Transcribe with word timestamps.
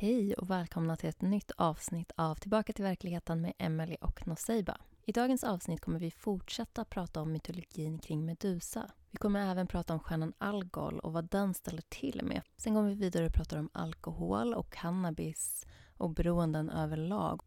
Hej 0.00 0.34
och 0.34 0.50
välkomna 0.50 0.96
till 0.96 1.08
ett 1.08 1.22
nytt 1.22 1.50
avsnitt 1.56 2.12
av 2.16 2.34
Tillbaka 2.34 2.72
till 2.72 2.84
verkligheten 2.84 3.40
med 3.40 3.52
Emily 3.58 3.96
och 4.00 4.26
Noseiba. 4.26 4.80
I 5.04 5.12
dagens 5.12 5.44
avsnitt 5.44 5.80
kommer 5.80 5.98
vi 5.98 6.10
fortsätta 6.10 6.84
prata 6.84 7.22
om 7.22 7.32
mytologin 7.32 7.98
kring 7.98 8.24
Medusa. 8.26 8.90
Vi 9.10 9.16
kommer 9.16 9.50
även 9.50 9.66
prata 9.66 9.92
om 9.92 10.00
stjärnan 10.00 10.32
Algol 10.38 10.98
och 10.98 11.12
vad 11.12 11.30
den 11.30 11.54
ställer 11.54 11.82
till 11.88 12.20
med. 12.24 12.42
Sen 12.56 12.74
går 12.74 12.82
vi 12.82 12.94
vidare 12.94 13.26
och 13.26 13.32
pratar 13.32 13.58
om 13.58 13.70
alkohol 13.72 14.54
och 14.54 14.72
cannabis 14.72 15.66
och 15.96 16.10
beroenden 16.10 16.70
överlag. 16.70 17.42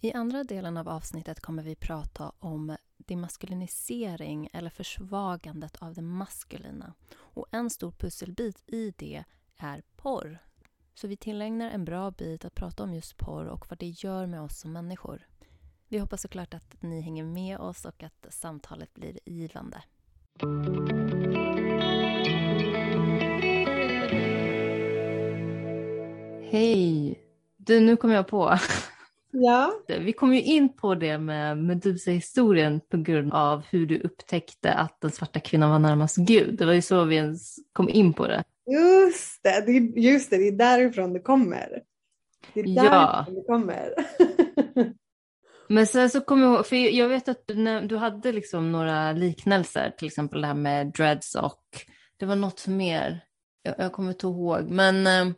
I 0.00 0.12
andra 0.12 0.44
delen 0.44 0.76
av 0.76 0.88
avsnittet 0.88 1.40
kommer 1.40 1.62
vi 1.62 1.76
prata 1.76 2.32
om 2.38 2.76
demaskulinisering 2.96 4.48
eller 4.52 4.70
försvagandet 4.70 5.76
av 5.76 5.94
det 5.94 6.02
maskulina. 6.02 6.94
Och 7.16 7.46
en 7.50 7.70
stor 7.70 7.90
pusselbit 7.90 8.62
i 8.66 8.90
det 8.96 9.24
är 9.56 9.82
porr. 9.96 10.38
Så 10.96 11.08
vi 11.08 11.16
tillägnar 11.16 11.70
en 11.70 11.84
bra 11.84 12.10
bit 12.10 12.44
att 12.44 12.54
prata 12.54 12.82
om 12.82 12.94
just 12.94 13.16
porr 13.16 13.46
och 13.46 13.66
vad 13.68 13.78
det 13.78 13.86
gör 13.86 14.26
med 14.26 14.42
oss 14.42 14.60
som 14.60 14.72
människor. 14.72 15.26
Vi 15.88 15.98
hoppas 15.98 16.22
såklart 16.22 16.54
att 16.54 16.82
ni 16.82 17.00
hänger 17.00 17.24
med 17.24 17.58
oss 17.58 17.84
och 17.84 18.02
att 18.02 18.26
samtalet 18.30 18.94
blir 18.94 19.18
givande. 19.24 19.82
Hej! 26.50 27.20
Du, 27.56 27.80
nu 27.80 27.96
kom 27.96 28.10
jag 28.10 28.28
på. 28.28 28.58
Ja. 29.30 29.72
Vi 29.86 30.12
kom 30.12 30.34
ju 30.34 30.42
in 30.42 30.76
på 30.76 30.94
det 30.94 31.18
med 31.18 31.58
Medusa-historien 31.58 32.80
på 32.80 32.96
grund 32.96 33.32
av 33.32 33.62
hur 33.70 33.86
du 33.86 33.98
upptäckte 34.00 34.72
att 34.72 35.00
den 35.00 35.10
svarta 35.10 35.40
kvinnan 35.40 35.70
var 35.70 35.78
närmast 35.78 36.16
Gud. 36.16 36.58
Det 36.58 36.66
var 36.66 36.72
ju 36.72 36.82
så 36.82 37.04
vi 37.04 37.16
ens 37.16 37.56
kom 37.72 37.88
in 37.88 38.12
på 38.12 38.26
det. 38.26 38.44
Just 38.66 39.42
det, 39.42 39.68
just 39.96 40.30
det, 40.30 40.36
det 40.36 40.48
är 40.48 40.52
därifrån 40.52 41.12
det 41.12 41.20
kommer. 41.20 41.82
Det 42.54 42.60
är 42.60 42.64
därifrån 42.64 42.84
Ja. 42.92 43.26
det 43.28 43.42
kommer. 43.46 43.94
Men 45.68 45.86
sen 45.86 46.10
så 46.10 46.20
kommer 46.20 46.46
jag 46.46 46.54
ihåg, 46.54 46.66
för 46.66 46.76
jag 46.76 47.08
vet 47.08 47.28
att 47.28 47.46
du, 47.46 47.80
du 47.80 47.96
hade 47.96 48.32
liksom 48.32 48.72
några 48.72 49.12
liknelser, 49.12 49.94
till 49.98 50.06
exempel 50.06 50.40
det 50.40 50.46
här 50.46 50.54
med 50.54 50.92
dreads 50.92 51.34
och 51.34 51.64
det 52.16 52.26
var 52.26 52.36
något 52.36 52.66
mer, 52.66 53.24
jag, 53.62 53.74
jag 53.78 53.92
kommer 53.92 54.10
inte 54.10 54.26
ihåg, 54.26 54.70
men 54.70 55.06
eh, 55.06 55.34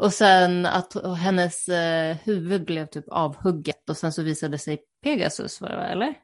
och 0.00 0.12
sen 0.12 0.66
att 0.66 1.16
hennes 1.18 1.68
eh, 1.68 2.16
huvud 2.24 2.64
blev 2.64 2.86
typ 2.86 3.08
avhugget 3.08 3.90
och 3.90 3.96
sen 3.96 4.12
så 4.12 4.22
visade 4.22 4.58
sig 4.58 4.82
Pegasus, 5.02 5.60
var 5.60 5.68
det, 5.68 5.86
eller? 5.86 6.14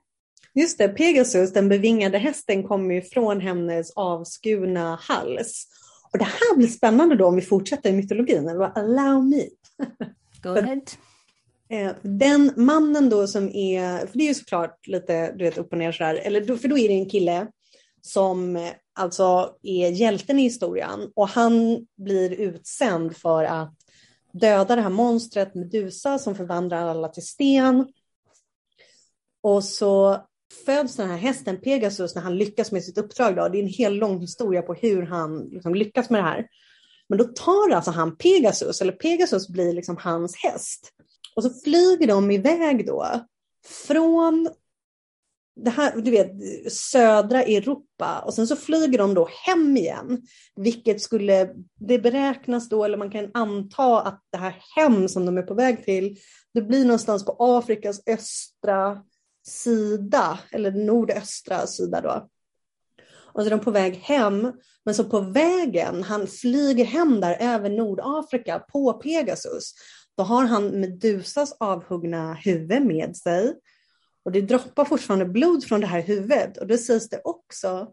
Just 0.57 0.79
det, 0.79 0.89
Pegasus, 0.89 1.53
den 1.53 1.69
bevingade 1.69 2.19
hästen, 2.19 2.63
kommer 2.63 2.95
ju 2.95 3.03
från 3.03 3.41
hennes 3.41 3.91
avskurna 3.91 4.99
hals. 5.03 5.67
Och 6.13 6.19
det 6.19 6.25
här 6.25 6.57
blir 6.57 6.69
spännande 6.69 7.17
då 7.17 7.27
om 7.27 7.37
vi 7.37 7.43
fortsätter 7.43 7.91
i 7.91 7.93
mytologin. 7.93 8.49
eller? 8.49 8.79
Allow 8.79 9.25
me. 9.25 9.43
Go 10.43 10.49
ahead. 10.49 10.81
Eh, 11.69 11.93
Den 12.03 12.53
mannen 12.57 13.11
då 13.11 13.27
som 13.27 13.49
är, 13.49 13.99
för 13.99 14.19
det 14.19 14.25
är 14.25 14.29
ju 14.29 14.35
såklart 14.35 14.87
lite 14.87 15.33
du 15.33 15.45
vet, 15.45 15.59
upp 15.59 15.73
och 15.73 15.79
ner 15.79 15.93
sådär, 15.93 16.15
eller 16.15 16.57
för 16.57 16.69
då 16.69 16.79
är 16.79 16.89
det 16.89 16.95
en 16.95 17.11
kille 17.11 17.47
som 18.03 18.57
eh, 18.57 18.71
alltså 18.95 19.57
är 19.63 19.91
hjälten 19.91 20.39
i 20.39 20.43
historien 20.43 21.13
och 21.15 21.29
han 21.29 21.87
blir 21.97 22.33
utsänd 22.33 23.17
för 23.17 23.45
att 23.45 23.75
döda 24.33 24.77
det 24.77 24.83
här 24.83 24.91
monstret 24.91 25.55
Medusa 25.55 26.19
som 26.19 26.35
förvandlar 26.35 26.87
alla 26.87 27.09
till 27.09 27.27
sten. 27.27 27.93
Och 29.43 29.65
så 29.65 30.27
föds 30.65 30.97
den 30.97 31.11
här 31.11 31.17
hästen 31.17 31.61
Pegasus 31.61 32.15
när 32.15 32.23
han 32.23 32.37
lyckas 32.37 32.73
med 32.73 32.85
sitt 32.85 32.99
uppdrag. 32.99 33.37
Då. 33.37 33.49
Det 33.49 33.59
är 33.59 33.63
en 33.63 33.69
hel 33.69 33.95
lång 33.95 34.21
historia 34.21 34.63
på 34.63 34.75
hur 34.75 35.03
han 35.03 35.39
liksom 35.39 35.75
lyckas 35.75 36.11
med 36.11 36.21
det 36.21 36.29
här. 36.29 36.47
Men 37.09 37.19
då 37.19 37.25
tar 37.25 37.71
alltså 37.71 37.91
han 37.91 38.17
Pegasus, 38.17 38.81
eller 38.81 38.93
Pegasus 38.93 39.49
blir 39.49 39.73
liksom 39.73 39.97
hans 39.97 40.37
häst. 40.37 40.93
Och 41.37 41.43
så 41.43 41.51
flyger 41.51 42.07
de 42.07 42.31
iväg 42.31 42.87
då 42.87 43.27
från 43.87 44.49
det 45.61 45.71
här, 45.71 46.01
du 46.01 46.11
vet, 46.11 46.33
södra 46.73 47.43
Europa 47.43 48.23
och 48.27 48.35
sen 48.35 48.47
så 48.47 48.57
flyger 48.57 48.99
de 48.99 49.15
då 49.15 49.29
hem 49.47 49.77
igen. 49.77 50.23
Vilket 50.57 51.03
skulle, 51.03 51.55
det 51.81 51.99
beräknas 51.99 52.69
då, 52.69 52.85
eller 52.85 52.99
man 52.99 53.11
kan 53.11 53.31
anta 53.35 54.01
att 54.01 54.23
det 54.33 54.39
här 54.39 54.57
hem 54.77 55.09
som 55.09 55.27
de 55.27 55.39
är 55.39 55.43
på 55.43 55.55
väg 55.55 55.85
till, 55.85 56.19
det 56.55 56.63
blir 56.63 56.85
någonstans 56.85 57.25
på 57.25 57.37
Afrikas 57.39 58.01
östra 58.07 59.03
sida, 59.47 60.39
eller 60.51 60.71
nordöstra 60.71 61.67
sida 61.67 62.01
då. 62.01 62.29
Och 63.37 63.43
så 63.43 63.47
är 63.47 63.51
de 63.51 63.61
på 63.61 63.71
väg 63.71 63.95
hem, 63.95 64.53
men 64.85 64.95
så 64.95 65.05
på 65.05 65.21
vägen, 65.21 66.03
han 66.03 66.27
flyger 66.27 66.85
hem 66.85 67.21
där 67.21 67.37
över 67.41 67.71
Nordafrika 67.71 68.59
på 68.59 68.93
Pegasus. 68.93 69.75
Då 70.17 70.23
har 70.23 70.45
han 70.45 70.81
Medusas 70.81 71.57
avhuggna 71.61 72.35
huvud 72.35 72.87
med 72.87 73.17
sig. 73.17 73.55
Och 74.25 74.33
det 74.33 74.41
droppar 74.41 74.85
fortfarande 74.85 75.27
blod 75.27 75.65
från 75.65 75.81
det 75.81 75.87
här 75.87 76.03
huvudet. 76.03 76.57
Och 76.57 76.67
det 76.67 76.79
sägs 76.79 77.09
det 77.09 77.21
också 77.25 77.89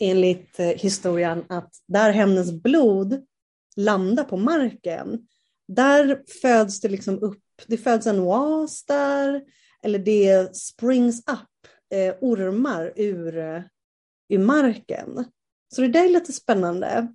enligt 0.00 0.60
eh, 0.60 0.66
historien 0.66 1.44
att 1.48 1.74
där 1.88 2.12
hennes 2.12 2.52
blod 2.52 3.24
landar 3.76 4.24
på 4.24 4.36
marken, 4.36 5.26
där 5.68 6.22
föds 6.42 6.80
det 6.80 6.88
liksom 6.88 7.22
upp, 7.22 7.42
det 7.66 7.76
föds 7.76 8.06
en 8.06 8.20
oas 8.20 8.84
där, 8.84 9.42
eller 9.84 9.98
det 9.98 10.56
springs 10.56 11.18
up 11.18 11.70
eh, 11.94 12.14
ormar 12.20 12.92
ur, 12.96 13.38
eh, 13.38 13.62
ur 14.28 14.38
marken. 14.38 15.24
Så 15.74 15.80
det 15.80 15.88
där 15.88 16.04
är 16.04 16.08
lite 16.08 16.32
spännande. 16.32 17.08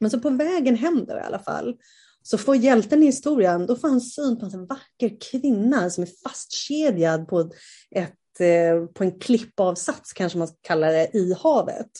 Men 0.00 0.10
så 0.10 0.20
på 0.20 0.30
vägen 0.30 0.76
hem 0.76 1.04
då 1.04 1.16
i 1.16 1.20
alla 1.20 1.38
fall, 1.38 1.76
så 2.22 2.38
får 2.38 2.56
hjälten 2.56 3.02
i 3.02 3.06
historien, 3.06 3.66
då 3.66 3.76
får 3.76 3.88
han 3.88 4.00
syn 4.00 4.38
på 4.38 4.44
en 4.44 4.50
sån 4.50 4.66
vacker 4.66 5.16
kvinna 5.30 5.90
som 5.90 6.02
är 6.02 6.08
fastkedjad 6.24 7.28
på, 7.28 7.50
ett, 7.90 8.40
eh, 8.40 8.86
på 8.94 9.04
en 9.04 9.18
klippavsats, 9.18 10.12
kanske 10.12 10.38
man 10.38 10.48
ska 10.48 10.56
kalla 10.62 10.90
det, 10.90 11.16
i 11.16 11.34
havet. 11.42 11.90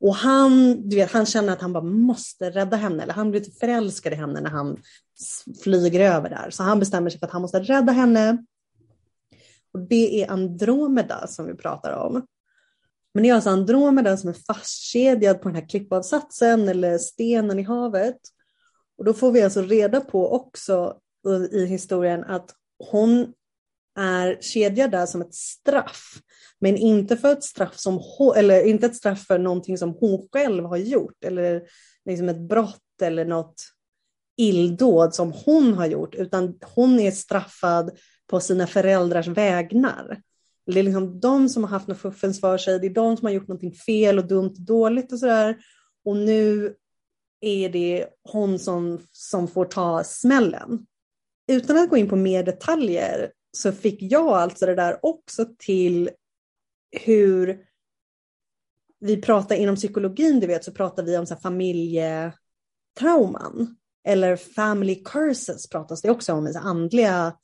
Och 0.00 0.14
han, 0.14 0.82
du 0.88 0.96
vet, 0.96 1.12
han 1.12 1.26
känner 1.26 1.52
att 1.52 1.60
han 1.60 1.72
bara 1.72 1.84
måste 1.84 2.50
rädda 2.50 2.76
henne, 2.76 3.02
eller 3.02 3.14
han 3.14 3.30
blir 3.30 3.40
lite 3.40 3.58
förälskad 3.58 4.12
i 4.12 4.16
henne 4.16 4.40
när 4.40 4.50
han 4.50 4.76
flyger 5.62 6.00
över 6.00 6.30
där. 6.30 6.50
Så 6.50 6.62
han 6.62 6.80
bestämmer 6.80 7.10
sig 7.10 7.18
för 7.18 7.26
att 7.26 7.32
han 7.32 7.42
måste 7.42 7.60
rädda 7.60 7.92
henne. 7.92 8.44
Och 9.74 9.80
det 9.80 10.22
är 10.22 10.30
Andromeda 10.30 11.26
som 11.26 11.46
vi 11.46 11.54
pratar 11.54 11.92
om. 11.92 12.26
Men 13.14 13.22
det 13.22 13.28
är 13.28 13.34
alltså 13.34 13.50
Andromeda 13.50 14.16
som 14.16 14.30
är 14.30 14.36
fastkedjad 14.46 15.42
på 15.42 15.48
den 15.48 15.56
här 15.56 15.68
klippavsatsen 15.68 16.68
eller 16.68 16.98
stenen 16.98 17.58
i 17.58 17.62
havet. 17.62 18.16
Och 18.98 19.04
då 19.04 19.14
får 19.14 19.32
vi 19.32 19.42
alltså 19.42 19.62
reda 19.62 20.00
på 20.00 20.32
också 20.32 20.98
i 21.52 21.66
historien 21.66 22.24
att 22.24 22.54
hon 22.90 23.32
är 23.98 24.38
kedjad 24.40 24.90
där 24.90 25.06
som 25.06 25.20
ett 25.20 25.34
straff. 25.34 26.20
Men 26.58 26.76
inte 26.76 27.16
för 27.16 27.32
ett 27.32 27.44
straff 27.44 27.78
som 27.78 28.00
hon, 28.18 28.36
eller 28.36 28.66
inte 28.66 28.86
ett 28.86 28.96
straff 28.96 29.26
för 29.26 29.38
någonting 29.38 29.78
som 29.78 29.96
hon 30.00 30.28
själv 30.32 30.64
har 30.64 30.76
gjort 30.76 31.24
eller 31.24 31.62
liksom 32.04 32.28
ett 32.28 32.40
brott 32.48 33.02
eller 33.02 33.24
något 33.24 33.62
illdåd 34.36 35.14
som 35.14 35.32
hon 35.32 35.74
har 35.74 35.86
gjort, 35.86 36.14
utan 36.14 36.58
hon 36.74 37.00
är 37.00 37.10
straffad 37.10 37.90
på 38.26 38.40
sina 38.40 38.66
föräldrars 38.66 39.26
vägnar. 39.26 40.22
Det 40.66 40.78
är 40.78 40.82
liksom 40.82 41.20
de 41.20 41.48
som 41.48 41.64
har 41.64 41.70
haft 41.70 41.88
något 41.88 41.98
fuffens 41.98 42.40
för 42.40 42.58
sig, 42.58 42.78
det 42.78 42.86
är 42.86 42.94
de 42.94 43.16
som 43.16 43.26
har 43.26 43.32
gjort 43.32 43.48
någonting 43.48 43.72
fel 43.72 44.18
och 44.18 44.28
dumt 44.28 44.54
och 44.58 44.60
dåligt 44.60 45.12
och 45.12 45.18
sådär. 45.18 45.56
Och 46.04 46.16
nu 46.16 46.74
är 47.40 47.68
det 47.68 48.06
hon 48.22 48.58
som, 48.58 49.00
som 49.12 49.48
får 49.48 49.64
ta 49.64 50.04
smällen. 50.04 50.86
Utan 51.48 51.78
att 51.78 51.90
gå 51.90 51.96
in 51.96 52.08
på 52.08 52.16
mer 52.16 52.42
detaljer 52.42 53.32
så 53.56 53.72
fick 53.72 54.02
jag 54.02 54.28
alltså 54.28 54.66
det 54.66 54.74
där 54.74 54.98
också 55.02 55.46
till 55.58 56.10
hur 56.90 57.64
vi 59.00 59.22
pratar 59.22 59.56
inom 59.56 59.76
psykologin, 59.76 60.40
du 60.40 60.46
vet, 60.46 60.64
så 60.64 60.72
pratar 60.72 61.02
vi 61.02 61.18
om 61.18 61.26
så 61.26 61.34
här 61.34 61.40
familjetrauman. 61.40 63.76
Eller 64.06 64.36
family 64.36 65.02
curses 65.04 65.68
pratas 65.68 66.02
det 66.02 66.10
också 66.10 66.32
om 66.32 66.46
i 66.46 66.52
så 66.52 66.58
andliga 66.58 67.36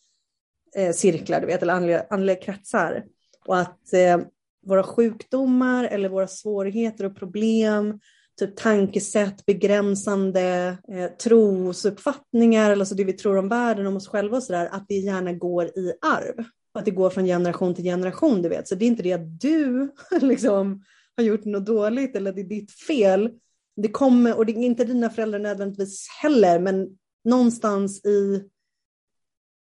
eh, 0.76 0.92
cirklar, 0.92 1.40
du 1.40 1.46
vet, 1.46 1.62
eller 1.62 1.74
andliga, 1.74 2.06
andliga 2.10 2.36
kretsar. 2.36 3.04
Och 3.46 3.58
att 3.58 3.92
eh, 3.92 4.18
våra 4.66 4.82
sjukdomar 4.82 5.84
eller 5.84 6.08
våra 6.08 6.26
svårigheter 6.26 7.04
och 7.04 7.16
problem 7.16 8.00
typ 8.38 8.56
tankesätt, 8.56 9.46
begränsande 9.46 10.76
eh, 10.92 11.10
trosuppfattningar, 11.22 12.70
alltså 12.70 12.94
det 12.94 13.04
vi 13.04 13.12
tror 13.12 13.36
om 13.36 13.48
världen, 13.48 13.86
om 13.86 13.96
oss 13.96 14.08
själva 14.08 14.36
och 14.36 14.42
sådär, 14.42 14.68
att 14.72 14.88
det 14.88 14.94
gärna 14.94 15.32
går 15.32 15.66
i 15.66 15.92
arv. 16.00 16.44
Att 16.74 16.84
det 16.84 16.90
går 16.90 17.10
från 17.10 17.24
generation 17.24 17.74
till 17.74 17.84
generation, 17.84 18.42
du 18.42 18.48
vet. 18.48 18.68
Så 18.68 18.74
det 18.74 18.84
är 18.84 18.86
inte 18.86 19.02
det 19.02 19.12
att 19.12 19.40
du 19.40 19.92
liksom 20.20 20.84
har 21.16 21.24
gjort 21.24 21.44
något 21.44 21.66
dåligt 21.66 22.16
eller 22.16 22.30
att 22.30 22.36
det 22.36 22.42
är 22.42 22.48
ditt 22.48 22.72
fel. 22.72 23.30
Det 23.76 23.88
kommer, 23.88 24.36
och 24.38 24.46
det 24.46 24.52
är 24.52 24.56
inte 24.56 24.84
dina 24.84 25.10
föräldrar 25.10 25.38
nödvändigtvis 25.38 26.08
heller, 26.22 26.58
men 26.58 26.88
någonstans 27.24 28.04
i, 28.04 28.42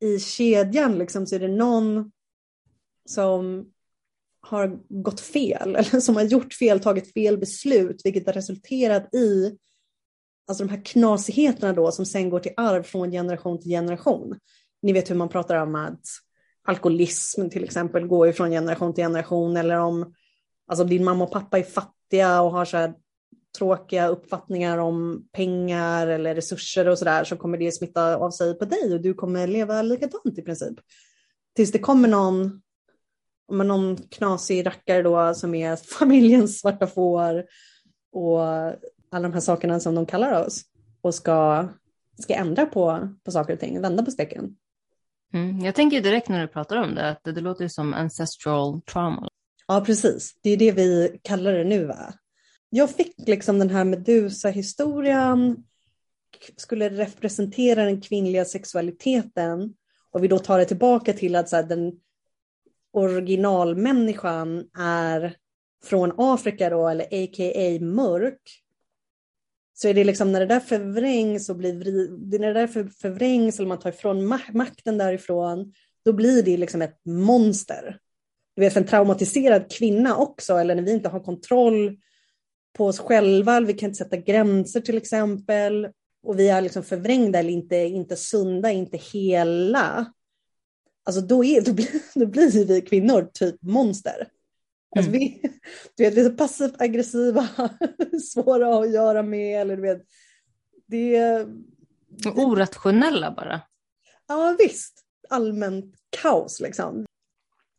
i 0.03 0.19
kedjan 0.19 0.99
liksom, 0.99 1.27
så 1.27 1.35
är 1.35 1.41
det 1.41 1.49
någon 1.49 2.13
som 3.09 3.67
har 4.41 4.79
gått 4.89 5.21
fel 5.21 5.77
eller 5.77 6.01
som 6.01 6.17
har 6.17 6.23
gjort 6.23 6.55
fel, 6.55 6.81
tagit 6.81 7.13
fel 7.13 7.39
beslut, 7.39 8.01
vilket 8.05 8.27
har 8.27 8.33
resulterat 8.33 9.15
i 9.15 9.59
alltså 10.49 10.65
de 10.65 10.71
här 10.71 10.85
knasigheterna 10.85 11.73
då 11.73 11.93
som 11.93 12.07
sen 12.07 12.31
går 12.31 12.41
till 12.41 12.53
arv 12.57 12.83
från 12.83 13.11
generation 13.11 13.61
till 13.61 13.71
generation. 13.71 14.39
Ni 14.83 14.93
vet 14.93 15.11
hur 15.11 15.15
man 15.15 15.29
pratar 15.29 15.57
om 15.57 15.75
att 15.75 16.05
alkoholism 16.65 17.49
till 17.49 17.65
exempel 17.65 18.07
går 18.07 18.27
ju 18.27 18.33
från 18.33 18.51
generation 18.51 18.95
till 18.95 19.05
generation 19.05 19.57
eller 19.57 19.79
om 19.79 20.15
alltså 20.67 20.85
din 20.85 21.05
mamma 21.05 21.25
och 21.25 21.33
pappa 21.33 21.59
är 21.59 21.63
fattiga 21.63 22.41
och 22.41 22.53
har 22.53 22.65
så 22.65 22.77
här 22.77 22.95
tråkiga 23.59 24.09
uppfattningar 24.09 24.79
om 24.79 25.29
pengar 25.33 26.07
eller 26.07 26.35
resurser 26.35 26.89
och 26.89 26.99
sådär 26.99 27.25
så 27.25 27.37
kommer 27.37 27.59
det 27.59 27.73
smitta 27.73 28.17
av 28.17 28.31
sig 28.31 28.59
på 28.59 28.65
dig 28.65 28.95
och 28.95 29.01
du 29.01 29.15
kommer 29.15 29.47
leva 29.47 29.83
likadant 29.83 30.39
i 30.39 30.43
princip. 30.43 30.79
Tills 31.57 31.73
det 31.73 31.79
kommer 31.79 32.09
någon, 32.09 32.63
någon 33.53 33.97
knasig 33.97 34.67
rackare 34.67 35.03
då 35.03 35.35
som 35.35 35.55
är 35.55 35.77
familjens 35.99 36.61
svarta 36.61 36.87
får 36.87 37.45
och 38.13 38.41
alla 39.11 39.29
de 39.29 39.33
här 39.33 39.41
sakerna 39.41 39.81
som 39.81 39.95
de 39.95 40.07
kallar 40.07 40.47
oss 40.47 40.63
och 41.01 41.15
ska, 41.15 41.69
ska 42.23 42.35
ändra 42.35 42.67
på, 42.67 43.09
på 43.25 43.31
saker 43.31 43.53
och 43.53 43.61
ting, 43.61 43.81
vända 43.81 44.05
på 44.05 44.11
steken. 44.11 44.57
Mm, 45.35 45.61
jag 45.61 45.75
tänker 45.75 46.01
direkt 46.01 46.29
när 46.29 46.41
du 46.41 46.49
pratar 46.49 46.77
om 46.77 46.95
det 46.95 47.09
att 47.09 47.25
det, 47.25 47.33
det 47.33 47.41
låter 47.41 47.69
som 47.69 47.95
ancestral 47.95 48.81
trauma. 48.83 49.29
Ja, 49.67 49.81
precis. 49.87 50.39
Det 50.43 50.51
är 50.51 50.57
det 50.57 50.73
vi 50.73 51.21
kallar 51.23 51.53
det 51.53 51.65
nu. 51.65 51.85
Va? 51.85 52.13
Jag 52.75 52.91
fick 52.91 53.15
liksom 53.17 53.59
den 53.59 53.71
här 53.71 53.85
Medusa-historien, 53.85 55.65
skulle 56.57 56.89
representera 56.89 57.85
den 57.85 58.01
kvinnliga 58.01 58.45
sexualiteten 58.45 59.75
och 60.11 60.25
vi 60.25 60.29
då 60.29 60.39
tar 60.39 60.59
det 60.59 60.65
tillbaka 60.65 61.13
till 61.13 61.37
att 61.37 61.49
så 61.49 61.57
här, 61.57 61.63
den 61.63 61.93
originalmänniskan 62.93 64.65
är 64.79 65.37
från 65.85 66.13
Afrika 66.17 66.71
då, 66.71 66.89
eller 66.89 67.05
a.k.a. 67.05 67.85
mörk, 67.85 68.63
så 69.75 69.89
är 69.89 69.95
det 69.95 70.05
liksom 70.05 70.33
när 70.33 70.41
det 70.41 70.47
där 70.47 70.61
förvrängs 70.61 71.51
och 71.51 71.57
blir 71.57 72.39
när 72.39 72.55
det 72.55 72.61
där 72.61 72.91
förvrängs 73.01 73.59
eller 73.59 73.69
man 73.69 73.79
tar 73.79 73.91
ifrån 73.91 74.27
makten 74.53 74.99
därifrån, 74.99 75.75
då 76.05 76.13
blir 76.13 76.43
det 76.43 76.57
liksom 76.57 76.83
ett 76.83 77.01
monster. 77.05 77.99
Du 78.57 78.61
vet, 78.61 78.73
för 78.73 78.81
en 78.81 78.87
traumatiserad 78.87 79.71
kvinna 79.71 80.17
också, 80.17 80.55
eller 80.55 80.75
när 80.75 80.83
vi 80.83 80.93
inte 80.93 81.09
har 81.09 81.21
kontroll 81.21 81.97
på 82.73 82.87
oss 82.87 82.99
själva, 82.99 83.61
vi 83.61 83.75
kan 83.75 83.89
inte 83.89 83.99
sätta 83.99 84.17
gränser 84.17 84.81
till 84.81 84.97
exempel, 84.97 85.89
och 86.23 86.39
vi 86.39 86.49
är 86.49 86.61
liksom 86.61 86.83
förvrängda 86.83 87.39
eller 87.39 87.51
inte, 87.51 87.77
inte 87.77 88.17
sunda, 88.17 88.71
inte 88.71 88.97
hela. 88.97 90.13
Alltså 91.05 91.21
då, 91.21 91.45
är, 91.45 91.61
då, 91.61 91.73
blir, 91.73 91.89
då 92.19 92.27
blir 92.27 92.67
vi 92.67 92.81
kvinnor 92.81 93.31
typ 93.35 93.63
monster. 93.63 94.29
Alltså 94.97 95.11
mm. 95.11 95.21
vi, 95.21 95.43
du 95.97 96.05
vet, 96.05 96.15
vi 96.15 96.27
är 96.27 96.31
passivt 96.31 96.81
aggressiva, 96.81 97.49
svåra 98.33 98.79
att 98.79 98.93
göra 98.93 99.23
med. 99.23 99.61
Eller 99.61 99.77
du 99.77 99.83
vet, 99.83 100.03
det, 100.87 101.19
det... 102.09 102.31
Orationella 102.31 103.31
bara. 103.31 103.61
Ja 104.29 104.57
visst, 104.59 105.05
allmänt 105.29 105.95
kaos 106.23 106.61
liksom. 106.61 107.07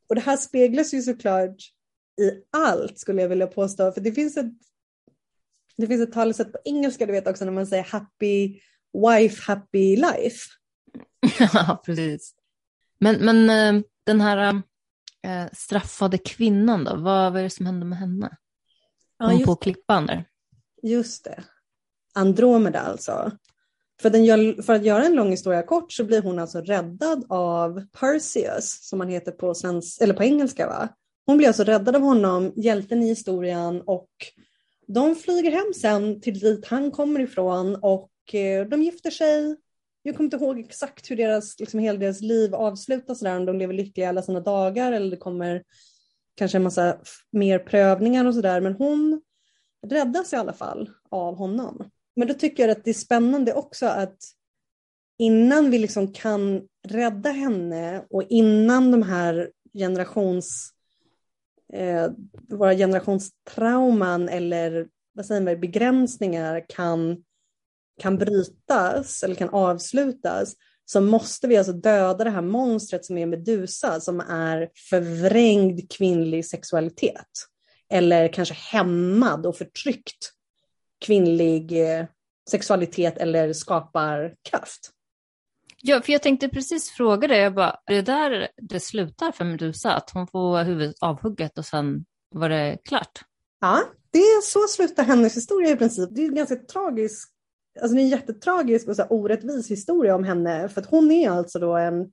Och 0.09 0.15
det 0.15 0.21
här 0.21 0.37
speglas 0.37 0.93
ju 0.93 1.01
såklart 1.01 1.55
i 2.21 2.31
allt 2.51 2.99
skulle 2.99 3.21
jag 3.21 3.29
vilja 3.29 3.47
påstå. 3.47 3.91
För 3.91 4.01
det 4.01 4.11
finns 4.11 4.37
ett, 4.37 4.53
det 5.77 5.87
finns 5.87 6.07
ett 6.07 6.13
talesätt 6.13 6.51
på 6.51 6.57
engelska 6.65 7.05
du 7.05 7.11
vet 7.11 7.27
också 7.27 7.45
när 7.45 7.51
man 7.51 7.67
säger 7.67 7.83
happy 7.83 8.59
wife, 8.93 9.41
happy 9.51 9.95
life. 9.95 10.49
ja, 11.53 11.81
precis. 11.85 12.33
Men, 12.99 13.15
men 13.15 13.49
eh, 13.49 13.83
den 14.05 14.21
här 14.21 14.61
eh, 15.23 15.45
straffade 15.53 16.17
kvinnan 16.17 16.83
då? 16.83 16.95
Vad, 16.95 17.33
vad 17.33 17.37
är 17.39 17.43
det 17.43 17.49
som 17.49 17.65
hände 17.65 17.85
med 17.85 17.97
henne? 17.97 18.37
Hon 19.19 19.39
ja, 19.39 19.45
på 19.45 19.55
klippan 19.55 20.05
där. 20.05 20.25
Just 20.83 21.23
det. 21.23 21.43
Andromeda 22.13 22.79
alltså. 22.79 23.31
För, 24.01 24.09
den, 24.09 24.63
för, 24.63 24.73
att 24.73 24.85
göra 24.85 25.05
en 25.05 25.15
lång 25.15 25.31
historia 25.31 25.63
kort 25.63 25.91
så 25.91 26.03
blir 26.03 26.21
hon 26.21 26.39
alltså 26.39 26.61
räddad 26.61 27.25
av 27.29 27.85
Perseus, 27.99 28.87
som 28.87 28.99
han 28.99 29.09
heter 29.09 29.31
på, 29.31 29.53
svensk, 29.53 30.01
eller 30.01 30.13
på 30.13 30.23
engelska. 30.23 30.67
Va? 30.67 30.89
Hon 31.25 31.37
blir 31.37 31.47
alltså 31.47 31.63
räddad 31.63 31.95
av 31.95 32.01
honom, 32.01 32.53
hjälten 32.55 33.03
i 33.03 33.07
historien, 33.07 33.81
och 33.81 34.09
de 34.87 35.15
flyger 35.15 35.51
hem 35.51 35.73
sen 35.75 36.21
till 36.21 36.39
dit 36.39 36.65
han 36.65 36.91
kommer 36.91 37.19
ifrån 37.19 37.75
och 37.75 38.33
eh, 38.33 38.67
de 38.67 38.83
gifter 38.83 39.11
sig 39.11 39.55
jag 40.05 40.15
kommer 40.15 40.25
inte 40.25 40.37
ihåg 40.37 40.59
exakt 40.59 41.11
hur 41.11 41.15
deras, 41.15 41.59
liksom, 41.59 41.79
hela 41.79 41.99
deras 41.99 42.21
liv 42.21 42.55
avslutas, 42.55 43.19
där, 43.19 43.37
om 43.37 43.45
de 43.45 43.57
lever 43.57 43.73
lyckliga 43.73 44.09
alla 44.09 44.21
sina 44.21 44.39
dagar 44.39 44.91
eller 44.91 45.11
det 45.11 45.17
kommer 45.17 45.63
kanske 46.35 46.57
en 46.57 46.63
massa 46.63 46.97
mer 47.31 47.59
prövningar 47.59 48.25
och 48.25 48.33
sådär. 48.33 48.61
Men 48.61 48.73
hon 48.73 49.21
räddas 49.87 50.33
i 50.33 50.35
alla 50.35 50.53
fall 50.53 50.89
av 51.09 51.35
honom. 51.35 51.89
Men 52.15 52.27
då 52.27 52.33
tycker 52.33 52.63
jag 52.67 52.77
att 52.77 52.83
det 52.83 52.91
är 52.91 52.93
spännande 52.93 53.53
också 53.53 53.85
att 53.85 54.17
innan 55.17 55.71
vi 55.71 55.79
liksom 55.79 56.13
kan 56.13 56.61
rädda 56.87 57.29
henne 57.29 58.05
och 58.09 58.23
innan 58.29 58.91
de 58.91 59.03
här 59.03 59.51
generations 59.73 60.73
eh, 61.73 62.11
våra 62.49 62.75
generationstrauman 62.75 64.29
eller 64.29 64.87
vad 65.13 65.25
säger 65.25 65.41
man, 65.41 65.59
begränsningar 65.59 66.65
kan 66.69 67.23
kan 68.01 68.17
brytas 68.17 69.23
eller 69.23 69.35
kan 69.35 69.49
avslutas 69.49 70.55
så 70.85 71.01
måste 71.01 71.47
vi 71.47 71.57
alltså 71.57 71.73
döda 71.73 72.23
det 72.23 72.29
här 72.29 72.41
monstret 72.41 73.05
som 73.05 73.17
är 73.17 73.25
Medusa 73.25 73.99
som 73.99 74.19
är 74.19 74.69
förvrängd 74.89 75.91
kvinnlig 75.91 76.45
sexualitet. 76.45 77.29
Eller 77.89 78.33
kanske 78.33 78.53
hämmad 78.53 79.45
och 79.45 79.57
förtryckt 79.57 80.31
kvinnlig 81.05 81.71
eh, 81.71 82.05
sexualitet 82.49 83.17
eller 83.17 83.53
skaparkraft. 83.53 84.91
Ja, 85.85 86.01
för 86.01 86.11
jag 86.11 86.21
tänkte 86.21 86.49
precis 86.49 86.89
fråga 86.89 87.27
dig, 87.27 87.39
jag 87.39 87.53
bara, 87.53 87.79
är 87.85 87.93
det 87.93 88.01
där 88.01 88.47
det 88.57 88.79
slutar 88.79 89.31
för 89.31 89.45
Medusa? 89.45 89.93
Att 89.93 90.09
hon 90.09 90.27
får 90.27 90.63
huvudet 90.63 90.95
avhugget 91.01 91.57
och 91.57 91.65
sen 91.65 92.05
var 92.35 92.49
det 92.49 92.77
klart? 92.83 93.19
Ja, 93.61 93.83
det 94.11 94.19
är 94.19 94.41
så 94.41 94.67
slutar 94.67 95.03
hennes 95.03 95.37
historia 95.37 95.71
i 95.71 95.75
princip. 95.75 96.09
Det 96.11 96.25
är 96.25 96.29
ganska 96.29 96.55
tragiskt 96.55 97.33
alltså 97.81 97.95
det 97.95 98.01
är 98.01 98.03
en 98.03 98.09
jättetragisk 98.09 98.87
och 98.87 98.95
så 98.95 99.03
orättvis 99.03 99.71
historia 99.71 100.15
om 100.15 100.23
henne. 100.23 100.69
För 100.69 100.81
att 100.81 100.89
hon 100.89 101.11
är 101.11 101.29
alltså 101.29 101.59
då 101.59 101.75
en, 101.77 102.11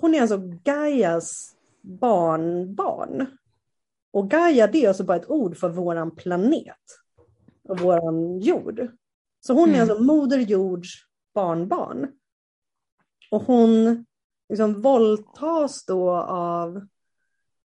hon 0.00 0.14
är 0.14 0.20
alltså 0.20 0.38
Gaias 0.64 1.54
barnbarn. 1.82 3.26
Och 4.12 4.30
Gaia 4.30 4.66
det 4.66 4.84
är 4.84 4.88
alltså 4.88 5.04
bara 5.04 5.16
ett 5.16 5.30
ord 5.30 5.56
för 5.56 5.68
våran 5.68 6.16
planet. 6.16 6.76
Och 7.68 7.80
våran 7.80 8.38
jord. 8.40 8.88
Så 9.46 9.52
hon 9.52 9.68
mm. 9.68 9.76
är 9.76 9.80
alltså 9.80 10.02
moder 10.04 10.38
jords 10.38 10.94
barnbarn. 11.34 12.12
Och 13.30 13.42
hon 13.42 14.04
liksom 14.48 14.80
våldtas 14.82 15.84
då 15.84 16.10
av 16.28 16.86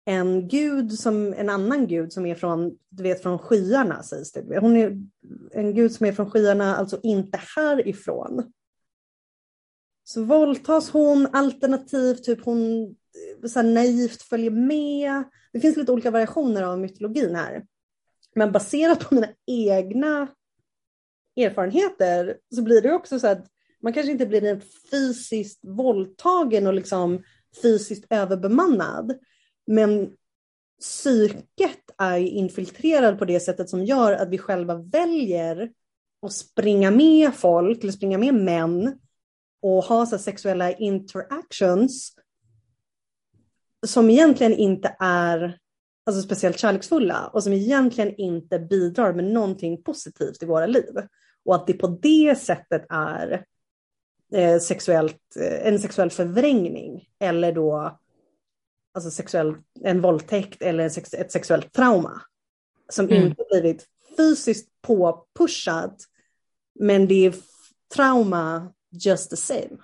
en 0.06 0.48
gud 0.48 0.94
som 0.94 1.34
en 1.34 1.50
annan 1.50 1.88
gud 1.88 2.14
som 2.14 2.26
är 2.26 2.36
från, 2.36 2.78
du 2.90 3.04
vet, 3.04 3.22
från 3.24 3.40
skyarna 3.40 4.04
sägs 4.04 4.32
det. 4.32 4.60
Hon 4.60 4.78
är 4.78 4.98
en 5.52 5.74
gud 5.74 5.92
som 5.92 6.06
är 6.06 6.12
från 6.12 6.32
skyarna, 6.32 6.76
alltså 6.76 7.00
inte 7.04 7.40
härifrån. 7.56 8.54
Så 10.04 10.24
våldtas 10.24 10.90
hon 10.90 11.28
alternativt, 11.34 12.24
typ 12.24 12.46
hon 12.46 12.96
så 13.48 13.62
naivt 13.62 14.22
följer 14.22 14.52
med. 14.52 15.24
Det 15.54 15.60
finns 15.60 15.78
lite 15.78 15.92
olika 15.92 16.12
variationer 16.12 16.64
av 16.64 16.80
mytologin 16.80 17.36
här. 17.36 17.66
Men 18.36 18.52
baserat 18.52 19.10
på 19.10 19.16
mina 19.16 19.28
egna 19.48 20.28
erfarenheter 21.36 22.38
så 22.56 22.62
blir 22.62 22.82
det 22.82 22.94
också 22.94 23.20
så 23.20 23.28
att 23.28 23.48
man 23.84 23.94
kanske 23.94 24.12
inte 24.12 24.26
blir 24.26 24.42
rent 24.42 24.64
fysiskt 24.92 25.60
våldtagen 25.64 26.68
och 26.68 26.74
liksom 26.74 27.24
fysiskt 27.62 28.06
överbemannad. 28.10 29.18
Men 29.68 30.10
psyket 30.80 31.92
är 31.98 32.18
infiltrerad 32.18 33.20
på 33.20 33.26
det 33.26 33.40
sättet 33.40 33.70
som 33.70 33.86
gör 33.86 34.12
att 34.12 34.30
vi 34.30 34.38
själva 34.38 34.76
väljer 34.76 35.72
att 36.22 36.34
springa 36.34 36.92
med 36.92 37.36
folk, 37.36 37.84
eller 37.84 37.94
springa 37.94 38.18
med 38.18 38.34
män 38.34 39.00
och 39.62 39.84
ha 39.84 40.06
så 40.06 40.18
sexuella 40.18 40.72
interactions 40.74 42.16
som 43.88 44.10
egentligen 44.10 44.54
inte 44.54 44.96
är 45.00 45.58
alltså 46.06 46.22
speciellt 46.22 46.60
kärleksfulla 46.60 47.28
och 47.28 47.44
som 47.44 47.54
egentligen 47.54 48.16
inte 48.16 48.60
bidrar 48.60 49.14
med 49.14 49.26
någonting 49.26 49.84
positivt 49.84 50.44
i 50.44 50.46
våra 50.46 50.68
liv. 50.68 50.94
Och 51.46 51.56
att 51.56 51.68
det 51.68 51.74
på 51.74 51.88
det 51.88 52.40
sättet 52.40 52.86
är 52.90 53.46
eh, 54.34 54.60
sexuellt, 54.60 55.36
eh, 55.40 55.68
en 55.68 55.80
sexuell 55.80 56.10
förvrängning 56.10 57.08
eller 57.20 57.52
då 57.52 58.00
alltså 58.94 59.12
sexuell, 59.12 59.56
en 59.84 60.02
våldtäkt 60.02 60.62
eller 60.62 60.84
en 60.84 60.92
sex, 60.92 61.14
ett 61.14 61.32
sexuellt 61.32 61.74
trauma. 61.74 62.22
Som 62.92 63.06
mm. 63.06 63.28
inte 63.28 63.44
blivit 63.50 63.86
fysiskt 64.18 64.70
påpushad, 64.82 65.96
men 66.80 67.08
det 67.08 67.26
är 67.26 67.34
trauma 67.96 68.74
just 68.92 69.30
the 69.30 69.38
same. 69.38 69.78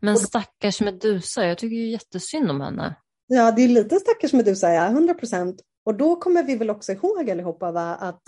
Men 0.00 0.18
stackars 0.18 0.80
Medusa, 0.80 1.46
jag 1.46 1.58
tycker 1.58 1.76
ju 1.76 1.90
jättesynd 1.90 2.50
om 2.50 2.60
henne. 2.60 2.96
Ja, 3.26 3.52
det 3.52 3.62
är 3.62 3.68
lite 3.68 3.96
stackars 3.96 4.32
Medusa, 4.32 4.72
ja, 4.72 4.86
100 4.86 5.14
procent. 5.14 5.62
Och 5.84 5.94
då 5.94 6.16
kommer 6.16 6.42
vi 6.42 6.56
väl 6.56 6.70
också 6.70 6.92
ihåg 6.92 7.30
allihopa 7.30 7.72
va, 7.72 7.94
att 7.94 8.22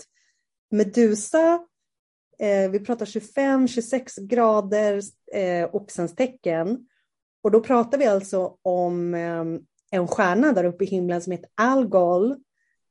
Medusa 0.71 1.65
Eh, 2.39 2.69
vi 2.71 2.79
pratar 2.79 3.05
25-26 3.05 4.27
grader 4.27 5.01
eh, 5.33 5.75
oxens 5.75 6.15
tecken. 6.15 6.87
Och 7.43 7.51
då 7.51 7.61
pratar 7.61 7.97
vi 7.97 8.05
alltså 8.05 8.57
om 8.61 9.13
eh, 9.13 9.43
en 9.91 10.07
stjärna 10.07 10.51
där 10.53 10.63
uppe 10.63 10.83
i 10.83 10.87
himlen 10.87 11.21
som 11.21 11.31
heter 11.31 11.49
Algol. 11.55 12.35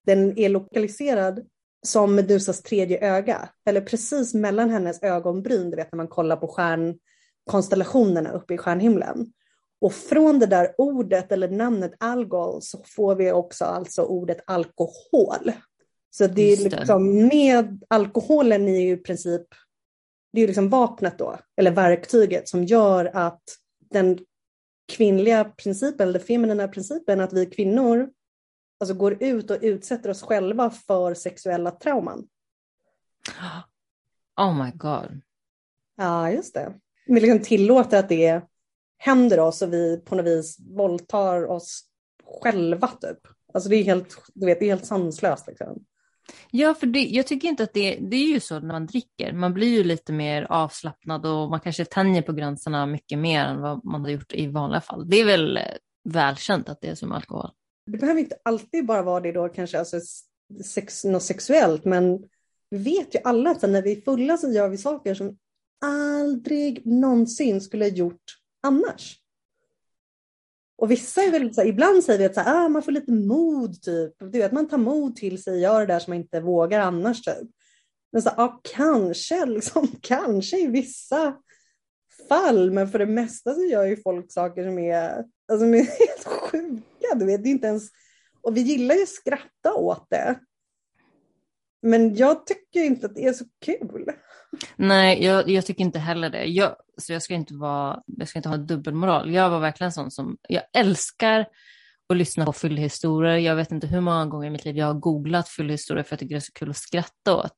Den 0.07 0.39
är 0.39 0.49
lokaliserad 0.49 1.47
som 1.87 2.15
Medusas 2.15 2.63
tredje 2.63 3.17
öga, 3.17 3.49
eller 3.65 3.81
precis 3.81 4.35
mellan 4.35 4.71
hennes 4.71 5.03
ögonbryn, 5.03 5.71
du 5.71 5.77
vet 5.77 5.93
när 5.93 5.97
man 5.97 6.09
kollar 6.09 6.37
på 6.37 6.49
stjärnkonstellationerna 6.49 8.33
uppe 8.33 8.55
i 8.55 8.59
stjärnhimlen. 8.59 9.33
Och 9.81 9.93
från 9.93 10.39
det 10.39 10.47
där 10.47 10.75
ordet 10.79 11.33
eller 11.33 11.49
namnet 11.49 11.95
algol 11.99 12.63
så 12.63 12.83
får 12.85 13.15
vi 13.15 13.33
också 13.33 13.65
alltså 13.65 14.03
ordet 14.03 14.39
alkohol. 14.47 15.53
Så 16.19 16.27
det 16.27 16.53
är 16.53 16.71
liksom 16.71 17.27
med 17.27 17.85
alkoholen 17.89 18.69
är 18.69 18.81
ju 18.81 18.93
i 18.93 18.97
princip, 18.97 19.43
det 20.33 20.39
är 20.39 20.41
ju 20.41 20.47
liksom 20.47 20.69
vapnet 20.69 21.19
då, 21.19 21.39
eller 21.57 21.71
verktyget 21.71 22.49
som 22.49 22.65
gör 22.65 23.11
att 23.15 23.43
den 23.91 24.19
kvinnliga 24.93 25.45
principen, 25.45 26.09
eller 26.09 26.19
feminina 26.19 26.69
principen, 26.69 27.21
att 27.21 27.33
vi 27.33 27.47
kvinnor 27.47 28.11
alltså 28.81 28.95
går 28.95 29.23
ut 29.23 29.51
och 29.51 29.59
utsätter 29.61 30.11
oss 30.11 30.23
själva 30.23 30.71
för 30.71 31.15
sexuella 31.15 31.71
trauman. 31.71 32.29
Oh 34.37 34.65
my 34.65 34.71
god. 34.71 35.21
Ja, 35.97 36.31
just 36.31 36.55
det. 36.55 36.75
Vi 37.07 37.21
liksom 37.21 37.43
tillåter 37.43 37.99
att 37.99 38.09
det 38.09 38.43
händer 38.99 39.41
oss 39.41 39.63
och 39.63 39.73
vi 39.73 39.97
på 39.97 40.15
något 40.15 40.27
vis 40.27 40.57
våldtar 40.61 41.51
oss 41.51 41.85
själva 42.43 42.89
typ. 42.89 43.19
Alltså 43.55 43.69
det 43.69 43.77
är 43.77 43.85
helt, 43.85 44.17
du 44.35 44.47
vet, 44.47 44.61
det 44.61 44.67
är 44.67 44.71
helt 44.71 44.87
sanslöst 44.87 45.47
liksom. 45.47 45.85
Ja, 46.51 46.75
för 46.75 46.87
det, 46.87 46.99
jag 46.99 47.27
tycker 47.27 47.49
inte 47.49 47.63
att 47.63 47.73
det, 47.73 47.99
det 48.01 48.17
är 48.17 48.27
ju 48.27 48.41
så 48.41 48.61
när 48.61 48.73
man 48.73 48.87
dricker. 48.87 49.33
Man 49.33 49.55
blir 49.55 49.69
ju 49.69 49.85
lite 49.85 50.13
mer 50.13 50.43
avslappnad 50.43 51.27
och 51.27 51.51
man 51.51 51.61
kanske 51.61 51.85
tänjer 51.85 52.23
på 52.23 52.33
gränserna 52.33 52.87
mycket 52.87 53.19
mer 53.19 53.45
än 53.45 53.61
vad 53.61 53.85
man 53.85 54.01
har 54.01 54.11
gjort 54.11 54.33
i 54.33 54.47
vanliga 54.47 54.81
fall. 54.81 55.11
Det 55.11 55.21
är 55.21 55.25
väl 55.25 55.57
eh, 55.57 55.63
välkänt 56.05 56.69
att 56.69 56.81
det 56.81 56.89
är 56.89 56.95
som 56.95 57.13
alkohol. 57.13 57.51
Det 57.87 57.99
behöver 57.99 58.21
inte 58.21 58.37
alltid 58.43 58.87
bara 58.87 59.03
vara 59.03 59.21
det 59.21 59.33
då 59.33 59.49
kanske, 59.49 59.79
alltså 59.79 60.01
sex, 60.65 61.05
något 61.05 61.23
sexuellt, 61.23 61.85
men 61.85 62.25
vi 62.71 62.79
vet 62.79 63.15
ju 63.15 63.19
alla 63.25 63.51
att 63.51 63.63
när 63.63 63.83
vi 63.83 63.93
är 63.93 64.01
fulla 64.01 64.37
så 64.37 64.53
gör 64.53 64.69
vi 64.69 64.79
saker 64.79 65.15
som 65.15 65.39
aldrig 65.85 66.87
någonsin 66.87 67.61
skulle 67.61 67.85
ha 67.85 67.91
gjort 67.91 68.37
annars. 68.67 69.19
Och 70.79 70.91
vissa 70.91 71.23
är 71.23 71.31
väl 71.31 71.55
så 71.55 71.61
här, 71.61 71.69
ibland 71.69 72.05
säger 72.05 72.19
vi 72.19 72.25
att 72.25 72.35
så 72.35 72.41
här, 72.41 72.65
ah, 72.65 72.69
man 72.69 72.83
får 72.83 72.93
lite 72.93 73.13
mod 73.13 73.83
typ. 73.83 74.15
Du 74.19 74.39
vet, 74.39 74.53
man 74.53 74.69
tar 74.69 74.79
mod 74.79 75.17
till 75.17 75.43
sig 75.43 75.53
och 75.53 75.59
gör 75.59 75.81
det 75.81 75.87
där 75.87 75.99
som 75.99 76.11
man 76.11 76.19
inte 76.19 76.41
vågar 76.41 76.81
annars 76.81 77.23
typ. 77.23 77.51
Men 78.13 78.23
så, 78.23 78.31
ah, 78.37 78.61
kanske, 78.63 79.47
liksom, 79.47 79.89
kanske 80.01 80.59
i 80.59 80.67
vissa 80.67 81.37
fall, 82.29 82.71
men 82.71 82.89
för 82.89 82.99
det 82.99 83.07
mesta 83.07 83.55
så 83.55 83.63
gör 83.63 83.85
ju 83.85 83.97
folk 83.97 84.33
saker 84.33 84.65
som 84.65 84.79
är, 84.79 85.25
alltså, 85.49 85.65
som 85.65 85.75
är 85.75 85.79
helt 85.99 86.25
sjuka. 86.25 87.15
Du 87.15 87.25
vet, 87.27 87.43
det 87.43 87.49
är 87.49 87.51
inte 87.51 87.67
ens, 87.67 87.89
och 88.43 88.57
vi 88.57 88.61
gillar 88.61 88.95
ju 88.95 89.03
att 89.03 89.09
skratta 89.09 89.75
åt 89.75 90.07
det. 90.11 90.41
Men 91.83 92.17
jag 92.17 92.47
tycker 92.47 92.81
inte 92.81 93.07
att 93.07 93.15
det 93.15 93.25
är 93.25 93.33
så 93.33 93.45
kul. 93.65 94.07
Nej, 94.77 95.25
jag, 95.25 95.49
jag 95.49 95.67
tycker 95.67 95.85
inte 95.85 95.99
heller 95.99 96.31
det. 96.31 96.45
Jag, 96.45 96.77
så 96.99 97.13
jag 97.13 97.23
ska 97.23 97.35
inte 97.35 97.55
vara, 97.55 98.03
jag 98.07 98.29
ska 98.29 98.39
inte 98.39 98.49
ha 98.49 98.57
dubbelmoral. 98.57 99.35
Jag 99.35 99.51
var 99.51 99.61
verkligen 99.61 99.93
sån 99.93 100.11
som, 100.11 100.37
jag 100.49 100.63
älskar 100.73 101.47
att 102.09 102.17
lyssna 102.17 102.47
på 102.47 102.53
fyllhistorier. 102.53 103.37
Jag 103.37 103.57
vet 103.57 103.73
inte 103.73 103.87
hur 103.87 104.01
många 104.01 104.27
gånger 104.27 104.47
i 104.47 104.51
mitt 104.51 104.65
liv 104.65 104.77
jag 104.77 104.87
har 104.87 104.95
googlat 104.95 105.49
fyllhistorier 105.49 106.05
för 106.05 106.15
att 106.15 106.21
jag 106.21 106.29
tycker 106.29 106.35
det 106.35 106.39
är 106.39 106.41
så 106.41 106.53
kul 106.53 106.71
att 106.71 106.77
skratta 106.77 107.37
åt. 107.37 107.53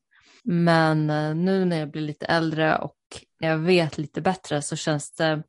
Men 0.45 1.11
eh, 1.11 1.35
nu 1.35 1.65
när 1.65 1.79
jag 1.79 1.91
blir 1.91 2.03
lite 2.03 2.27
äldre 2.27 2.79
och 2.79 2.97
jag 3.39 3.59
vet 3.59 3.99
lite 3.99 4.21
bättre 4.21 4.63
så 4.63 4.77
känns 4.77 5.13
det, 5.13 5.43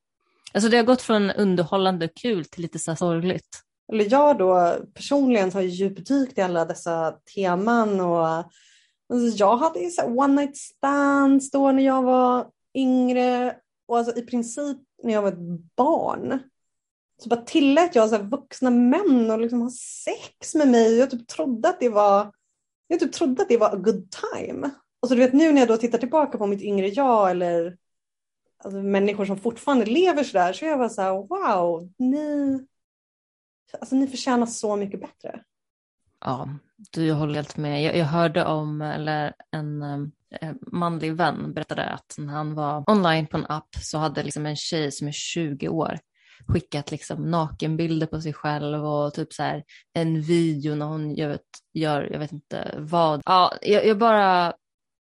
alltså 0.53 0.69
det 0.69 0.77
har 0.77 0.83
gått 0.83 1.01
från 1.01 1.31
underhållande 1.31 2.05
och 2.05 2.15
kul 2.15 2.45
till 2.45 2.61
lite 2.61 2.79
så 2.79 2.95
sorgligt. 2.95 3.63
Eller 3.91 4.11
jag 4.11 4.37
då 4.37 4.77
personligen 4.93 5.51
har 5.51 5.61
djupdykt 5.61 6.37
i 6.37 6.41
alla 6.41 6.65
dessa 6.65 7.11
teman 7.35 8.01
och 8.01 8.27
alltså 8.27 9.37
jag 9.37 9.57
hade 9.57 9.79
ju 9.79 9.89
så 9.89 10.05
one 10.05 10.41
night 10.41 10.57
stands 10.57 11.51
då 11.51 11.71
när 11.71 11.83
jag 11.83 12.03
var 12.03 12.47
yngre 12.75 13.55
och 13.87 13.97
alltså 13.97 14.17
i 14.17 14.21
princip 14.21 14.77
när 15.03 15.13
jag 15.13 15.21
var 15.21 15.29
ett 15.29 15.75
barn 15.75 16.39
så 17.23 17.29
bara 17.29 17.41
tillät 17.41 17.95
jag 17.95 18.09
så 18.09 18.17
vuxna 18.17 18.69
män 18.69 19.31
att 19.31 19.41
liksom 19.41 19.61
ha 19.61 19.71
sex 20.05 20.55
med 20.55 20.67
mig. 20.67 20.97
Jag 20.97 21.09
typ 21.09 21.27
trodde 21.27 21.69
att 21.69 21.79
det 21.79 21.89
var 21.89 22.31
jag 22.87 22.99
typ 22.99 23.13
trodde 23.13 23.41
att 23.41 23.49
det 23.49 23.57
var 23.57 23.69
a 23.69 23.75
good 23.75 24.15
time. 24.35 24.69
Och 24.99 25.07
så 25.07 25.15
du 25.15 25.21
vet 25.21 25.33
nu 25.33 25.51
när 25.51 25.61
jag 25.61 25.67
då 25.67 25.77
tittar 25.77 25.97
tillbaka 25.97 26.37
på 26.37 26.47
mitt 26.47 26.61
yngre 26.61 26.87
jag 26.87 27.31
eller 27.31 27.77
alltså, 28.63 28.81
människor 28.81 29.25
som 29.25 29.37
fortfarande 29.37 29.85
lever 29.85 30.23
sådär 30.23 30.53
så 30.53 30.65
jag 30.65 30.79
bara 30.79 30.89
så 30.89 31.01
här, 31.01 31.11
wow, 31.11 31.89
ni, 31.97 32.59
alltså, 33.73 33.95
ni 33.95 34.07
förtjänar 34.07 34.45
så 34.45 34.75
mycket 34.75 35.01
bättre. 35.01 35.43
Ja, 36.25 36.49
du 36.91 37.05
jag 37.05 37.15
håller 37.15 37.35
helt 37.35 37.57
med. 37.57 37.83
Jag, 37.83 37.97
jag 37.97 38.05
hörde 38.05 38.45
om, 38.45 38.81
eller 38.81 39.33
en 39.51 39.81
eh, 40.41 40.53
manlig 40.61 41.13
vän 41.13 41.53
berättade 41.53 41.85
att 41.85 42.15
när 42.17 42.33
han 42.33 42.55
var 42.55 42.89
online 42.89 43.27
på 43.27 43.37
en 43.37 43.45
app 43.49 43.69
så 43.81 43.97
hade 43.97 44.23
liksom 44.23 44.45
en 44.45 44.55
tjej 44.55 44.91
som 44.91 45.07
är 45.07 45.11
20 45.11 45.69
år 45.69 45.99
skickat 46.47 46.91
liksom 46.91 47.31
nakenbilder 47.31 48.07
på 48.07 48.21
sig 48.21 48.33
själv 48.33 48.85
och 48.85 49.13
typ 49.13 49.33
så 49.33 49.43
här 49.43 49.63
en 49.93 50.21
video 50.21 50.75
när 50.75 50.85
hon 50.85 51.15
gör, 51.15 51.39
gör 51.73 52.09
jag 52.11 52.19
vet 52.19 52.31
inte 52.31 52.75
vad. 52.77 53.21
Ja, 53.25 53.53
jag, 53.61 53.85
jag 53.85 53.97
bara 53.97 54.53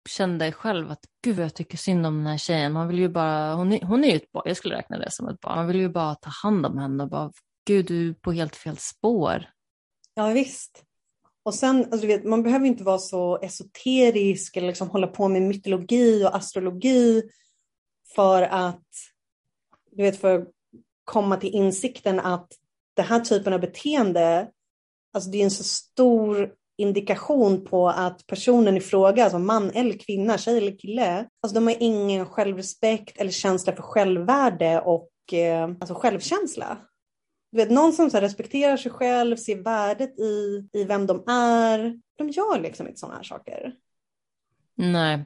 kände 0.09 0.51
själv 0.51 0.91
att 0.91 0.99
gud 1.23 1.35
vad 1.35 1.45
jag 1.45 1.53
tycker 1.53 1.77
synd 1.77 2.05
om 2.05 2.17
den 2.17 2.27
här 2.27 2.37
tjejen. 2.37 2.73
Man 2.73 2.87
vill 2.87 2.99
ju 2.99 3.09
bara, 3.09 3.53
hon 3.53 3.73
är, 3.73 3.85
hon 3.85 4.03
är 4.03 4.09
ju 4.09 4.15
ett 4.15 4.31
barn, 4.31 4.43
jag 4.45 4.57
skulle 4.57 4.75
räkna 4.75 4.97
det 4.97 5.11
som 5.11 5.27
ett 5.27 5.39
barn. 5.39 5.55
Man 5.55 5.67
vill 5.67 5.79
ju 5.79 5.89
bara 5.89 6.15
ta 6.15 6.29
hand 6.43 6.65
om 6.65 6.77
henne 6.77 7.03
och 7.03 7.09
bara, 7.09 7.31
gud 7.67 7.85
du 7.85 8.09
är 8.09 8.13
på 8.13 8.31
helt 8.31 8.55
fel 8.55 8.77
spår. 8.77 9.45
Ja 10.13 10.27
visst. 10.27 10.83
Och 11.43 11.55
sen, 11.55 11.77
alltså, 11.77 11.97
du 11.97 12.07
vet, 12.07 12.23
man 12.23 12.43
behöver 12.43 12.65
inte 12.65 12.83
vara 12.83 12.97
så 12.97 13.37
esoterisk 13.37 14.57
eller 14.57 14.67
liksom 14.67 14.89
hålla 14.89 15.07
på 15.07 15.27
med 15.27 15.41
mytologi 15.41 16.25
och 16.25 16.35
astrologi 16.35 17.23
för 18.15 18.41
att, 18.41 18.87
du 19.91 20.03
vet, 20.03 20.17
för 20.17 20.39
att 20.39 20.47
komma 21.03 21.37
till 21.37 21.53
insikten 21.53 22.19
att 22.19 22.51
den 22.93 23.05
här 23.05 23.19
typen 23.19 23.53
av 23.53 23.59
beteende, 23.59 24.49
alltså 25.13 25.29
det 25.29 25.37
är 25.37 25.43
en 25.43 25.51
så 25.51 25.63
stor 25.63 26.53
indikation 26.77 27.65
på 27.65 27.89
att 27.89 28.27
personen 28.27 28.77
i 28.77 28.81
fråga, 28.81 29.23
alltså 29.23 29.39
man 29.39 29.71
eller 29.71 29.97
kvinna, 29.97 30.37
tjej 30.37 30.57
eller 30.57 30.79
kille, 30.79 31.27
alltså 31.41 31.55
de 31.55 31.67
har 31.67 31.75
ingen 31.79 32.25
självrespekt 32.25 33.17
eller 33.17 33.31
känsla 33.31 33.75
för 33.75 33.83
självvärde 33.83 34.81
och 34.81 35.33
eh, 35.33 35.63
alltså 35.63 35.93
självkänsla. 35.93 36.77
Du 37.51 37.57
vet, 37.57 37.71
någon 37.71 37.93
som 37.93 38.09
så 38.09 38.19
respekterar 38.19 38.77
sig 38.77 38.91
själv, 38.91 39.35
ser 39.35 39.63
värdet 39.63 40.19
i, 40.19 40.63
i 40.73 40.83
vem 40.83 41.07
de 41.07 41.23
är, 41.27 41.99
de 42.17 42.29
gör 42.29 42.59
liksom 42.59 42.87
inte 42.87 42.99
sådana 42.99 43.15
här 43.15 43.23
saker. 43.23 43.73
Nej, 44.75 45.25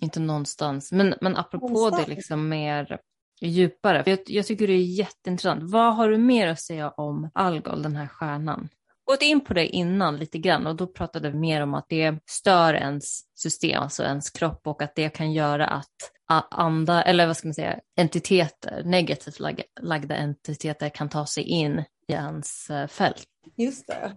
inte 0.00 0.20
någonstans. 0.20 0.92
Men, 0.92 1.14
men 1.20 1.36
apropå 1.36 1.68
någonstans. 1.68 2.06
det 2.06 2.14
liksom 2.14 2.48
mer 2.48 3.00
djupare, 3.40 4.02
jag, 4.06 4.18
jag 4.26 4.46
tycker 4.46 4.66
det 4.66 4.72
är 4.72 4.98
jätteintressant. 4.98 5.70
Vad 5.70 5.96
har 5.96 6.08
du 6.08 6.18
mer 6.18 6.48
att 6.48 6.60
säga 6.60 6.90
om 6.90 7.30
Algol, 7.34 7.82
den 7.82 7.96
här 7.96 8.08
stjärnan? 8.08 8.68
Gått 9.06 9.22
in 9.22 9.40
på 9.40 9.54
det 9.54 9.66
innan 9.66 10.16
lite 10.16 10.38
grann 10.38 10.66
och 10.66 10.76
då 10.76 10.86
pratade 10.86 11.30
vi 11.30 11.38
mer 11.38 11.62
om 11.62 11.74
att 11.74 11.86
det 11.88 12.18
stör 12.26 12.74
ens 12.74 13.20
system, 13.34 13.82
alltså 13.82 14.02
ens 14.02 14.30
kropp 14.30 14.66
och 14.66 14.82
att 14.82 14.94
det 14.94 15.08
kan 15.08 15.32
göra 15.32 15.66
att 15.66 16.12
andra, 16.50 17.02
eller 17.02 17.26
vad 17.26 17.36
ska 17.36 17.48
man 17.48 17.54
säga, 17.54 17.80
entiteter, 17.96 18.82
negativt 18.84 19.40
lagda 19.80 20.16
entiteter 20.16 20.88
kan 20.88 21.08
ta 21.08 21.26
sig 21.26 21.42
in 21.42 21.84
i 22.08 22.12
ens 22.12 22.70
eh, 22.70 22.86
fält. 22.86 23.24
Just 23.56 23.86
det. 23.86 24.16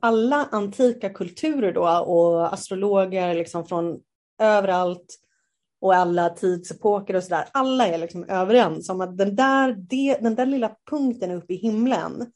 Alla 0.00 0.48
antika 0.50 1.10
kulturer 1.10 1.72
då 1.72 1.88
och 1.88 2.52
astrologer 2.52 3.34
liksom 3.34 3.66
från 3.66 4.00
överallt 4.42 5.18
och 5.80 5.94
alla 5.94 6.30
tidsepoker 6.30 7.16
och 7.16 7.22
sådär, 7.22 7.48
alla 7.52 7.86
är 7.86 7.98
liksom 7.98 8.24
överens 8.24 8.88
om 8.88 9.00
att 9.00 9.18
den 9.18 9.36
där, 9.36 9.72
den 10.22 10.34
där 10.34 10.46
lilla 10.46 10.76
punkten 10.90 11.30
uppe 11.30 11.52
i 11.52 11.56
himlen 11.56 12.32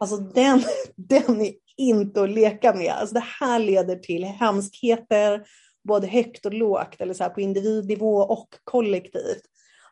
Alltså 0.00 0.16
den, 0.16 0.62
den 0.96 1.40
är 1.40 1.52
inte 1.76 2.22
att 2.22 2.30
leka 2.30 2.74
med. 2.74 2.92
Alltså 2.92 3.14
det 3.14 3.24
här 3.40 3.58
leder 3.58 3.96
till 3.96 4.24
hemskheter, 4.24 5.46
både 5.88 6.06
högt 6.06 6.46
och 6.46 6.54
lågt, 6.54 7.00
eller 7.00 7.14
så 7.14 7.24
på 7.24 7.40
individnivå 7.40 8.16
och 8.16 8.48
kollektivt. 8.64 9.42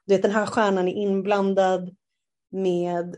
Du 0.07 0.15
vet, 0.15 0.23
den 0.23 0.31
här 0.31 0.47
stjärnan 0.47 0.89
är 0.89 0.93
inblandad 0.93 1.97
med 2.51 3.17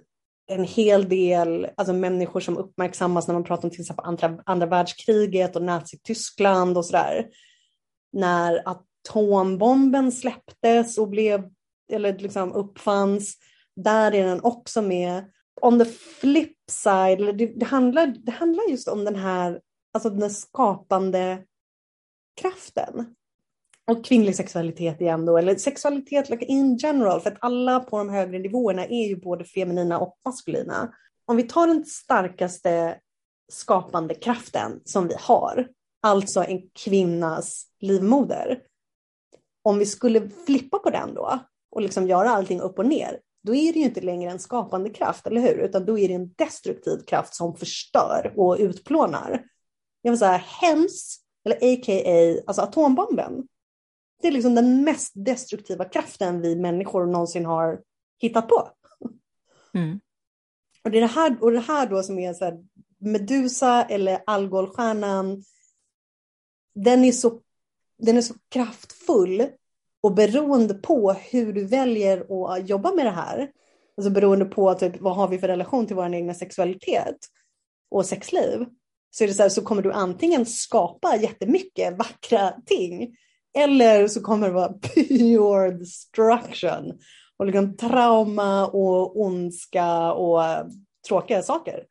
en 0.51 0.65
hel 0.65 1.09
del 1.09 1.69
alltså 1.77 1.93
människor 1.93 2.41
som 2.41 2.59
uppmärksammas 2.59 3.29
när 3.29 3.35
man 3.35 3.45
pratar 3.45 3.65
om 3.65 3.71
till 3.71 3.81
exempel 3.81 4.05
andra, 4.05 4.43
andra 4.47 4.67
världskriget 4.67 5.57
och 5.57 5.63
Nazityskland 5.63 6.79
och 6.79 6.87
sådär. 6.87 7.27
När 8.13 8.63
atombomben 8.69 10.13
släpptes 10.13 10.99
och 10.99 11.09
blev, 11.09 11.51
eller 11.93 12.19
liksom 12.19 12.53
uppfanns, 12.53 13.37
där 13.77 14.15
är 14.15 14.27
den 14.27 14.41
också 14.41 14.83
med 14.83 15.25
on 15.63 15.79
the 15.79 15.85
flip 15.85 16.57
side, 16.71 17.37
det, 17.39 17.47
det, 17.47 17.67
handlar, 17.67 18.07
det 18.07 18.33
handlar 18.33 18.65
just 18.71 18.89
om 18.89 19.05
den 19.05 19.17
här, 19.17 19.61
alltså 19.93 20.11
den 20.11 20.31
skapande 20.31 21.45
kraften. 22.41 23.15
och 23.87 24.05
kvinnlig 24.05 24.37
sexualitet 24.37 25.01
igen 25.01 25.27
då, 25.27 25.39
eller 25.39 25.57
sexualitet 25.57 26.31
like 26.31 26.45
in 26.45 26.77
general, 26.77 27.21
för 27.21 27.31
att 27.31 27.39
alla 27.41 27.81
på 27.81 27.99
de 27.99 28.09
högre 28.09 28.39
nivåerna 28.39 28.87
är 28.87 29.09
ju 29.09 29.17
både 29.17 29.45
feminina 29.45 29.99
och 29.99 30.19
maskulina. 30.25 30.95
Om 31.27 31.37
vi 31.37 31.43
tar 31.43 31.67
den 31.67 31.85
starkaste 31.85 32.99
skapande 33.53 34.15
kraften 34.15 34.81
som 34.85 35.09
vi 35.09 35.15
har, 35.19 35.69
alltså 36.03 36.45
en 36.45 36.63
kvinnas 36.85 37.67
livmoder. 37.81 38.63
Om 39.63 39.79
vi 39.79 39.87
skulle 39.87 40.31
flippa 40.47 40.79
på 40.79 40.91
den 40.91 41.15
då 41.15 41.39
och 41.71 41.83
liksom 41.83 42.07
göra 42.07 42.31
allting 42.31 42.61
upp 42.61 42.79
och 42.79 42.87
ner, 42.87 43.21
då 43.43 43.55
är 43.55 43.73
det 43.73 43.79
ju 43.79 43.85
inte 43.85 44.01
längre 44.01 44.31
en 44.31 44.39
skapande 44.39 44.91
kraft, 44.91 45.27
eller 45.27 45.41
hur? 45.41 45.59
Utan 45.59 45.85
då 45.85 45.99
är 45.99 46.09
det 46.09 46.15
en 46.15 46.33
destruktiv 46.33 47.05
kraft 47.07 47.35
som 47.35 47.57
förstör 47.57 48.33
och 48.37 48.57
utplånar. 48.59 49.45
Jag 50.03 50.13
vill 50.13 50.19
säga 50.19 50.43
HEMS, 50.47 51.17
eller 51.45 51.57
a.k.a. 51.57 52.43
alltså 52.47 52.63
atombomben. 52.63 53.49
Det 54.23 54.29
är 54.29 54.33
liksom 54.33 54.55
den 54.55 54.85
mest 54.85 55.13
destruktiva 55.15 55.85
kraften 55.85 56.41
vi 56.41 56.57
människor 56.57 57.07
någonsin 57.07 57.47
har 57.47 57.81
hittat 58.19 58.49
på. 58.49 58.69
Mm. 59.75 60.01
Och 60.85 60.91
det 60.91 60.99
är 60.99 61.03
det 61.03 61.07
här, 61.07 61.37
och 61.41 61.53
det 61.53 61.61
här 61.61 61.87
då 61.87 62.03
som 62.03 62.19
är 62.19 62.35
så 62.35 62.45
här, 62.45 62.65
Medusa 62.99 63.85
eller 63.85 64.23
Algolstjärnan, 64.27 65.45
den 66.75 67.05
är, 67.05 67.13
så, 67.13 67.41
den 67.99 68.17
är 68.17 68.23
så 68.23 68.35
kraftfull 68.49 69.49
och 70.03 70.15
beroende 70.15 70.75
på 70.75 71.13
hur 71.13 71.53
du 71.53 71.65
väljer 71.65 72.47
att 72.53 72.69
jobba 72.69 72.95
med 72.95 73.07
det 73.07 73.11
här, 73.11 73.51
alltså 73.97 74.11
beroende 74.11 74.45
på 74.45 74.75
typ, 74.75 75.01
vad 75.01 75.17
har 75.17 75.29
vi 75.29 75.39
för 75.39 75.49
relation 75.49 75.87
till 75.87 75.97
vår 75.97 76.15
egna 76.15 76.35
sexualitet 76.35 77.17
och 77.91 78.07
sexliv, 78.07 78.67
så, 79.11 79.25
är 79.25 79.29
det 79.29 79.35
så, 79.35 79.43
här, 79.43 79.49
så 79.49 79.63
kommer 79.63 79.83
du 79.83 79.93
antingen 79.93 80.47
skapa 80.47 81.17
jättemycket 81.17 81.99
vackra 81.99 82.53
ting 82.67 83.17
eller 83.59 84.09
så 84.09 84.21
kommer 84.21 84.47
det 84.47 84.55
vara 84.55 84.73
pure 84.95 85.71
destruction 85.71 86.99
och 87.37 87.47
liksom 87.47 87.77
trauma 87.77 88.67
och 88.67 89.21
ondska 89.21 90.13
och 90.13 90.43
tråkiga 91.09 91.43
saker. 91.43 91.85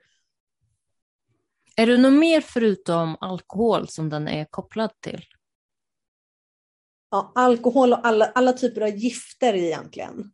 Är 1.75 1.87
det 1.87 1.97
något 1.97 2.19
mer 2.19 2.41
förutom 2.41 3.17
alkohol 3.19 3.87
som 3.87 4.09
den 4.09 4.27
är 4.27 4.45
kopplad 4.45 4.91
till? 5.01 5.21
Ja, 7.11 7.31
alkohol 7.35 7.93
och 7.93 8.07
alla, 8.07 8.25
alla 8.25 8.53
typer 8.53 8.81
av 8.81 8.89
gifter 8.89 9.53
egentligen. 9.53 10.31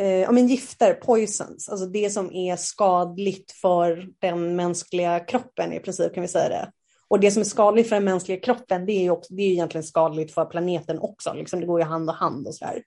Eh, 0.00 0.06
ja, 0.06 0.32
men 0.32 0.46
gifter, 0.46 0.94
poisons, 0.94 1.68
alltså 1.68 1.86
det 1.86 2.10
som 2.10 2.32
är 2.32 2.56
skadligt 2.56 3.52
för 3.52 4.08
den 4.18 4.56
mänskliga 4.56 5.20
kroppen 5.20 5.72
i 5.72 5.80
princip 5.80 6.14
kan 6.14 6.22
vi 6.22 6.28
säga 6.28 6.48
det. 6.48 6.72
Och 7.08 7.20
det 7.20 7.30
som 7.30 7.40
är 7.40 7.44
skadligt 7.44 7.88
för 7.88 7.96
den 7.96 8.04
mänskliga 8.04 8.40
kroppen, 8.40 8.86
det 8.86 8.92
är 8.92 9.02
ju 9.02 9.10
också, 9.10 9.34
det 9.34 9.42
är 9.42 9.50
egentligen 9.50 9.84
skadligt 9.84 10.34
för 10.34 10.44
planeten 10.44 10.98
också. 10.98 11.32
Liksom, 11.32 11.60
det 11.60 11.66
går 11.66 11.80
ju 11.80 11.86
hand 11.86 12.10
i 12.10 12.12
hand 12.12 12.46
och 12.46 12.54
så 12.54 12.64
här. 12.64 12.82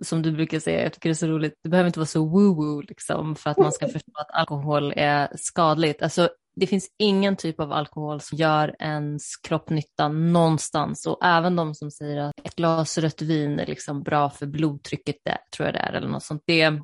Som 0.00 0.22
du 0.22 0.32
brukar 0.32 0.60
säga, 0.60 0.82
jag 0.82 0.92
tycker 0.92 1.08
det 1.08 1.12
är 1.12 1.14
så 1.14 1.26
roligt, 1.26 1.54
det 1.62 1.68
behöver 1.68 1.86
inte 1.86 1.98
vara 1.98 2.06
så 2.06 2.26
woo-woo 2.26 2.84
liksom, 2.88 3.36
för 3.36 3.50
att 3.50 3.58
man 3.58 3.72
ska 3.72 3.88
förstå 3.92 4.12
att 4.14 4.30
alkohol 4.30 4.92
är 4.96 5.28
skadligt. 5.36 6.02
Alltså, 6.02 6.28
det 6.56 6.66
finns 6.66 6.88
ingen 6.98 7.36
typ 7.36 7.60
av 7.60 7.72
alkohol 7.72 8.20
som 8.20 8.38
gör 8.38 8.76
ens 8.78 9.36
kropp 9.36 9.70
nytta 9.70 10.08
någonstans. 10.08 11.06
Och 11.06 11.24
även 11.24 11.56
de 11.56 11.74
som 11.74 11.90
säger 11.90 12.16
att 12.18 12.32
ett 12.44 12.56
glas 12.56 12.98
rött 12.98 13.22
vin 13.22 13.58
är 13.58 13.66
liksom 13.66 14.02
bra 14.02 14.30
för 14.30 14.46
blodtrycket, 14.46 15.16
det, 15.24 15.38
tror 15.56 15.66
jag 15.66 15.74
det 15.74 15.78
är, 15.78 15.92
eller 15.92 16.08
något 16.08 16.22
sånt. 16.22 16.42
Det, 16.46 16.80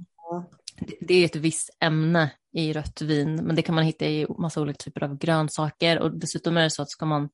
det 1.01 1.15
är 1.15 1.25
ett 1.25 1.37
visst 1.37 1.77
ämne 1.81 2.31
i 2.53 2.73
rött 2.73 3.03
vin, 3.03 3.35
men 3.35 3.57
det 3.57 3.63
kan 3.63 3.75
man 3.75 3.85
hitta 3.85 4.07
i 4.07 4.27
massa 4.39 4.61
olika 4.61 4.77
typer 4.77 5.05
av 5.05 5.19
grönsaker. 5.19 5.99
Och 5.99 6.19
dessutom 6.19 6.57
är 6.57 6.63
det 6.63 6.71
så 6.71 6.83
att 6.83 6.91
ska 6.91 7.07
man 7.07 7.29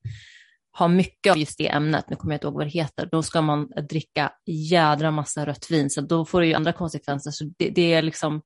ha 0.77 0.87
mycket 0.87 1.31
av 1.31 1.37
just 1.37 1.57
det 1.57 1.67
ämnet, 1.67 2.09
nu 2.09 2.15
kommer 2.15 2.33
jag 2.33 2.37
inte 2.37 2.47
ihåg 2.47 2.53
vad 2.53 2.65
det 2.65 2.71
heter, 2.71 3.09
då 3.11 3.23
ska 3.23 3.41
man 3.41 3.69
dricka 3.89 4.31
jädra 4.45 5.11
massa 5.11 5.45
rött 5.45 5.71
vin, 5.71 5.89
så 5.89 6.01
då 6.01 6.25
får 6.25 6.41
det 6.41 6.47
ju 6.47 6.53
andra 6.53 6.73
konsekvenser. 6.73 7.31
Så 7.31 7.51
det, 7.57 7.69
det 7.69 7.93
är 7.93 8.01
liksom, 8.01 8.41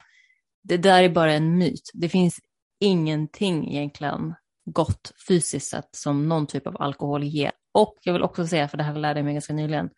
det 0.63 0.77
där 0.77 1.03
är 1.03 1.09
bara 1.09 1.33
en 1.33 1.57
myt. 1.57 1.91
Det 1.93 2.09
finns 2.09 2.39
ingenting 2.81 3.75
egentligen 3.75 4.33
gott 4.65 5.11
fysiskt 5.27 5.69
sett 5.69 5.89
som 5.91 6.29
någon 6.29 6.47
typ 6.47 6.67
av 6.67 6.81
alkohol 6.81 7.23
ger. 7.23 7.51
Och 7.71 7.97
jag 8.01 8.13
vill 8.13 8.23
också 8.23 8.47
säga, 8.47 8.67
för 8.67 8.77
det 8.77 8.83
här 8.83 8.95
lärde 8.95 9.19
jag 9.19 9.25
mig 9.25 9.33
ganska 9.33 9.53
nyligen, 9.53 9.89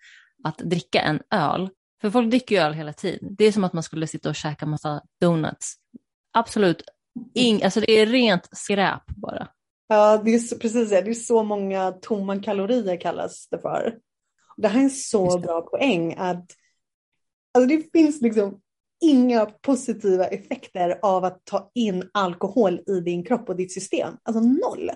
att 0.44 0.58
dricka 0.58 1.02
en 1.02 1.20
öl, 1.32 1.70
för 2.02 2.10
folk 2.10 2.30
dricker 2.30 2.56
ju 2.56 2.62
öl 2.62 2.74
hela 2.74 2.94
tiden. 2.94 3.36
Det 3.36 3.46
är 3.46 3.52
som 3.52 3.64
att 3.64 3.74
man 3.74 3.84
skulle 3.84 4.08
sitta 4.08 4.30
och 4.30 4.36
käka 4.36 4.66
massa 4.66 5.02
donuts. 5.22 5.76
Absolut, 6.34 6.82
ing, 7.34 7.64
alltså 7.64 7.80
det 7.80 7.92
är 7.92 8.06
rent 8.06 8.50
skräp 8.52 9.04
bara. 9.08 9.48
Ja, 9.88 10.22
det 10.26 10.34
är 10.34 10.40
så, 10.40 10.58
precis 10.58 10.90
det. 10.90 11.02
Det 11.02 11.10
är 11.10 11.14
så 11.14 11.44
många 11.44 11.92
tomma 11.92 12.40
kalorier 12.40 13.02
kallas 13.02 13.48
det 13.52 13.60
för. 13.60 13.98
Det 14.58 14.68
här 14.68 14.80
är 14.80 14.84
en 14.84 14.90
så 14.90 15.40
bra 15.40 15.62
poäng 15.62 16.16
att 16.18 16.46
alltså 17.54 17.68
det 17.68 17.92
finns 17.92 18.22
liksom 18.22 18.62
inga 19.04 19.46
positiva 19.46 20.26
effekter 20.26 21.00
av 21.02 21.26
att 21.26 21.46
ta 21.46 21.72
in 21.74 22.10
alkohol 22.12 22.82
i 22.88 23.00
din 23.00 23.24
kropp 23.24 23.50
och 23.50 23.56
ditt 23.56 23.74
system. 23.74 24.14
Alltså 24.24 24.44
noll. 24.44 24.92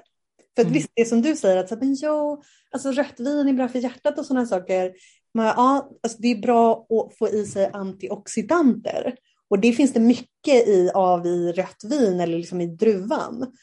För 0.56 0.62
att 0.62 0.68
mm. 0.68 0.74
visst, 0.74 0.90
det 0.94 1.02
är 1.02 1.06
som 1.06 1.22
du 1.22 1.36
säger, 1.36 1.58
att 1.58 1.80
men, 1.82 1.96
jo, 1.96 2.44
alltså, 2.72 2.92
rött 2.92 3.20
vin 3.20 3.48
är 3.48 3.54
bra 3.54 3.68
för 3.68 3.80
hjärtat 3.80 4.20
och 4.20 4.26
sådana 4.26 4.46
saker. 4.46 4.94
Men 5.34 5.46
ja, 5.46 5.90
alltså, 6.04 6.18
det 6.22 6.28
är 6.28 6.42
bra 6.42 6.88
att 6.90 7.18
få 7.18 7.30
i 7.30 7.46
sig 7.46 7.70
antioxidanter. 7.74 9.16
Och 9.50 9.60
det 9.60 9.72
finns 9.72 9.94
det 9.94 10.00
mycket 10.00 10.68
i, 10.68 10.92
av 10.94 11.26
i 11.26 11.52
rött 11.52 11.84
vin 11.84 12.20
eller 12.20 12.38
liksom 12.38 12.62
i 12.62 12.68
druvan. 12.68 13.54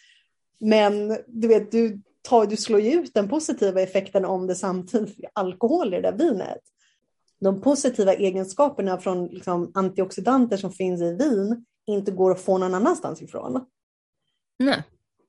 Men 0.61 1.19
du 1.27 1.49
vet, 1.49 1.73
du, 1.73 2.01
tar, 2.23 2.47
du 2.47 2.57
slår 2.57 2.81
ju 2.81 2.93
ut 2.93 3.15
den 3.15 3.29
positiva 3.29 3.81
effekten 3.81 4.25
om 4.25 4.47
det 4.47 4.55
samtidigt 4.55 5.19
är 5.19 5.31
alkohol 5.33 5.95
i 5.95 6.01
det 6.01 6.11
där 6.11 6.19
vinet 6.19 6.61
de 7.41 7.61
positiva 7.61 8.15
egenskaperna 8.15 8.99
från 8.99 9.27
liksom, 9.27 9.71
antioxidanter 9.75 10.57
som 10.57 10.73
finns 10.73 11.03
i 11.03 11.15
vin 11.15 11.65
inte 11.87 12.11
går 12.11 12.31
att 12.31 12.41
få 12.41 12.59
någon 12.59 12.75
annanstans 12.75 13.23
ifrån. 13.23 13.67
Nej. 14.59 14.83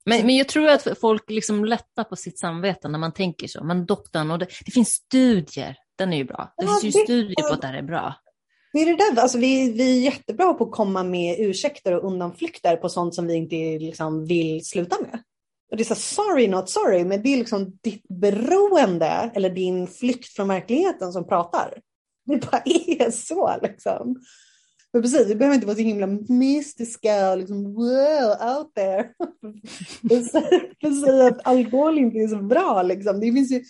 Men, 0.06 0.26
men 0.26 0.36
jag 0.36 0.48
tror 0.48 0.68
att 0.68 1.00
folk 1.02 1.30
liksom 1.30 1.66
lättar 1.66 2.04
på 2.04 2.16
sitt 2.16 2.40
samvete 2.40 2.88
när 2.88 3.00
man 3.00 3.12
tänker 3.12 3.48
så. 3.48 3.64
Men 3.64 3.86
doktorn, 3.86 4.32
och 4.32 4.40
det, 4.40 4.48
det 4.66 4.72
finns 4.72 4.90
studier, 4.90 5.78
den 5.96 6.14
är 6.14 6.18
ju 6.18 6.24
bra. 6.24 6.54
Det 6.58 6.66
ja, 6.66 6.78
finns 6.82 6.96
ju 6.96 7.00
det, 7.00 7.06
studier 7.06 7.50
på 7.50 7.54
att 7.54 7.62
det 7.62 7.68
här 7.68 7.78
är 7.78 7.84
bra. 7.84 8.16
Det 8.74 8.80
är 8.80 8.86
det 8.86 8.96
där, 8.96 9.22
alltså 9.22 9.38
vi, 9.38 9.72
vi 9.72 9.98
är 9.98 10.02
jättebra 10.02 10.54
på 10.54 10.64
att 10.64 10.72
komma 10.72 11.04
med 11.04 11.40
ursäkter 11.40 11.94
och 11.94 12.04
undanflykter 12.04 12.76
på 12.76 12.90
sånt 12.90 13.16
som 13.16 13.28
vi 13.28 13.34
inte 13.34 13.86
liksom 13.86 14.26
vill 14.26 14.66
sluta 14.66 14.96
med. 15.02 15.24
Och 15.72 15.78
det 15.78 15.84
är 15.84 15.96
så 15.96 15.96
sorry 15.96 16.48
not 16.48 16.70
sorry, 16.70 17.06
men 17.06 17.22
det 17.22 17.34
är 17.34 17.38
liksom 17.38 17.78
ditt 17.84 18.04
beroende 18.08 19.32
eller 19.36 19.50
din 19.50 19.88
flykt 19.88 20.36
från 20.36 20.48
verkligheten 20.48 21.12
som 21.12 21.28
pratar. 21.28 21.80
Det 22.26 22.52
bara 22.52 22.62
är 22.66 23.12
så 23.12 23.56
liksom. 23.62 24.16
Men 24.94 25.02
precis, 25.02 25.28
vi 25.28 25.36
behöver 25.36 25.56
inte 25.56 25.68
vara 25.68 25.76
så 25.76 25.82
himla 25.82 26.08
mystiska 26.30 27.32
och 27.32 27.38
liksom 27.38 27.74
wow, 27.74 28.58
out 28.58 28.74
there. 28.76 29.10
Säga 31.06 31.28
att 31.28 31.48
alkohol 31.48 31.98
inte 31.98 32.18
är 32.18 32.28
så 32.28 32.38
bra 32.38 32.84
liksom. 32.84 33.20
Det 33.20 33.32
finns 33.32 33.52
ju 33.52 33.64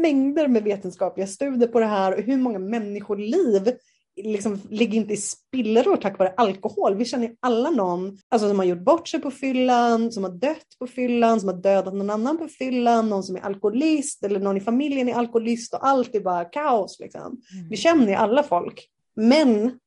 mängder 0.00 0.48
med 0.48 0.62
vetenskapliga 0.62 1.26
studier 1.26 1.68
på 1.68 1.80
det 1.80 1.86
här 1.86 2.14
och 2.14 2.22
hur 2.22 2.36
många 2.36 2.58
människoliv 2.58 3.72
liksom 4.16 4.60
ligger 4.70 4.98
inte 4.98 5.12
i 5.12 5.16
spillror 5.16 5.96
tack 5.96 6.18
vare 6.18 6.34
alkohol. 6.36 6.94
Vi 6.94 7.04
känner 7.04 7.36
alla 7.40 7.70
någon 7.70 8.18
alltså, 8.28 8.48
som 8.48 8.58
har 8.58 8.66
gjort 8.66 8.84
bort 8.84 9.08
sig 9.08 9.20
på 9.20 9.30
fyllan, 9.30 10.12
som 10.12 10.24
har 10.24 10.30
dött 10.30 10.78
på 10.78 10.86
fyllan, 10.86 11.40
som 11.40 11.48
har 11.48 11.56
dödat 11.56 11.94
någon 11.94 12.10
annan 12.10 12.38
på 12.38 12.48
fyllan, 12.48 13.08
någon 13.08 13.22
som 13.22 13.36
är 13.36 13.40
alkoholist 13.40 14.24
eller 14.24 14.40
någon 14.40 14.56
i 14.56 14.60
familjen 14.60 15.08
är 15.08 15.14
alkoholist 15.14 15.74
och 15.74 15.86
allt 15.86 16.14
är 16.14 16.20
bara 16.20 16.44
kaos. 16.44 17.00
Liksom. 17.00 17.20
Mm. 17.20 17.68
Vi 17.70 17.76
känner 17.76 18.08
ju 18.08 18.14
alla 18.14 18.42
folk. 18.42 18.88
Men 19.16 19.78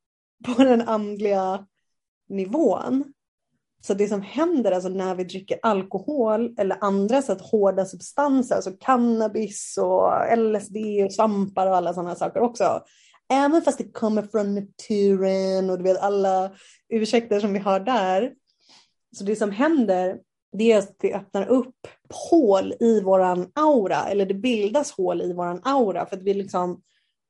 på 0.46 0.64
den 0.64 0.82
andliga 0.82 1.66
nivån, 2.30 3.14
så 3.82 3.94
det 3.94 4.08
som 4.08 4.22
händer 4.22 4.72
alltså 4.72 4.90
när 4.90 5.16
vi 5.16 5.24
dricker 5.24 5.60
alkohol 5.62 6.56
eller 6.58 6.78
andra 6.82 7.22
så 7.22 7.34
hårda 7.34 7.86
substanser, 7.86 8.56
alltså 8.56 8.72
cannabis 8.80 9.78
och 9.82 10.38
LSD 10.38 10.78
och 11.06 11.14
svampar 11.14 11.68
och 11.68 11.76
alla 11.76 11.94
sådana 11.94 12.16
saker 12.16 12.40
också, 12.40 12.82
Även 13.34 13.62
fast 13.62 13.78
det 13.78 13.92
kommer 13.92 14.22
från 14.22 14.56
naturen 14.56 15.70
och 15.70 15.78
du 15.78 15.84
vet 15.84 16.02
alla 16.02 16.52
ursäkter 16.90 17.40
som 17.40 17.54
vi 17.54 17.60
har 17.60 17.80
där. 17.80 18.34
Så 19.18 19.24
det 19.24 19.36
som 19.36 19.52
händer 19.52 20.20
det 20.58 20.72
är 20.72 20.78
att 20.78 21.00
det 21.00 21.14
öppnar 21.14 21.48
upp 21.48 21.88
hål 22.32 22.74
i 22.80 23.02
våran 23.02 23.52
aura, 23.56 24.06
eller 24.06 24.26
det 24.26 24.34
bildas 24.34 24.92
hål 24.92 25.22
i 25.22 25.34
våran 25.34 25.62
aura 25.64 26.06
för 26.06 26.18
att 26.18 26.24
vi 26.24 26.34
liksom 26.34 26.82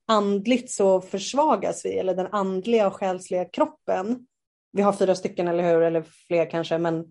andligt 0.07 0.71
så 0.71 1.01
försvagas 1.01 1.85
vi, 1.85 1.97
eller 1.97 2.15
den 2.15 2.27
andliga 2.31 2.87
och 2.87 2.93
själsliga 2.93 3.45
kroppen. 3.45 4.27
Vi 4.71 4.81
har 4.81 4.93
fyra 4.93 5.15
stycken, 5.15 5.47
eller 5.47 5.73
hur? 5.73 5.81
Eller 5.81 6.01
fler 6.27 6.49
kanske, 6.49 6.77
men 6.77 7.05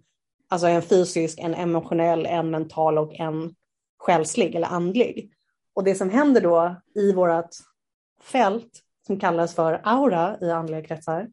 alltså 0.48 0.66
en 0.66 0.83
fysisk, 0.83 1.38
en 1.38 1.55
emotionell, 1.55 2.27
en 2.27 2.51
mental 2.51 2.98
och 2.98 3.14
en 3.14 3.55
själslig 3.98 4.55
eller 4.55 4.68
andlig. 4.68 5.33
Och 5.74 5.85
det 5.85 5.94
som 5.94 6.11
händer 6.11 6.40
då 6.40 6.77
i 6.94 7.12
vårt 7.12 7.51
fält 8.22 8.83
som 9.07 9.20
kallas 9.20 9.54
för 9.54 9.81
aura 9.85 10.38
i 10.40 10.50
andliga 10.50 10.83
kretsar, 10.83 11.28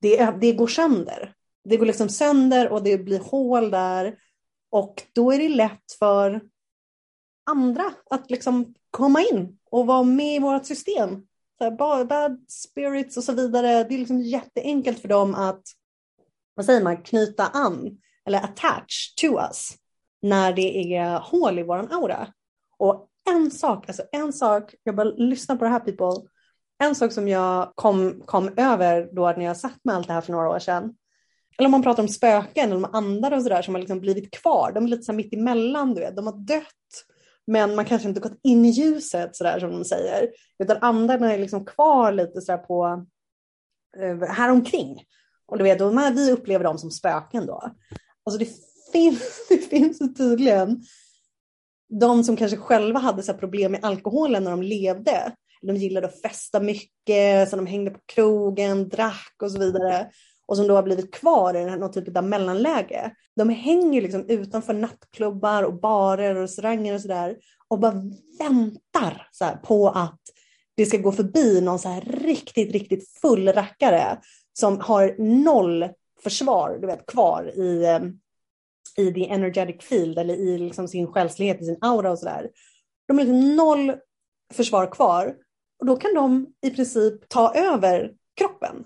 det, 0.00 0.30
det 0.40 0.52
går 0.52 0.66
sönder. 0.66 1.34
Det 1.64 1.76
går 1.76 1.86
liksom 1.86 2.08
sönder 2.08 2.72
och 2.72 2.82
det 2.82 2.98
blir 2.98 3.20
hål 3.20 3.70
där 3.70 4.16
och 4.70 5.02
då 5.12 5.32
är 5.32 5.38
det 5.38 5.48
lätt 5.48 5.92
för 5.98 6.40
andra 7.46 7.84
att 8.10 8.30
liksom 8.30 8.74
komma 8.90 9.22
in 9.22 9.58
och 9.70 9.86
vara 9.86 10.02
med 10.02 10.36
i 10.36 10.38
vårt 10.38 10.66
system. 10.66 11.26
Så 11.58 11.64
här, 11.64 12.04
bad 12.04 12.44
spirits 12.48 13.16
och 13.16 13.24
så 13.24 13.32
vidare. 13.32 13.84
Det 13.84 13.94
är 13.94 13.98
liksom 13.98 14.20
jätteenkelt 14.20 15.00
för 15.00 15.08
dem 15.08 15.34
att, 15.34 15.62
vad 16.54 16.66
säger 16.66 16.82
man, 16.82 17.02
knyta 17.02 17.46
an 17.46 17.98
eller 18.26 18.38
attach 18.38 19.14
to 19.14 19.26
us 19.26 19.74
när 20.22 20.52
det 20.52 20.94
är 20.94 21.18
hål 21.18 21.58
i 21.58 21.62
vår 21.62 21.92
aura. 21.92 22.28
Och 22.78 23.08
en 23.30 23.50
sak, 23.50 23.88
alltså 23.88 24.02
en 24.12 24.32
sak, 24.32 24.74
jag 24.82 24.96
bara 24.96 25.04
lyssna 25.04 25.56
på 25.56 25.64
det 25.64 25.70
här 25.70 25.80
people. 25.80 26.28
En 26.78 26.94
sak 26.94 27.12
som 27.12 27.28
jag 27.28 27.72
kom, 27.74 28.22
kom 28.26 28.50
över 28.56 29.08
då 29.12 29.32
när 29.36 29.44
jag 29.44 29.56
satt 29.56 29.84
med 29.84 29.94
allt 29.94 30.06
det 30.06 30.12
här 30.12 30.20
för 30.20 30.32
några 30.32 30.48
år 30.48 30.58
sedan. 30.58 30.94
Eller 31.58 31.66
om 31.66 31.70
man 31.70 31.82
pratar 31.82 32.02
om 32.02 32.08
spöken 32.08 32.64
eller 32.64 32.76
om 32.76 32.94
andar 32.94 33.32
och 33.32 33.42
sådär 33.42 33.62
som 33.62 33.74
har 33.74 33.80
liksom 33.80 34.00
blivit 34.00 34.30
kvar. 34.30 34.72
De 34.74 34.84
är 34.84 34.88
lite 34.88 35.02
så 35.02 35.12
mitt 35.12 35.34
emellan, 35.34 35.94
du 35.94 36.00
vet. 36.00 36.16
De 36.16 36.26
har 36.26 36.46
dött 36.46 36.64
men 37.46 37.74
man 37.74 37.84
kanske 37.84 38.08
inte 38.08 38.20
gått 38.20 38.38
in 38.42 38.64
i 38.64 38.70
ljuset 38.70 39.36
sådär 39.36 39.60
som 39.60 39.70
de 39.70 39.84
säger. 39.84 40.28
Utan 40.58 40.76
andarna 40.80 41.32
är 41.32 41.38
liksom 41.38 41.64
kvar 41.64 42.12
lite 42.12 42.40
sådär 42.40 42.58
på 42.58 43.06
eh, 43.98 44.28
här 44.28 44.50
omkring. 44.50 45.04
Och 45.46 45.58
du 45.58 45.64
vet, 45.64 45.78
då, 45.78 46.10
vi 46.14 46.32
upplever 46.32 46.64
dem 46.64 46.78
som 46.78 46.90
spöken 46.90 47.46
då. 47.46 47.70
Alltså 48.24 48.38
det 48.38 48.48
finns, 48.92 49.46
det 49.48 49.58
finns 49.58 49.98
tydligen 50.16 50.82
de 51.88 52.24
som 52.24 52.36
kanske 52.36 52.56
själva 52.56 53.00
hade 53.00 53.22
så 53.22 53.34
problem 53.34 53.72
med 53.72 53.84
alkoholen 53.84 54.44
när 54.44 54.50
de 54.50 54.62
levde. 54.62 55.32
De 55.62 55.76
gillade 55.76 56.06
att 56.06 56.20
festa 56.20 56.60
mycket, 56.60 57.50
så 57.50 57.56
de 57.56 57.66
hängde 57.66 57.90
på 57.90 58.00
krogen, 58.06 58.88
drack 58.88 59.34
och 59.42 59.50
så 59.50 59.58
vidare. 59.58 60.10
Och 60.46 60.56
som 60.56 60.66
då 60.66 60.74
har 60.74 60.82
blivit 60.82 61.14
kvar 61.14 61.56
i 61.56 61.64
någon 61.64 61.92
typ 61.92 62.16
av 62.16 62.24
mellanläge. 62.24 63.12
De 63.36 63.48
hänger 63.48 64.02
liksom 64.02 64.24
utanför 64.28 64.74
nattklubbar 64.74 65.62
och 65.62 65.80
barer 65.80 66.34
och 66.34 66.42
restauranger 66.42 66.94
och 66.94 67.00
sådär 67.00 67.36
och 67.68 67.78
bara 67.78 68.02
väntar 68.38 69.28
så 69.32 69.44
på 69.64 69.88
att 69.88 70.20
det 70.76 70.86
ska 70.86 70.98
gå 70.98 71.12
förbi 71.12 71.60
någon 71.60 71.78
så 71.78 71.88
här 71.88 72.00
riktigt, 72.00 72.72
riktigt 72.72 73.08
full 73.08 73.48
rackare 73.48 74.18
som 74.52 74.80
har 74.80 75.14
noll 75.44 75.88
försvar 76.22 76.78
du 76.80 76.86
vet, 76.86 77.06
kvar 77.06 77.52
i, 77.58 77.84
eh, 77.84 78.00
i 78.98 79.12
the 79.12 79.28
energetic 79.28 79.82
field 79.82 80.18
eller 80.18 80.34
i 80.34 80.58
liksom 80.58 80.88
sin 80.88 81.06
själslighet, 81.06 81.62
i 81.62 81.64
sin 81.64 81.78
aura 81.80 82.10
och 82.10 82.18
sådär. 82.18 82.50
De 83.08 83.18
har 83.18 83.24
liksom 83.24 83.56
noll 83.56 83.92
försvar 84.52 84.92
kvar 84.92 85.34
och 85.80 85.86
då 85.86 85.96
kan 85.96 86.14
de 86.14 86.46
i 86.66 86.70
princip 86.70 87.28
ta 87.28 87.54
över 87.54 88.12
kroppen. 88.34 88.84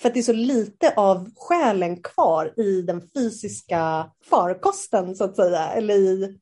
För 0.00 0.08
att 0.08 0.14
det 0.14 0.20
är 0.20 0.22
så 0.24 0.32
lite 0.32 0.94
av 0.96 1.30
själen 1.36 2.02
kvar 2.02 2.60
i 2.60 2.82
den 2.82 3.08
fysiska 3.14 4.10
farkosten 4.24 5.16
så 5.16 5.24
att 5.24 5.36
säga, 5.36 5.68
eller 5.68 5.94
i, 5.94 6.38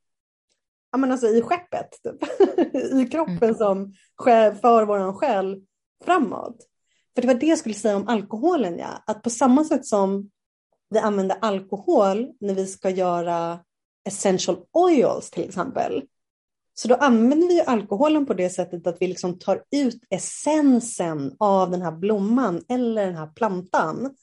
ja, 0.92 0.98
men 0.98 1.12
alltså 1.12 1.26
i 1.26 1.42
skeppet, 1.42 1.88
typ. 2.02 2.22
i 2.94 3.06
kroppen 3.06 3.38
mm. 3.42 3.54
som 3.54 3.94
för 4.62 4.84
vår 4.84 5.12
själ 5.12 5.62
framåt. 6.04 6.56
För 7.14 7.22
det 7.22 7.28
var 7.28 7.34
det 7.34 7.46
jag 7.46 7.58
skulle 7.58 7.74
säga 7.74 7.96
om 7.96 8.08
alkoholen, 8.08 8.78
ja. 8.78 9.02
att 9.06 9.22
på 9.22 9.30
samma 9.30 9.64
sätt 9.64 9.86
som 9.86 10.30
vi 10.90 10.98
använder 10.98 11.36
alkohol 11.40 12.32
när 12.40 12.54
vi 12.54 12.66
ska 12.66 12.90
göra 12.90 13.60
essential 14.04 14.56
oils 14.72 15.30
till 15.30 15.44
exempel, 15.44 16.02
så 16.80 16.88
då 16.88 16.94
använder 16.94 17.48
vi 17.48 17.62
alkoholen 17.62 18.26
på 18.26 18.34
det 18.34 18.50
sättet 18.50 18.86
att 18.86 18.96
vi 19.00 19.06
liksom 19.06 19.38
tar 19.38 19.64
ut 19.70 20.02
essensen 20.10 21.36
av 21.38 21.70
den 21.70 21.82
här 21.82 21.92
blomman 21.92 22.64
eller 22.68 23.06
den 23.06 23.16
här 23.16 23.26
plantan. 23.26 24.14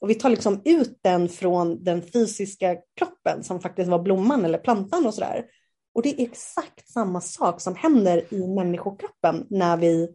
Och 0.00 0.10
vi 0.10 0.14
tar 0.14 0.30
liksom 0.30 0.62
ut 0.64 0.98
den 1.02 1.28
från 1.28 1.84
den 1.84 2.02
fysiska 2.02 2.76
kroppen 2.96 3.44
som 3.44 3.60
faktiskt 3.60 3.90
var 3.90 3.98
blomman 3.98 4.44
eller 4.44 4.58
plantan 4.58 5.06
och 5.06 5.14
sådär. 5.14 5.44
Och 5.94 6.02
det 6.02 6.20
är 6.20 6.26
exakt 6.26 6.88
samma 6.88 7.20
sak 7.20 7.60
som 7.60 7.74
händer 7.74 8.34
i 8.34 8.46
människokroppen 8.46 9.46
när 9.50 9.76
vi 9.76 10.08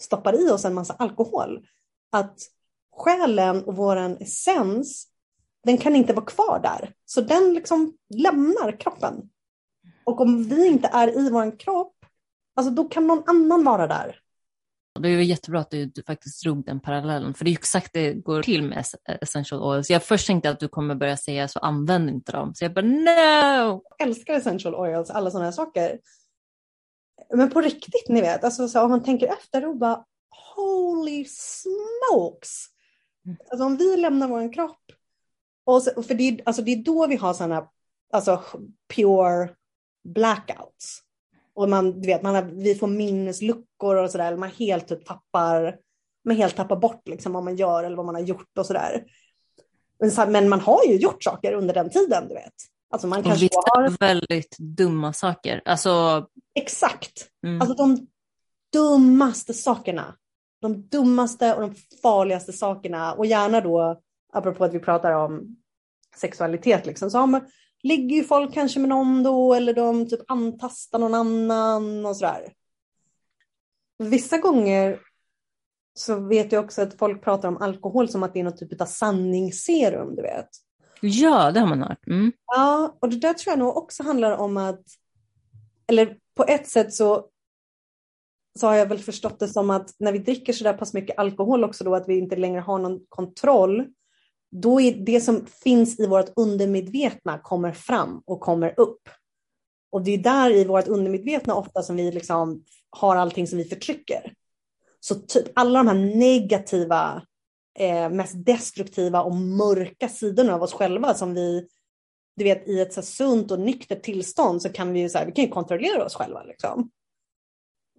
stoppar 0.00 0.46
i 0.46 0.50
oss 0.50 0.64
en 0.64 0.74
massa 0.74 0.94
alkohol. 0.94 1.66
Att 2.12 2.38
själen 2.96 3.64
och 3.64 3.76
vår 3.76 3.96
essens, 4.22 5.06
den 5.66 5.78
kan 5.78 5.96
inte 5.96 6.12
vara 6.12 6.24
kvar 6.24 6.60
där. 6.62 6.92
Så 7.04 7.20
den 7.20 7.54
liksom 7.54 7.96
lämnar 8.14 8.80
kroppen 8.80 9.28
och 10.04 10.20
om 10.20 10.44
vi 10.44 10.66
inte 10.66 10.88
är 10.92 11.26
i 11.26 11.30
vår 11.30 11.58
kropp, 11.58 11.96
alltså 12.56 12.70
då 12.72 12.84
kan 12.84 13.06
någon 13.06 13.22
annan 13.26 13.64
vara 13.64 13.86
där. 13.86 14.20
Det 15.00 15.08
är 15.08 15.20
jättebra 15.20 15.60
att 15.60 15.70
du, 15.70 15.86
du, 15.86 16.02
faktiskt 16.02 16.42
drog 16.42 16.64
den 16.64 16.80
parallellen, 16.80 17.34
för 17.34 17.44
det 17.44 17.50
är 17.50 17.52
exakt 17.52 17.92
det 17.92 18.14
går 18.14 18.42
till 18.42 18.62
med 18.62 18.84
essential 19.20 19.62
oils. 19.62 19.90
Jag 19.90 20.02
först 20.02 20.26
tänkte 20.26 20.50
att 20.50 20.60
du 20.60 20.68
kommer 20.68 20.94
börja 20.94 21.16
säga 21.16 21.48
så 21.48 21.58
använd 21.58 22.10
inte 22.10 22.32
dem, 22.32 22.54
så 22.54 22.64
jag 22.64 22.74
bara 22.74 22.84
no! 22.84 23.82
Jag 23.98 24.08
älskar 24.08 24.34
essential 24.34 24.74
oils, 24.74 25.10
alla 25.10 25.30
sådana 25.30 25.44
här 25.44 25.52
saker. 25.52 25.98
Men 27.34 27.50
på 27.50 27.60
riktigt, 27.60 28.08
ni 28.08 28.20
vet, 28.20 28.44
alltså, 28.44 28.68
så 28.68 28.82
om 28.82 28.90
man 28.90 29.02
tänker 29.02 29.26
efter 29.26 29.66
och 29.66 29.76
bara 29.76 30.04
holy 30.56 31.24
smokes! 31.24 32.66
Mm. 33.24 33.36
Alltså 33.50 33.64
om 33.64 33.76
vi 33.76 33.96
lämnar 33.96 34.28
vår 34.28 34.52
kropp, 34.52 34.80
och 35.66 35.82
så, 35.82 36.02
för 36.02 36.14
det, 36.14 36.40
alltså, 36.44 36.62
det 36.62 36.72
är 36.72 36.84
då 36.84 37.06
vi 37.06 37.16
har 37.16 37.34
sådana 37.34 37.68
alltså, 38.12 38.42
pure 38.94 39.48
blackouts. 40.04 41.02
Och 41.54 41.68
man, 41.68 42.00
du 42.00 42.06
vet, 42.06 42.22
man 42.22 42.34
har, 42.34 42.42
vi 42.42 42.74
får 42.74 42.86
minnesluckor 42.86 43.96
och 43.96 44.10
sådär, 44.10 44.36
man 44.36 44.50
helt 44.50 44.88
typ 44.88 45.06
tappar, 45.06 45.76
man 46.24 46.36
helt 46.36 46.56
tappar 46.56 46.76
bort 46.76 47.08
liksom 47.08 47.32
vad 47.32 47.44
man 47.44 47.56
gör 47.56 47.84
eller 47.84 47.96
vad 47.96 48.06
man 48.06 48.14
har 48.14 48.22
gjort 48.22 48.58
och 48.58 48.66
sådär. 48.66 49.04
Men, 49.98 50.32
men 50.32 50.48
man 50.48 50.60
har 50.60 50.84
ju 50.84 50.96
gjort 50.96 51.24
saker 51.24 51.52
under 51.52 51.74
den 51.74 51.90
tiden, 51.90 52.28
du 52.28 52.34
vet. 52.34 52.54
Alltså 52.90 53.06
man 53.06 53.22
kanske 53.22 53.44
Vissa 53.44 53.60
har... 53.64 53.98
väldigt 54.00 54.58
dumma 54.58 55.12
saker. 55.12 55.62
Alltså... 55.64 56.26
Exakt. 56.54 57.28
Mm. 57.46 57.60
Alltså 57.60 57.74
de 57.74 58.06
dummaste 58.72 59.54
sakerna. 59.54 60.16
De 60.60 60.88
dummaste 60.88 61.54
och 61.54 61.60
de 61.60 61.74
farligaste 62.02 62.52
sakerna. 62.52 63.12
Och 63.12 63.26
gärna 63.26 63.60
då, 63.60 64.00
apropå 64.36 64.64
att 64.64 64.74
vi 64.74 64.78
pratar 64.78 65.12
om 65.12 65.56
sexualitet, 66.16 66.86
liksom, 66.86 67.10
så 67.10 67.18
har 67.18 67.40
ligger 67.82 68.16
ju 68.16 68.24
folk 68.24 68.54
kanske 68.54 68.80
med 68.80 68.88
någon 68.88 69.22
då 69.22 69.54
eller 69.54 69.74
de 69.74 70.08
typ 70.08 70.20
antastar 70.30 70.98
någon 70.98 71.14
annan 71.14 72.06
och 72.06 72.16
sådär. 72.16 72.52
Vissa 73.98 74.38
gånger 74.38 75.00
så 75.94 76.20
vet 76.20 76.52
jag 76.52 76.64
också 76.64 76.82
att 76.82 76.98
folk 76.98 77.24
pratar 77.24 77.48
om 77.48 77.56
alkohol 77.56 78.08
som 78.08 78.22
att 78.22 78.34
det 78.34 78.40
är 78.40 78.44
något 78.44 78.56
typ 78.56 78.80
av 78.80 78.86
sanningsserum, 78.86 80.14
du 80.16 80.22
vet. 80.22 80.48
Ja, 81.00 81.50
det 81.52 81.60
har 81.60 81.66
man 81.66 81.82
hört. 81.82 82.06
Mm. 82.06 82.32
Ja, 82.46 82.96
och 83.00 83.08
det 83.08 83.16
där 83.16 83.34
tror 83.34 83.52
jag 83.52 83.58
nog 83.58 83.76
också 83.76 84.02
handlar 84.02 84.36
om 84.36 84.56
att, 84.56 84.84
eller 85.86 86.18
på 86.34 86.44
ett 86.44 86.68
sätt 86.68 86.94
så, 86.94 87.28
så 88.58 88.66
har 88.66 88.74
jag 88.74 88.86
väl 88.86 88.98
förstått 88.98 89.38
det 89.38 89.48
som 89.48 89.70
att 89.70 89.90
när 89.98 90.12
vi 90.12 90.18
dricker 90.18 90.52
så 90.52 90.64
där 90.64 90.72
pass 90.72 90.94
mycket 90.94 91.18
alkohol 91.18 91.64
också 91.64 91.84
då 91.84 91.94
att 91.94 92.08
vi 92.08 92.18
inte 92.18 92.36
längre 92.36 92.60
har 92.60 92.78
någon 92.78 93.00
kontroll 93.08 93.86
då 94.62 94.80
är 94.80 94.92
det 94.92 95.20
som 95.20 95.46
finns 95.46 96.00
i 96.00 96.06
vårt 96.06 96.32
undermedvetna 96.36 97.38
kommer 97.38 97.72
fram 97.72 98.22
och 98.24 98.40
kommer 98.40 98.80
upp. 98.80 99.08
Och 99.92 100.02
det 100.02 100.14
är 100.14 100.18
där 100.18 100.50
i 100.50 100.64
vårt 100.64 100.88
undermedvetna 100.88 101.54
ofta 101.54 101.82
som 101.82 101.96
vi 101.96 102.12
liksom 102.12 102.64
har 102.90 103.16
allting 103.16 103.46
som 103.46 103.58
vi 103.58 103.64
förtrycker. 103.64 104.34
Så 105.00 105.14
typ 105.14 105.46
alla 105.54 105.78
de 105.78 105.88
här 105.88 106.16
negativa, 106.16 107.22
eh, 107.78 108.10
mest 108.10 108.46
destruktiva 108.46 109.22
och 109.22 109.34
mörka 109.34 110.08
sidorna 110.08 110.54
av 110.54 110.62
oss 110.62 110.72
själva 110.72 111.14
som 111.14 111.34
vi, 111.34 111.68
du 112.36 112.44
vet 112.44 112.68
i 112.68 112.80
ett 112.80 112.92
så 112.92 113.02
sunt 113.02 113.50
och 113.50 113.60
nyktert 113.60 114.02
tillstånd 114.02 114.62
så 114.62 114.68
kan 114.68 114.92
vi 114.92 115.00
ju 115.00 115.08
så 115.08 115.18
här, 115.18 115.26
vi 115.26 115.32
kan 115.32 115.44
ju 115.44 115.50
kontrollera 115.50 116.04
oss 116.04 116.14
själva 116.14 116.42
liksom. 116.42 116.90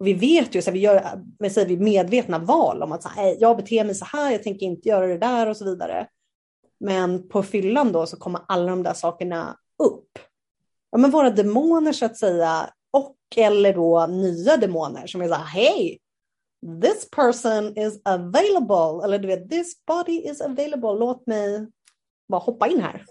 Och 0.00 0.06
vi 0.06 0.14
vet 0.14 0.54
ju, 0.54 0.62
så 0.62 0.70
här, 0.70 0.72
vi 0.72 0.80
gör 0.80 1.24
med 1.38 1.68
vi 1.68 1.76
medvetna 1.76 2.38
val 2.38 2.82
om 2.82 2.92
att 2.92 3.02
så 3.02 3.08
här, 3.08 3.36
jag 3.40 3.56
beter 3.56 3.84
mig 3.84 3.94
så 3.94 4.04
här, 4.04 4.32
jag 4.32 4.42
tänker 4.42 4.66
inte 4.66 4.88
göra 4.88 5.06
det 5.06 5.18
där 5.18 5.46
och 5.48 5.56
så 5.56 5.64
vidare. 5.64 6.08
Men 6.80 7.28
på 7.28 7.42
fyllan 7.42 7.92
då 7.92 8.06
så 8.06 8.16
kommer 8.16 8.40
alla 8.48 8.70
de 8.70 8.82
där 8.82 8.94
sakerna 8.94 9.56
upp. 9.82 10.18
Ja, 10.90 10.98
men 10.98 11.10
våra 11.10 11.30
demoner 11.30 11.92
så 11.92 12.04
att 12.04 12.16
säga 12.16 12.70
och 12.90 13.16
eller 13.36 13.74
då 13.74 14.06
nya 14.06 14.56
demoner 14.56 15.06
som 15.06 15.22
är 15.22 15.28
så 15.28 15.34
här, 15.34 15.44
hej, 15.44 15.98
this 16.82 17.10
person 17.10 17.78
is 17.78 18.00
available. 18.04 19.04
Eller 19.04 19.18
du 19.18 19.28
vet, 19.28 19.50
this 19.50 19.84
body 19.86 20.22
is 20.30 20.40
available. 20.40 20.98
Låt 20.98 21.26
mig 21.26 21.68
bara 22.28 22.40
hoppa 22.40 22.68
in 22.68 22.80
här. 22.80 23.04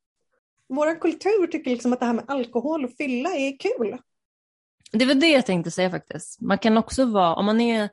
Vår 0.68 1.00
kultur 1.00 1.46
tycker 1.46 1.70
liksom 1.70 1.92
att 1.92 2.00
det 2.00 2.06
här 2.06 2.12
med 2.12 2.24
alkohol 2.28 2.84
och 2.84 2.90
fylla 2.98 3.30
är 3.30 3.58
kul. 3.58 3.98
Det 4.92 5.04
var 5.04 5.14
det 5.14 5.28
jag 5.28 5.46
tänkte 5.46 5.70
säga 5.70 5.90
faktiskt. 5.90 6.40
Man 6.40 6.58
kan 6.58 6.76
också 6.76 7.04
vara, 7.04 7.34
om 7.34 7.46
man 7.46 7.60
är 7.60 7.88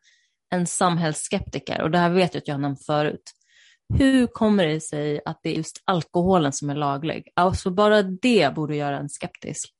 en 0.50 0.68
samhällsskeptiker, 0.68 1.82
och 1.82 1.92
det 1.92 1.98
här 1.98 2.10
vet 2.10 2.34
jag 2.34 2.42
att 2.42 2.48
jag 2.48 2.56
har 2.56 2.62
nämnt 2.62 2.86
förut, 2.86 3.32
hur 3.94 4.28
kommer 4.28 4.66
det 4.66 4.82
sig 4.82 5.22
att 5.26 5.40
det 5.44 5.50
är 5.50 5.54
just 5.54 5.82
alkoholen 5.86 6.54
som 6.54 6.70
är 6.70 6.76
laglig? 6.76 7.30
Alltså 7.34 7.72
bara 7.72 8.04
det 8.04 8.56
borde 8.56 8.76
göra 8.76 8.98
en 8.98 9.10
skeptisk. 9.10 9.74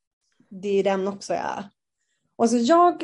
Det 0.50 0.80
är 0.80 0.84
den 0.84 1.08
också, 1.08 1.34
ja. 1.34 1.64
Alltså 2.38 2.58
jag, 2.58 3.04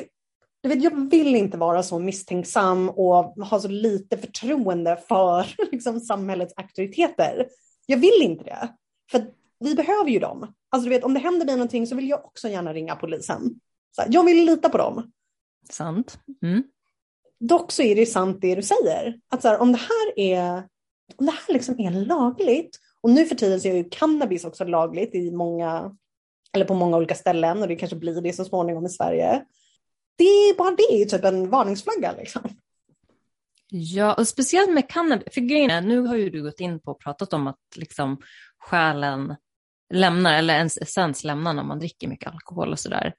vet, 0.64 0.84
jag 0.84 1.10
vill 1.10 1.36
inte 1.36 1.58
vara 1.58 1.84
så 1.84 2.00
misstänksam 2.00 2.90
och 2.90 3.24
ha 3.46 3.60
så 3.60 3.68
lite 3.68 4.18
förtroende 4.18 4.98
för 5.08 5.46
liksom, 5.72 6.00
samhällets 6.00 6.54
auktoriteter. 6.58 7.48
Jag 7.86 7.98
vill 7.98 8.22
inte 8.22 8.44
det. 8.44 8.76
För 9.12 9.26
vi 9.60 9.76
behöver 9.76 10.10
ju 10.10 10.20
dem. 10.20 10.54
Alltså 10.70 10.84
du 10.84 10.90
vet, 10.90 11.04
om 11.04 11.14
det 11.14 11.20
händer 11.20 11.46
mig 11.46 11.56
någonting 11.56 11.88
så 11.88 11.96
vill 11.96 12.10
jag 12.10 12.26
också 12.26 12.50
gärna 12.50 12.74
ringa 12.74 12.96
polisen. 12.96 13.60
Så 13.92 14.04
jag 14.08 14.24
vill 14.24 14.46
lita 14.46 14.70
på 14.70 14.78
dem. 14.78 15.12
Sant. 15.70 16.20
Mm. 16.44 16.64
Dock 17.40 17.72
så 17.72 17.82
är 17.82 17.96
det 17.96 18.06
sant 18.06 18.42
det 18.42 18.56
du 18.56 18.62
säger. 18.62 19.20
Att 19.30 19.42
så 19.42 19.48
här, 19.48 19.60
om 19.62 19.72
det 19.72 19.78
här 19.78 20.20
är, 20.20 20.64
om 21.18 21.26
det 21.26 21.32
här 21.32 21.54
liksom 21.54 21.80
är 21.80 21.92
lagligt, 21.92 22.80
och 23.02 23.10
nu 23.10 23.26
för 23.26 23.36
tiden 23.36 23.62
så 23.62 23.68
är 23.68 23.74
ju 23.74 23.90
cannabis 23.90 24.46
också 24.46 24.64
lagligt 24.64 25.16
i 25.16 25.32
många, 25.32 25.96
eller 26.54 26.66
på 26.66 26.74
många 26.74 26.98
olika 26.98 27.16
ställen 27.16 27.62
och 27.62 27.68
det 27.68 27.76
kanske 27.76 27.96
blir 27.96 28.22
det 28.22 28.34
så 28.34 28.46
småningom 28.46 28.86
i 28.86 28.90
Sverige. 28.90 29.46
Det 30.18 30.24
är 30.24 30.58
bara 30.58 30.76
det 30.76 31.02
är 31.02 31.06
typ 31.06 31.24
en 31.24 31.50
varningsflagga 31.50 32.14
liksom. 32.18 32.42
Ja, 33.74 34.14
och 34.14 34.28
speciellt 34.28 34.72
med 34.72 34.90
cannabis. 34.90 35.34
För 35.34 35.42
grejen 35.42 35.72
är, 35.72 35.82
nu 35.82 36.00
har 36.00 36.16
ju 36.16 36.30
du 36.30 36.44
gått 36.44 36.60
in 36.60 36.80
på 36.80 36.92
och 36.92 37.00
pratat 37.00 37.34
om 37.34 37.48
att 37.48 37.60
liksom 37.76 38.22
själen 38.58 39.36
lämnar, 39.94 40.38
eller 40.38 40.54
ens 40.54 40.78
essens 40.78 41.24
lämnar 41.24 41.54
när 41.54 41.64
man 41.64 41.80
dricker 41.80 42.08
mycket 42.08 42.32
alkohol 42.32 42.72
och 42.72 42.80
sådär. 42.80 43.14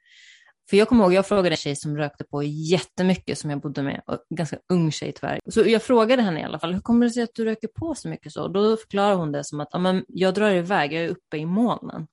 För 0.71 0.77
jag 0.77 0.89
kommer 0.89 1.05
ihåg, 1.05 1.13
jag 1.13 1.27
frågade 1.27 1.51
en 1.51 1.57
tjej 1.57 1.77
som 1.77 1.97
rökte 1.97 2.25
på 2.25 2.43
jättemycket 2.43 3.39
som 3.39 3.51
jag 3.51 3.61
bodde 3.61 3.83
med, 3.83 4.03
och 4.07 4.19
ganska 4.31 4.59
ung 4.69 4.93
tjej 4.93 5.13
tyvärr. 5.13 5.41
Så 5.47 5.61
jag 5.61 5.83
frågade 5.83 6.23
henne 6.23 6.41
i 6.41 6.45
alla 6.45 6.59
fall, 6.59 6.73
hur 6.73 6.81
kommer 6.81 7.07
det 7.07 7.13
sig 7.13 7.23
att 7.23 7.35
du 7.35 7.45
röker 7.45 7.69
på 7.69 7.95
så 7.95 8.09
mycket 8.09 8.33
så? 8.33 8.49
Då 8.49 8.77
förklarar 8.77 9.15
hon 9.15 9.33
det 9.33 9.45
som 9.45 9.61
att, 9.61 9.81
men 9.81 10.05
jag 10.09 10.35
drar 10.35 10.51
iväg, 10.51 10.93
jag 10.93 11.05
är 11.05 11.09
uppe 11.09 11.37
i 11.37 11.47
molnen. 11.47 12.07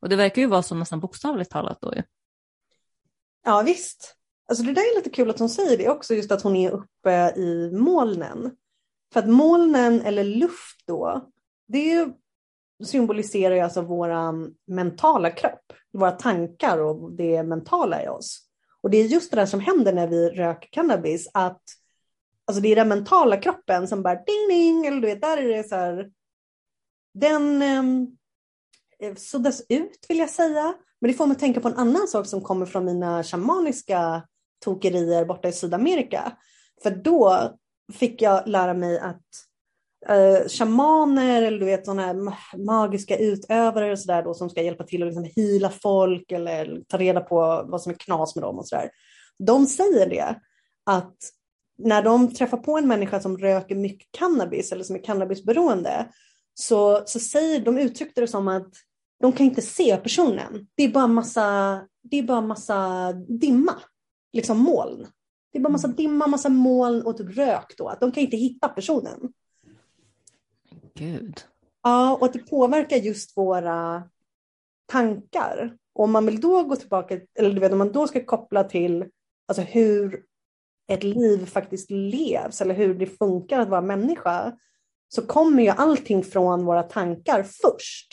Och 0.00 0.08
det 0.08 0.16
verkar 0.16 0.42
ju 0.42 0.48
vara 0.48 0.62
så 0.62 0.74
nästan 0.74 1.00
bokstavligt 1.00 1.50
talat 1.50 1.78
då 1.80 1.94
ju. 1.94 2.02
Ja 3.44 3.62
visst. 3.62 4.16
Alltså 4.48 4.64
det 4.64 4.72
där 4.72 4.82
är 4.82 4.96
lite 4.96 5.10
kul 5.10 5.30
att 5.30 5.38
hon 5.38 5.48
säger 5.48 5.78
det 5.78 5.88
också, 5.88 6.14
just 6.14 6.32
att 6.32 6.42
hon 6.42 6.56
är 6.56 6.70
uppe 6.70 7.32
i 7.36 7.70
molnen. 7.72 8.56
För 9.12 9.20
att 9.20 9.28
molnen 9.28 10.00
eller 10.00 10.24
luft 10.24 10.86
då, 10.86 11.30
det 11.68 12.08
symboliserar 12.84 13.54
ju 13.54 13.60
alltså 13.60 13.82
våra 13.82 14.34
mentala 14.66 15.30
kropp, 15.30 15.72
våra 15.92 16.10
tankar 16.10 16.78
och 16.78 17.12
det 17.12 17.42
mentala 17.42 18.04
i 18.04 18.08
oss. 18.08 18.42
Och 18.80 18.90
det 18.90 18.98
är 18.98 19.04
just 19.04 19.30
det 19.30 19.36
där 19.36 19.46
som 19.46 19.60
händer 19.60 19.92
när 19.92 20.06
vi 20.06 20.28
röker 20.28 20.68
cannabis, 20.72 21.28
att 21.34 21.62
alltså 22.46 22.60
det 22.60 22.68
är 22.68 22.76
den 22.76 22.88
mentala 22.88 23.36
kroppen 23.36 23.88
som 23.88 24.02
bara 24.02 24.14
ding 24.14 24.48
ding, 24.48 24.86
eller 24.86 25.00
du 25.00 25.06
vet, 25.06 25.22
där 25.22 25.36
är 25.36 25.48
det 25.48 25.68
så 25.68 25.74
här, 25.74 26.10
den 27.14 27.62
ehm, 27.62 28.06
eh, 28.98 29.14
suddas 29.14 29.62
ut 29.68 30.06
vill 30.08 30.18
jag 30.18 30.30
säga. 30.30 30.74
Men 31.00 31.10
det 31.10 31.16
får 31.16 31.26
mig 31.26 31.34
att 31.34 31.40
tänka 31.40 31.60
på 31.60 31.68
en 31.68 31.76
annan 31.76 32.08
sak 32.08 32.26
som 32.26 32.40
kommer 32.40 32.66
från 32.66 32.84
mina 32.84 33.22
shamaniska 33.22 34.22
tokerier 34.64 35.24
borta 35.24 35.48
i 35.48 35.52
Sydamerika. 35.52 36.32
För 36.82 36.90
då 36.90 37.52
fick 37.92 38.22
jag 38.22 38.48
lära 38.48 38.74
mig 38.74 38.98
att 38.98 39.24
eh, 40.08 40.48
shamaner 40.48 41.42
eller 41.42 41.58
du 41.58 41.64
vet 41.64 41.84
sådana 41.84 42.02
här 42.02 42.16
magiska 42.66 43.16
utövare 43.16 43.92
och 43.92 43.98
sådär 43.98 44.22
då 44.22 44.34
som 44.34 44.50
ska 44.50 44.62
hjälpa 44.62 44.84
till 44.84 45.02
att 45.02 45.06
liksom 45.06 45.30
hila 45.36 45.70
folk 45.70 46.32
eller 46.32 46.82
ta 46.88 46.98
reda 46.98 47.20
på 47.20 47.64
vad 47.68 47.82
som 47.82 47.92
är 47.92 47.96
knas 47.96 48.36
med 48.36 48.44
dem 48.44 48.58
och 48.58 48.68
sådär. 48.68 48.90
De 49.38 49.66
säger 49.66 50.08
det 50.08 50.34
att 50.86 51.16
när 51.78 52.02
de 52.02 52.34
träffar 52.34 52.56
på 52.56 52.78
en 52.78 52.88
människa 52.88 53.20
som 53.20 53.38
röker 53.38 53.74
mycket 53.74 54.08
cannabis 54.18 54.72
eller 54.72 54.84
som 54.84 54.96
är 54.96 55.04
cannabisberoende 55.04 56.08
så, 56.54 57.02
så 57.06 57.20
säger 57.20 57.60
de 57.60 57.78
uttryckte 57.78 58.20
det 58.20 58.28
som 58.28 58.48
att 58.48 58.72
de 59.20 59.32
kan 59.32 59.46
inte 59.46 59.62
se 59.62 59.96
personen. 59.96 60.66
Det 60.74 60.82
är 60.82 60.88
bara 60.88 61.06
massa, 61.06 61.80
det 62.02 62.18
är 62.18 62.22
bara 62.22 62.40
massa 62.40 63.12
dimma, 63.12 63.74
liksom 64.32 64.58
moln. 64.58 65.06
Det 65.52 65.58
är 65.58 65.62
bara 65.62 65.72
massa 65.72 65.86
mm. 65.86 65.96
dimma, 65.96 66.26
massa 66.26 66.48
moln 66.48 67.02
och 67.02 67.16
typ 67.16 67.38
rök 67.38 67.74
då. 67.78 67.88
Att 67.88 68.00
de 68.00 68.12
kan 68.12 68.22
inte 68.22 68.36
hitta 68.36 68.68
personen. 68.68 69.32
Gud. 70.98 71.40
Ja, 71.82 72.16
och 72.16 72.26
att 72.26 72.32
det 72.32 72.50
påverkar 72.50 72.96
just 72.96 73.36
våra 73.36 74.08
tankar. 74.86 75.76
Och 75.94 76.04
om 76.04 76.12
man 76.12 76.26
vill 76.26 76.40
då 76.40 76.62
gå 76.62 76.76
tillbaka, 76.76 77.20
eller 77.38 77.50
du 77.50 77.60
vet 77.60 77.72
om 77.72 77.78
man 77.78 77.92
då 77.92 78.06
ska 78.06 78.24
koppla 78.24 78.64
till 78.64 79.04
alltså 79.48 79.62
hur 79.62 80.24
ett 80.88 81.02
liv 81.02 81.46
faktiskt 81.46 81.90
levs 81.90 82.60
eller 82.60 82.74
hur 82.74 82.94
det 82.94 83.06
funkar 83.06 83.60
att 83.60 83.68
vara 83.68 83.80
människa 83.80 84.56
så 85.08 85.22
kommer 85.26 85.62
ju 85.62 85.68
allting 85.68 86.24
från 86.24 86.64
våra 86.64 86.82
tankar 86.82 87.42
först. 87.42 88.08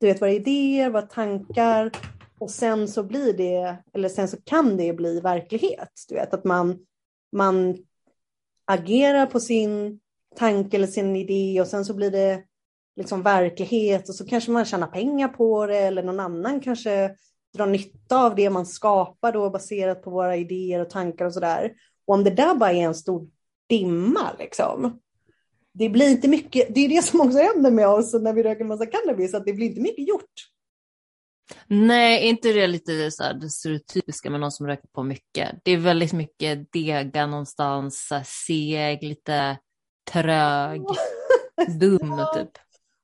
Du 0.00 0.06
vet 0.06 0.22
våra 0.22 0.32
idéer, 0.32 0.90
våra 0.90 1.02
tankar 1.02 1.90
och 2.38 2.50
sen 2.50 2.88
så 2.88 3.02
blir 3.02 3.32
det, 3.32 3.76
eller 3.92 4.08
sen 4.08 4.28
så 4.28 4.36
kan 4.44 4.76
det 4.76 4.92
bli 4.92 5.20
verklighet. 5.20 6.04
Du 6.08 6.14
vet 6.14 6.34
att 6.34 6.44
man, 6.44 6.78
man 7.32 7.76
agerar 8.64 9.26
på 9.26 9.40
sin 9.40 9.99
tanke 10.36 10.76
eller 10.76 10.86
sin 10.86 11.16
idé 11.16 11.60
och 11.60 11.66
sen 11.66 11.84
så 11.84 11.94
blir 11.94 12.10
det 12.10 12.42
liksom 12.96 13.22
verklighet 13.22 14.08
och 14.08 14.14
så 14.14 14.26
kanske 14.26 14.50
man 14.50 14.64
tjänar 14.64 14.86
pengar 14.86 15.28
på 15.28 15.66
det 15.66 15.78
eller 15.78 16.02
någon 16.02 16.20
annan 16.20 16.60
kanske 16.60 17.14
drar 17.54 17.66
nytta 17.66 18.24
av 18.24 18.34
det 18.34 18.50
man 18.50 18.66
skapar 18.66 19.32
då 19.32 19.50
baserat 19.50 20.02
på 20.02 20.10
våra 20.10 20.36
idéer 20.36 20.80
och 20.80 20.90
tankar 20.90 21.24
och 21.24 21.34
sådär. 21.34 21.72
Och 22.06 22.14
om 22.14 22.24
det 22.24 22.30
där 22.30 22.54
bara 22.54 22.72
är 22.72 22.82
en 22.82 22.94
stor 22.94 23.28
dimma 23.68 24.32
liksom. 24.38 25.00
Det 25.72 25.88
blir 25.88 26.10
inte 26.10 26.28
mycket, 26.28 26.74
det 26.74 26.80
är 26.80 26.88
det 26.88 27.02
som 27.02 27.20
också 27.20 27.38
händer 27.38 27.70
med 27.70 27.88
oss 27.88 28.14
när 28.14 28.32
vi 28.32 28.42
röker 28.42 28.60
en 28.60 28.68
massa 28.68 28.86
cannabis, 28.86 29.34
att 29.34 29.46
det 29.46 29.52
blir 29.52 29.66
inte 29.66 29.80
mycket 29.80 30.08
gjort. 30.08 30.50
Nej, 31.66 32.28
inte 32.28 32.52
det 32.52 32.66
lite 32.66 33.10
så 33.10 33.22
här, 33.22 33.34
det 33.34 33.50
stereotypiska 33.50 34.30
med 34.30 34.40
någon 34.40 34.52
som 34.52 34.66
röker 34.66 34.88
på 34.88 35.02
mycket. 35.02 35.60
Det 35.64 35.70
är 35.70 35.76
väldigt 35.76 36.12
mycket 36.12 36.72
dega 36.72 37.26
någonstans, 37.26 38.12
seg, 38.46 39.02
lite 39.02 39.58
trög, 40.12 40.82
dum 41.80 42.20
typ. 42.34 42.50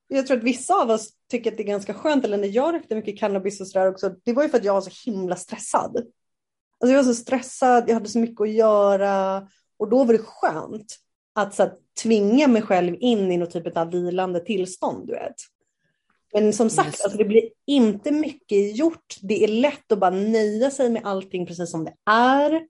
Jag 0.09 0.27
tror 0.27 0.37
att 0.37 0.45
vissa 0.45 0.75
av 0.75 0.91
oss 0.91 1.11
tycker 1.31 1.51
att 1.51 1.57
det 1.57 1.63
är 1.63 1.67
ganska 1.67 1.95
skönt, 1.95 2.25
eller 2.25 2.39
när 2.39 2.49
jag 2.49 2.75
rökte 2.75 2.95
mycket 2.95 3.19
cannabis 3.19 3.61
och 3.61 3.69
sådär 3.69 3.89
också, 3.89 4.15
det 4.25 4.33
var 4.33 4.43
ju 4.43 4.49
för 4.49 4.59
att 4.59 4.65
jag 4.65 4.75
var 4.75 4.81
så 4.81 5.11
himla 5.11 5.37
stressad. 5.37 5.97
Alltså 6.81 6.95
jag 6.95 6.97
var 6.97 7.05
så 7.05 7.15
stressad, 7.15 7.85
jag 7.89 7.95
hade 7.95 8.09
så 8.09 8.19
mycket 8.19 8.41
att 8.41 8.51
göra 8.51 9.49
och 9.77 9.91
då 9.91 10.05
var 10.05 10.13
det 10.13 10.19
skönt 10.19 10.97
att 11.35 11.55
så 11.55 11.63
här, 11.63 11.73
tvinga 12.03 12.49
mig 12.49 12.63
själv 12.63 12.97
in 13.01 13.33
i 13.33 13.37
något 13.37 13.51
typ 13.51 13.77
av 13.77 13.91
vilande 13.91 14.41
tillstånd, 14.41 15.07
du 15.07 15.13
vet. 15.13 15.35
Men 16.33 16.53
som 16.53 16.71
sagt, 16.71 17.01
alltså, 17.03 17.19
det 17.19 17.25
blir 17.25 17.49
inte 17.67 18.11
mycket 18.11 18.77
gjort. 18.77 19.17
Det 19.23 19.45
är 19.45 19.49
lätt 19.49 19.93
att 19.93 19.99
bara 19.99 20.11
nöja 20.11 20.71
sig 20.71 20.91
med 20.91 21.03
allting 21.05 21.47
precis 21.47 21.71
som 21.71 21.85
det 21.85 21.95
är. 22.11 22.67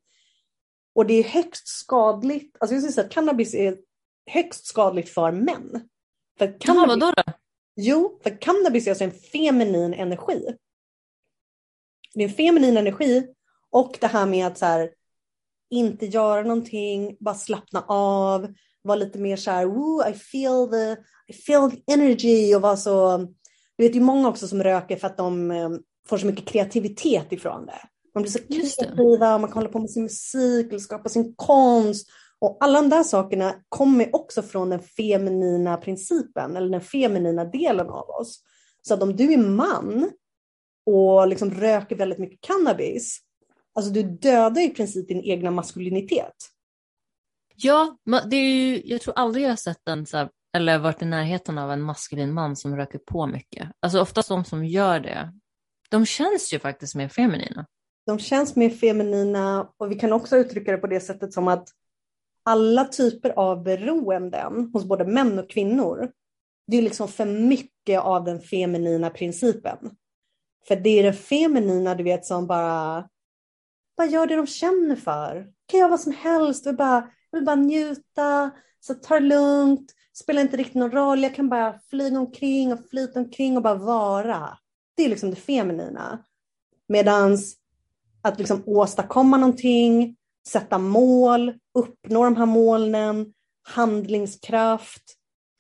Och 0.95 1.07
det 1.07 1.15
är 1.15 1.25
högst 1.25 1.69
skadligt. 1.69 2.57
Alltså 2.61 2.75
jag 2.75 2.85
säga 2.85 3.07
att 3.07 3.13
cannabis 3.13 3.55
är 3.55 3.77
högst 4.27 4.67
skadligt 4.67 5.09
för 5.09 5.33
män. 5.33 5.89
För 6.39 6.61
cannabis, 6.61 6.89
vadå 6.89 7.13
då? 7.17 7.33
Jo, 7.77 8.21
för 8.23 8.41
cannabis 8.41 8.87
är 8.87 8.91
alltså 8.91 9.05
en 9.05 9.13
feminin 9.13 9.95
energi. 9.95 10.57
Det 12.15 12.25
är 12.25 12.29
en 12.29 12.35
feminin 12.35 12.77
energi 12.77 13.27
och 13.71 13.97
det 14.01 14.07
här 14.07 14.27
med 14.27 14.47
att 14.47 14.59
så 14.59 14.67
här, 14.67 14.91
inte 15.71 16.07
göra 16.07 16.43
någonting, 16.43 17.17
bara 17.21 17.35
slappna 17.35 17.85
av, 17.89 18.55
vara 18.83 18.99
lite 18.99 19.19
mer 19.19 19.37
så 19.37 19.51
här, 19.51 19.67
Woo, 19.67 20.09
I 20.11 20.13
feel 20.13 20.69
the, 20.71 21.03
I 21.33 21.33
feel 21.33 21.71
the 21.71 21.93
energy 21.93 22.55
och 22.55 22.63
vara 22.63 22.77
så, 22.77 23.19
du 23.77 23.85
vet 23.85 23.97
ju 23.97 24.01
många 24.01 24.29
också 24.29 24.49
som 24.49 24.63
röker 24.63 24.97
för 24.97 25.07
att 25.07 25.17
de 25.17 25.51
um, 25.51 25.83
får 26.09 26.19
så 26.19 26.27
mycket 26.27 26.49
kreativitet 26.49 27.33
ifrån 27.33 27.67
det. 27.67 27.81
Man 28.15 28.23
blir 28.23 28.33
så 28.33 28.39
kreativa, 28.39 29.39
man 29.39 29.51
kan 29.51 29.59
hålla 29.59 29.69
på 29.69 29.79
med 29.79 29.91
sin 29.91 30.03
musik 30.03 30.67
eller 30.67 30.79
skapa 30.79 31.09
sin 31.09 31.35
konst 31.37 32.09
och 32.47 32.57
alla 32.61 32.83
de 32.83 32.89
där 32.89 33.03
sakerna 33.03 33.55
kommer 33.69 34.17
också 34.17 34.43
från 34.43 34.71
den 34.71 34.81
feminina 34.81 35.77
principen 35.77 36.57
eller 36.57 36.69
den 36.69 36.81
feminina 36.81 37.45
delen 37.45 37.89
av 37.89 38.11
oss. 38.11 38.43
Så 38.83 38.95
att 38.95 39.03
om 39.03 39.17
du 39.17 39.33
är 39.33 39.39
man 39.39 40.11
och 40.87 41.29
liksom 41.29 41.51
röker 41.51 41.97
väldigt 41.97 42.19
mycket 42.19 42.41
cannabis, 42.41 43.19
alltså 43.75 43.93
du 43.93 44.03
dödar 44.03 44.63
i 44.63 44.69
princip 44.69 45.09
din 45.09 45.21
egna 45.21 45.51
maskulinitet. 45.51 46.35
Ja, 47.57 47.97
det 48.31 48.37
är 48.37 48.55
ju, 48.55 48.83
jag 48.85 49.01
tror 49.01 49.15
aldrig 49.19 49.45
jag 49.45 49.51
har 49.51 49.57
sett 49.57 49.89
en, 49.89 50.07
så 50.07 50.17
här, 50.17 50.31
eller 50.57 50.79
varit 50.79 51.03
i 51.03 51.05
närheten 51.05 51.59
av 51.59 51.73
en 51.73 51.83
maskulin 51.83 52.33
man 52.33 52.57
som 52.57 52.77
röker 52.77 52.99
på 52.99 53.27
mycket. 53.27 53.69
Alltså 53.81 54.01
oftast 54.01 54.29
de 54.29 54.45
som 54.45 54.65
gör 54.65 55.01
det, 55.01 55.33
de 55.91 56.07
känns 56.07 56.55
ju 56.55 56.59
faktiskt 56.59 56.95
mer 56.95 57.09
feminina. 57.09 57.67
De 58.07 58.19
känns 58.19 58.57
mer 58.57 58.71
feminina 58.71 59.71
och 59.77 59.91
vi 59.91 59.95
kan 59.95 60.13
också 60.13 60.37
uttrycka 60.37 60.73
det 60.73 60.79
på 60.79 60.87
det 60.87 61.01
sättet 61.01 61.33
som 61.33 61.49
att 61.49 61.69
alla 62.47 62.85
typer 62.85 63.31
av 63.31 63.63
beroenden 63.63 64.71
hos 64.73 64.85
både 64.85 65.05
män 65.05 65.39
och 65.39 65.51
kvinnor, 65.51 66.11
det 66.67 66.77
är 66.77 66.83
liksom 66.83 67.09
för 67.09 67.27
mycket 67.27 68.01
av 68.01 68.25
den 68.25 68.41
feminina 68.41 69.11
principen. 69.11 69.79
För 70.69 70.77
det 70.77 70.99
är 70.99 71.03
det 71.03 71.13
feminina, 71.13 71.95
du 71.95 72.05
vet, 72.05 72.25
som 72.25 72.47
bara, 72.47 73.09
bara 73.97 74.07
gör 74.07 74.27
det 74.27 74.37
de 74.37 74.47
känner 74.47 74.97
för. 74.97 75.53
Kan 75.67 75.81
göra 75.81 75.91
vad 75.91 76.01
som 76.01 76.13
helst, 76.13 76.67
vill 76.67 76.77
bara, 76.77 77.11
vill 77.33 77.45
bara 77.45 77.57
njuta, 77.57 78.51
så 78.81 78.95
ta 78.95 79.15
det 79.15 79.27
lugnt, 79.27 79.93
spelar 80.13 80.43
inte 80.43 80.57
riktigt 80.57 80.75
någon 80.75 80.91
roll, 80.91 81.23
jag 81.23 81.35
kan 81.35 81.49
bara 81.49 81.79
flyga 81.91 82.19
omkring 82.19 82.73
och 82.73 82.89
flyta 82.91 83.21
omkring 83.21 83.57
och 83.57 83.63
bara 83.63 83.75
vara. 83.75 84.59
Det 84.97 85.05
är 85.05 85.09
liksom 85.09 85.31
det 85.31 85.37
feminina. 85.37 86.25
Medans 86.89 87.57
att 88.23 88.39
liksom 88.39 88.63
åstadkomma 88.67 89.37
någonting, 89.37 90.17
sätta 90.49 90.79
mål, 90.79 91.55
uppnå 91.75 92.25
de 92.25 92.37
här 92.37 92.47
målen, 92.47 93.35
handlingskraft. 93.63 95.03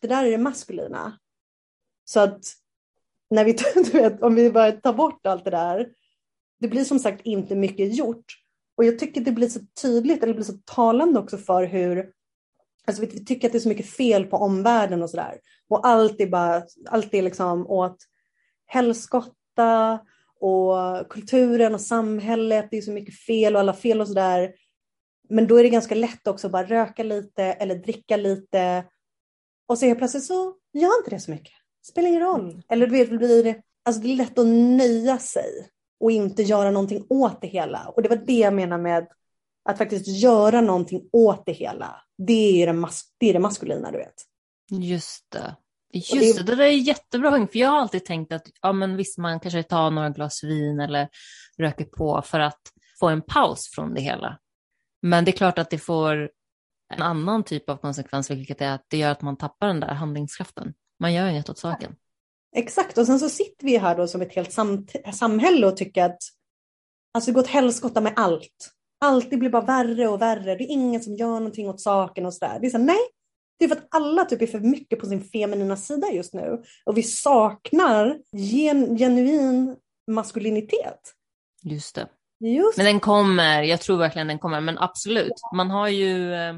Det 0.00 0.08
där 0.08 0.24
är 0.24 0.30
det 0.30 0.38
maskulina. 0.38 1.18
Så 2.04 2.20
att 2.20 2.40
när 3.30 3.44
vi, 3.44 3.52
du 3.74 3.90
vet, 3.90 4.22
om 4.22 4.34
vi 4.34 4.50
bara 4.50 4.72
tar 4.72 4.92
bort 4.92 5.26
allt 5.26 5.44
det 5.44 5.50
där, 5.50 5.88
det 6.60 6.68
blir 6.68 6.84
som 6.84 6.98
sagt 6.98 7.26
inte 7.26 7.56
mycket 7.56 7.96
gjort. 7.96 8.24
Och 8.76 8.84
jag 8.84 8.98
tycker 8.98 9.20
det 9.20 9.32
blir 9.32 9.48
så 9.48 9.60
tydligt, 9.82 10.22
eller 10.22 10.32
det 10.32 10.36
blir 10.36 10.52
så 10.52 10.58
talande 10.64 11.20
också 11.20 11.38
för 11.38 11.64
hur 11.64 12.12
Alltså 12.86 13.02
vi, 13.02 13.06
vi 13.06 13.24
tycker 13.24 13.48
att 13.48 13.52
det 13.52 13.58
är 13.58 13.60
så 13.60 13.68
mycket 13.68 13.90
fel 13.90 14.24
på 14.24 14.36
omvärlden 14.36 15.02
och 15.02 15.10
sådär. 15.10 15.38
Och 15.68 15.86
allt 15.86 16.20
är 16.20 16.26
bara, 16.26 16.62
allt 16.90 17.14
är 17.14 17.22
liksom 17.22 17.66
åt 17.66 17.96
helskotta 18.66 20.00
och 20.40 21.08
kulturen 21.10 21.74
och 21.74 21.80
samhället, 21.80 22.68
det 22.70 22.76
är 22.76 22.82
så 22.82 22.90
mycket 22.90 23.18
fel 23.18 23.54
och 23.54 23.60
alla 23.60 23.72
fel 23.72 24.00
och 24.00 24.08
sådär. 24.08 24.54
Men 25.28 25.46
då 25.46 25.56
är 25.56 25.62
det 25.62 25.68
ganska 25.68 25.94
lätt 25.94 26.26
också 26.26 26.46
att 26.46 26.52
bara 26.52 26.66
röka 26.66 27.02
lite 27.02 27.42
eller 27.42 27.74
dricka 27.74 28.16
lite. 28.16 28.84
Och 29.68 29.78
så 29.78 29.86
helt 29.86 29.98
plötsligt 29.98 30.24
så 30.24 30.54
gör 30.72 30.98
inte 30.98 31.10
det 31.10 31.20
så 31.20 31.30
mycket. 31.30 31.52
Spelar 31.86 32.08
ingen 32.08 32.20
roll. 32.20 32.50
Mm. 32.50 32.62
Eller 32.68 32.86
du 32.86 32.92
vet, 32.92 33.10
det 33.10 33.18
blir, 33.18 33.62
alltså 33.84 34.02
det 34.02 34.12
är 34.12 34.16
lätt 34.16 34.38
att 34.38 34.46
nöja 34.46 35.18
sig 35.18 35.70
och 36.00 36.10
inte 36.10 36.42
göra 36.42 36.70
någonting 36.70 37.06
åt 37.08 37.40
det 37.40 37.46
hela. 37.46 37.88
Och 37.88 38.02
det 38.02 38.08
var 38.08 38.16
det 38.16 38.38
jag 38.38 38.54
menar 38.54 38.78
med 38.78 39.08
att 39.68 39.78
faktiskt 39.78 40.08
göra 40.08 40.60
någonting 40.60 41.08
åt 41.12 41.46
det 41.46 41.52
hela. 41.52 42.02
Det 42.18 42.62
är 42.62 42.66
det, 42.66 42.72
mas 42.72 43.02
det, 43.18 43.28
är 43.28 43.32
det 43.32 43.38
maskulina, 43.38 43.90
du 43.90 43.98
vet. 43.98 44.14
Just 44.70 45.30
det. 45.30 45.56
Just 45.92 46.36
det, 46.36 46.42
det, 46.42 46.56
det 46.56 46.64
är 46.64 46.72
jättebra 46.72 47.30
poäng. 47.30 47.48
För 47.48 47.58
jag 47.58 47.68
har 47.68 47.78
alltid 47.78 48.04
tänkt 48.04 48.32
att 48.32 48.46
ja, 48.62 48.72
men 48.72 48.96
visst, 48.96 49.18
man 49.18 49.40
kanske 49.40 49.62
tar 49.62 49.90
några 49.90 50.10
glas 50.10 50.44
vin 50.44 50.80
eller 50.80 51.08
röker 51.58 51.84
på 51.84 52.22
för 52.22 52.40
att 52.40 52.60
få 53.00 53.08
en 53.08 53.22
paus 53.22 53.70
från 53.74 53.94
det 53.94 54.00
hela. 54.00 54.38
Men 55.06 55.24
det 55.24 55.30
är 55.30 55.36
klart 55.36 55.58
att 55.58 55.70
det 55.70 55.78
får 55.78 56.30
en 56.94 57.02
annan 57.02 57.44
typ 57.44 57.70
av 57.70 57.76
konsekvens, 57.76 58.30
vilket 58.30 58.60
är 58.60 58.70
att 58.70 58.84
det 58.88 58.96
gör 58.96 59.10
att 59.10 59.22
man 59.22 59.36
tappar 59.36 59.66
den 59.66 59.80
där 59.80 59.94
handlingskraften. 59.94 60.74
Man 61.00 61.14
gör 61.14 61.28
inget 61.28 61.48
åt 61.48 61.58
saken. 61.58 61.96
Exakt, 62.56 62.98
och 62.98 63.06
sen 63.06 63.18
så 63.18 63.28
sitter 63.28 63.66
vi 63.66 63.76
här 63.76 63.96
då 63.96 64.06
som 64.06 64.22
ett 64.22 64.34
helt 64.34 64.52
sam 64.52 64.86
samhälle 65.12 65.66
och 65.66 65.76
tycker 65.76 66.04
att 66.04 66.18
alltså, 67.14 67.30
det 67.30 67.34
går 67.34 67.42
åt 67.42 67.48
helskotta 67.48 68.00
med 68.00 68.12
allt. 68.16 68.70
Allt 69.00 69.30
blir 69.30 69.50
bara 69.50 69.64
värre 69.64 70.08
och 70.08 70.22
värre. 70.22 70.54
Det 70.54 70.64
är 70.64 70.70
ingen 70.70 71.02
som 71.02 71.14
gör 71.14 71.28
någonting 71.28 71.68
åt 71.68 71.80
saken 71.80 72.26
och 72.26 72.34
sådär. 72.34 72.58
Det 72.60 72.66
är 72.66 72.70
så 72.70 72.78
nej, 72.78 73.06
det 73.58 73.64
är 73.64 73.68
för 73.68 73.76
att 73.76 73.88
alla 73.90 74.24
typ 74.24 74.42
är 74.42 74.46
för 74.46 74.60
mycket 74.60 75.00
på 75.00 75.06
sin 75.06 75.24
feminina 75.24 75.76
sida 75.76 76.06
just 76.12 76.34
nu. 76.34 76.62
Och 76.84 76.96
vi 76.98 77.02
saknar 77.02 78.18
gen 78.32 78.98
genuin 78.98 79.76
maskulinitet. 80.10 81.00
Just 81.62 81.94
det. 81.94 82.08
Just. 82.40 82.76
Men 82.76 82.86
den 82.86 83.00
kommer, 83.00 83.62
jag 83.62 83.80
tror 83.80 83.98
verkligen 83.98 84.26
den 84.26 84.38
kommer, 84.38 84.60
men 84.60 84.78
absolut. 84.78 85.32
Man 85.54 85.70
har 85.70 85.88
ju 85.88 86.34
eh, 86.34 86.54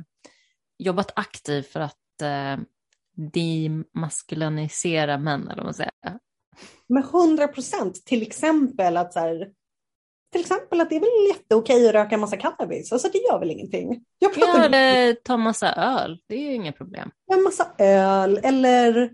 jobbat 0.78 1.12
aktivt 1.16 1.66
för 1.66 1.80
att 1.80 2.22
eh, 2.22 2.56
demaskulinisera 3.32 5.18
män, 5.18 5.42
eller 5.42 5.56
vad 5.56 5.64
man 5.64 5.74
säger. 5.74 5.92
Med 6.86 7.04
hundra 7.04 7.48
procent, 7.48 8.06
till 8.06 8.22
exempel 8.22 8.96
att 8.96 9.12
så 9.12 9.20
här, 9.20 9.50
till 10.32 10.40
exempel 10.40 10.80
att 10.80 10.90
det 10.90 10.96
är 10.96 11.00
väl 11.00 11.36
jätteokej 11.36 11.88
att 11.88 11.94
röka 11.94 12.18
massa 12.18 12.36
cannabis, 12.36 12.92
alltså 12.92 13.08
det 13.12 13.18
gör 13.18 13.38
väl 13.38 13.50
ingenting. 13.50 14.04
Jag 14.18 14.34
pratar 14.34 14.58
ja, 14.58 14.64
eller 14.64 15.14
ta 15.14 15.36
massa 15.36 15.72
öl, 15.72 16.18
det 16.26 16.34
är 16.34 16.40
ju 16.40 16.54
inget 16.54 16.76
problem. 16.76 17.10
En 17.32 17.42
massa 17.42 17.72
öl 17.78 18.40
eller, 18.42 19.10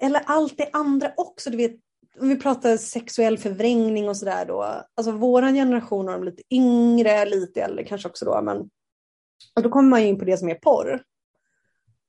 eller 0.00 0.22
allt 0.26 0.56
det 0.56 0.70
andra 0.72 1.12
också, 1.16 1.50
du 1.50 1.56
vet, 1.56 1.76
om 2.20 2.28
vi 2.28 2.36
pratar 2.36 2.76
sexuell 2.76 3.38
förvrängning 3.38 4.08
och 4.08 4.16
sådär 4.16 4.46
då, 4.46 4.84
alltså 4.94 5.12
våran 5.12 5.54
generation 5.54 6.08
och 6.08 6.14
de 6.14 6.24
lite 6.24 6.42
yngre, 6.50 7.24
lite 7.24 7.62
äldre 7.62 7.84
kanske 7.84 8.08
också 8.08 8.24
då, 8.24 8.42
men 8.42 8.70
och 9.56 9.62
då 9.62 9.70
kommer 9.70 9.88
man 9.88 10.00
in 10.00 10.18
på 10.18 10.24
det 10.24 10.36
som 10.36 10.48
är 10.48 10.54
porr. 10.54 11.02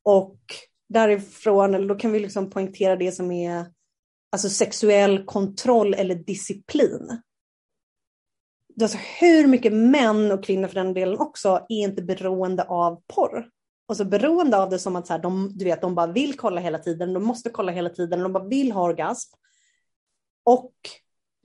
Och 0.04 0.40
därifrån, 0.90 1.76
eller 1.76 1.88
då 1.88 1.96
kan 1.96 2.12
vi 2.12 2.20
liksom 2.20 2.50
poängtera 2.50 2.96
det 2.96 3.12
som 3.12 3.32
är 3.32 3.66
alltså 4.32 4.50
sexuell 4.50 5.26
kontroll 5.26 5.94
eller 5.94 6.16
disciplin. 6.16 7.22
Alltså 8.82 8.98
hur 9.20 9.48
mycket 9.48 9.74
män 9.74 10.32
och 10.32 10.44
kvinnor 10.44 10.68
för 10.68 10.76
den 10.76 10.94
delen 10.94 11.20
också 11.20 11.66
är 11.70 11.84
inte 11.84 12.02
beroende 12.02 12.64
av 12.64 13.02
porr. 13.16 13.50
Alltså 13.88 14.06
beroende 14.06 14.58
av 14.58 14.70
det 14.70 14.80
som 14.80 14.96
att 14.96 15.08
så 15.08 15.14
här, 15.14 15.20
de, 15.20 15.52
du 15.56 15.66
vet, 15.66 15.82
de 15.82 15.96
bara 15.96 16.08
vill 16.12 16.38
kolla 16.38 16.62
hela 16.62 16.80
tiden, 16.80 17.14
de 17.14 17.24
måste 17.24 17.50
kolla 17.50 17.72
hela 17.72 17.90
tiden, 17.90 18.20
de 18.20 18.34
bara 18.34 18.48
vill 18.48 18.72
ha 18.72 18.84
orgasm. 18.84 19.36
Och 20.44 20.74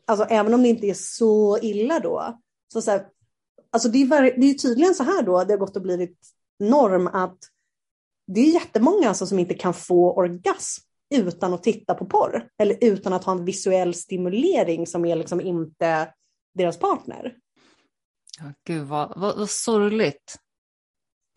alltså, 0.06 0.24
även 0.24 0.54
om 0.54 0.62
det 0.62 0.68
inte 0.68 0.87
är 0.87 0.94
så 0.94 1.58
illa 1.58 2.00
då, 2.00 2.40
så, 2.72 2.82
så 2.82 2.90
här, 2.90 3.06
alltså 3.70 3.88
det, 3.88 4.02
är, 4.02 4.40
det 4.40 4.46
är 4.46 4.54
tydligen 4.54 4.94
så 4.94 5.02
här 5.02 5.22
då, 5.22 5.44
det 5.44 5.52
har 5.52 5.58
gått 5.58 5.76
och 5.76 5.82
blivit 5.82 6.18
norm 6.58 7.06
att 7.06 7.38
det 8.26 8.40
är 8.40 8.52
jättemånga 8.52 9.08
alltså 9.08 9.26
som 9.26 9.38
inte 9.38 9.54
kan 9.54 9.74
få 9.74 10.12
orgasm 10.12 10.82
utan 11.14 11.54
att 11.54 11.62
titta 11.62 11.94
på 11.94 12.06
porr 12.06 12.48
eller 12.58 12.78
utan 12.80 13.12
att 13.12 13.24
ha 13.24 13.32
en 13.32 13.44
visuell 13.44 13.94
stimulering 13.94 14.87
som 14.87 15.04
är 15.04 15.16
liksom 15.16 15.40
inte 15.40 16.14
deras 16.54 16.78
partner. 16.78 17.37
Ja, 18.38 18.52
gud 18.64 18.87
vad, 18.87 19.20
vad, 19.20 19.38
vad 19.38 19.50
sorgligt, 19.50 20.37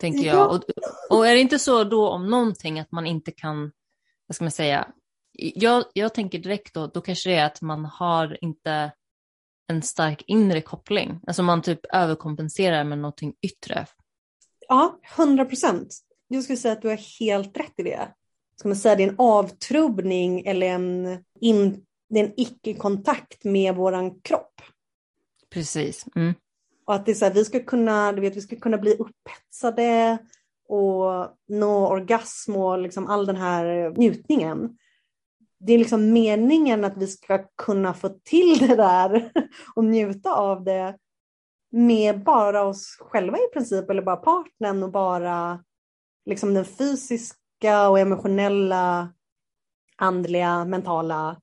tänker 0.00 0.26
jag. 0.26 0.36
Ja. 0.36 0.46
Och, 0.48 0.64
och, 1.10 1.26
är 1.26 1.34
det 1.34 1.40
inte 1.40 1.58
så 1.58 1.84
då 1.84 2.08
om 2.08 2.30
någonting 2.30 2.80
att 2.80 2.92
man 2.92 3.06
inte 3.06 3.30
kan, 3.30 3.72
vad 4.26 4.34
ska 4.36 4.44
man 4.44 4.50
säga, 4.50 4.88
jag, 5.32 5.84
jag 5.92 6.14
tänker 6.14 6.38
direkt 6.38 6.74
då, 6.74 6.86
då 6.86 7.00
kanske 7.00 7.30
det 7.30 7.36
är 7.36 7.46
att 7.46 7.62
man 7.62 7.84
har 7.84 8.38
inte 8.44 8.92
en 9.68 9.82
stark 9.82 10.24
inre 10.26 10.60
koppling. 10.60 11.20
Alltså 11.26 11.42
man 11.42 11.62
typ 11.62 11.80
överkompenserar 11.92 12.84
med 12.84 12.98
någonting 12.98 13.34
yttre. 13.42 13.86
Ja, 14.68 15.00
hundra 15.16 15.44
procent. 15.44 15.98
Jag 16.28 16.42
skulle 16.42 16.56
säga 16.56 16.72
att 16.72 16.82
du 16.82 16.88
har 16.88 17.20
helt 17.20 17.56
rätt 17.56 17.72
i 17.76 17.82
det. 17.82 18.08
Ska 18.56 18.68
man 18.68 18.76
säga 18.76 18.96
det 18.96 19.02
är 19.02 19.08
en 19.08 19.14
avtrubbning 19.18 20.40
eller 20.40 20.66
en, 20.66 21.24
in, 21.40 21.84
en 22.14 22.32
icke-kontakt 22.36 23.44
med 23.44 23.74
våran 23.74 24.20
kropp. 24.20 24.62
Precis. 25.50 26.06
Mm. 26.14 26.34
Och 26.84 26.94
att 26.94 27.06
det 27.06 27.12
är 27.12 27.14
så 27.14 27.24
här, 27.24 27.32
vi 27.32 27.44
ska 27.44 27.60
kunna, 27.60 28.12
du 28.12 28.20
vet, 28.20 28.36
vi 28.36 28.40
ska 28.40 28.56
kunna 28.56 28.78
bli 28.78 28.94
upphetsade 28.94 30.18
och 30.68 31.36
nå 31.48 31.88
orgasm 31.88 32.56
och 32.56 32.78
liksom 32.78 33.06
all 33.06 33.26
den 33.26 33.36
här 33.36 33.90
njutningen 33.98 34.78
det 35.66 35.72
är 35.72 35.78
liksom 35.78 36.12
meningen 36.12 36.84
att 36.84 36.96
vi 36.96 37.06
ska 37.06 37.44
kunna 37.56 37.94
få 37.94 38.08
till 38.08 38.58
det 38.58 38.76
där 38.76 39.32
och 39.74 39.84
njuta 39.84 40.34
av 40.34 40.64
det 40.64 40.96
med 41.70 42.22
bara 42.22 42.62
oss 42.62 42.96
själva 43.00 43.38
i 43.38 43.52
princip, 43.52 43.90
eller 43.90 44.02
bara 44.02 44.16
partnern 44.16 44.82
och 44.82 44.90
bara 44.90 45.64
liksom 46.26 46.54
den 46.54 46.64
fysiska 46.64 47.88
och 47.88 47.98
emotionella, 47.98 49.12
andliga, 49.96 50.64
mentala 50.64 51.36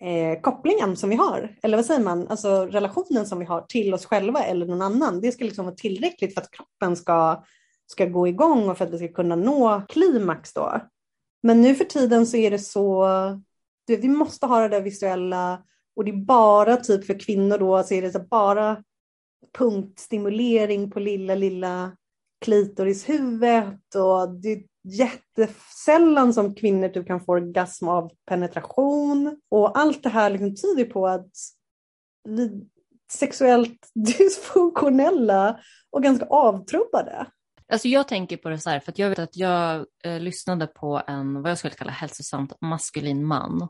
eh, 0.00 0.40
kopplingen 0.40 0.96
som 0.96 1.10
vi 1.10 1.16
har. 1.16 1.56
Eller 1.62 1.76
vad 1.76 1.86
säger 1.86 2.04
man? 2.04 2.28
Alltså 2.28 2.66
relationen 2.66 3.26
som 3.26 3.38
vi 3.38 3.44
har 3.44 3.60
till 3.60 3.94
oss 3.94 4.06
själva 4.06 4.42
eller 4.42 4.66
någon 4.66 4.82
annan. 4.82 5.20
Det 5.20 5.32
ska 5.32 5.44
liksom 5.44 5.64
vara 5.64 5.74
tillräckligt 5.74 6.34
för 6.34 6.40
att 6.40 6.50
kroppen 6.50 6.96
ska, 6.96 7.44
ska 7.86 8.06
gå 8.06 8.28
igång 8.28 8.68
och 8.68 8.78
för 8.78 8.84
att 8.84 8.92
vi 8.92 8.98
ska 8.98 9.08
kunna 9.08 9.36
nå 9.36 9.82
klimax 9.88 10.52
då. 10.52 10.80
Men 11.42 11.62
nu 11.62 11.74
för 11.74 11.84
tiden 11.84 12.26
så 12.26 12.36
är 12.36 12.50
det 12.50 12.58
så 12.58 13.06
du, 13.86 13.96
vi 13.96 14.08
måste 14.08 14.46
ha 14.46 14.60
det 14.60 14.68
där 14.68 14.80
visuella 14.80 15.62
och 15.96 16.04
det 16.04 16.10
är 16.10 16.24
bara 16.24 16.76
typ 16.76 17.04
för 17.04 17.20
kvinnor 17.20 17.58
då 17.58 17.82
så 17.82 17.94
är 17.94 18.02
det 18.02 18.10
så 18.10 18.20
bara 18.20 18.82
punktstimulering 19.58 20.90
på 20.90 21.00
lilla, 21.00 21.34
lilla 21.34 21.96
klitorishuvudet 22.44 23.94
och 23.94 24.34
det 24.40 24.52
är 24.52 24.62
jättesällan 24.84 26.34
som 26.34 26.54
kvinnor 26.54 26.88
typ 26.88 27.06
kan 27.06 27.20
få 27.20 27.32
orgasm 27.32 27.88
av 27.88 28.10
penetration 28.26 29.40
och 29.48 29.78
allt 29.78 30.02
det 30.02 30.08
här 30.08 30.30
liksom 30.30 30.54
tyder 30.54 30.84
på 30.84 31.06
att 31.06 31.30
vi 32.28 32.66
sexuellt 33.12 33.90
dysfunktionella 33.94 35.60
och 35.90 36.02
ganska 36.02 36.26
avtrubbade. 36.26 37.26
Alltså 37.72 37.88
jag 37.88 38.08
tänker 38.08 38.36
på 38.36 38.48
det 38.48 38.58
så 38.58 38.70
här, 38.70 38.80
för 38.80 38.92
jag 38.96 39.08
vet 39.08 39.18
att 39.18 39.36
jag 39.36 39.86
eh, 40.04 40.20
lyssnade 40.20 40.66
på 40.66 41.02
en, 41.06 41.42
vad 41.42 41.50
jag 41.50 41.58
skulle 41.58 41.74
kalla 41.74 41.92
hälsosamt 41.92 42.52
maskulin 42.60 43.24
man. 43.24 43.68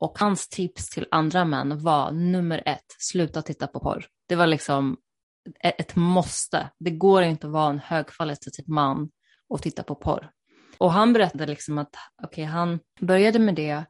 Och 0.00 0.18
hans 0.18 0.48
tips 0.48 0.90
till 0.90 1.06
andra 1.10 1.44
män 1.44 1.78
var 1.78 2.12
nummer 2.12 2.62
ett, 2.66 2.96
sluta 2.98 3.42
titta 3.42 3.66
på 3.66 3.80
porr. 3.80 4.06
Det 4.28 4.36
var 4.36 4.46
liksom 4.46 4.96
ett, 5.60 5.80
ett 5.80 5.96
måste. 5.96 6.70
Det 6.78 6.90
går 6.90 7.22
inte 7.22 7.46
att 7.46 7.52
vara 7.52 7.70
en 7.70 7.78
högkvalitativ 7.78 8.64
man 8.68 9.10
och 9.48 9.62
titta 9.62 9.82
på 9.82 9.94
porr. 9.94 10.30
Och 10.78 10.92
han 10.92 11.12
berättade 11.12 11.46
liksom 11.46 11.78
att 11.78 11.96
okay, 12.22 12.44
han 12.44 12.80
började 13.00 13.38
med 13.38 13.54
det 13.54 13.84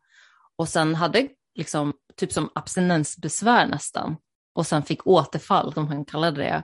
och 0.56 0.68
sen 0.68 0.94
hade 0.94 1.28
liksom 1.54 1.92
typ 2.16 2.32
som 2.32 2.50
abstinensbesvär 2.54 3.66
nästan 3.66 4.16
och 4.54 4.66
sen 4.66 4.82
fick 4.82 5.06
återfall, 5.06 5.74
som 5.74 5.88
han 5.88 6.04
kallade 6.04 6.42
det. 6.42 6.62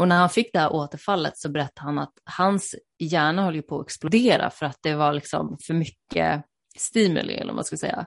Och 0.00 0.08
när 0.08 0.16
han 0.16 0.30
fick 0.30 0.52
det 0.52 0.58
här 0.58 0.72
återfallet 0.72 1.38
så 1.38 1.48
berättade 1.48 1.86
han 1.86 1.98
att 1.98 2.12
hans 2.24 2.74
hjärna 2.98 3.44
höll 3.44 3.62
på 3.62 3.80
att 3.80 3.86
explodera 3.86 4.50
för 4.50 4.66
att 4.66 4.78
det 4.82 4.94
var 4.94 5.12
liksom 5.12 5.58
för 5.66 5.74
mycket 5.74 6.44
stimuli 6.76 7.34
eller 7.34 7.46
vad 7.46 7.54
man 7.54 7.64
ska 7.64 7.76
säga. 7.76 8.06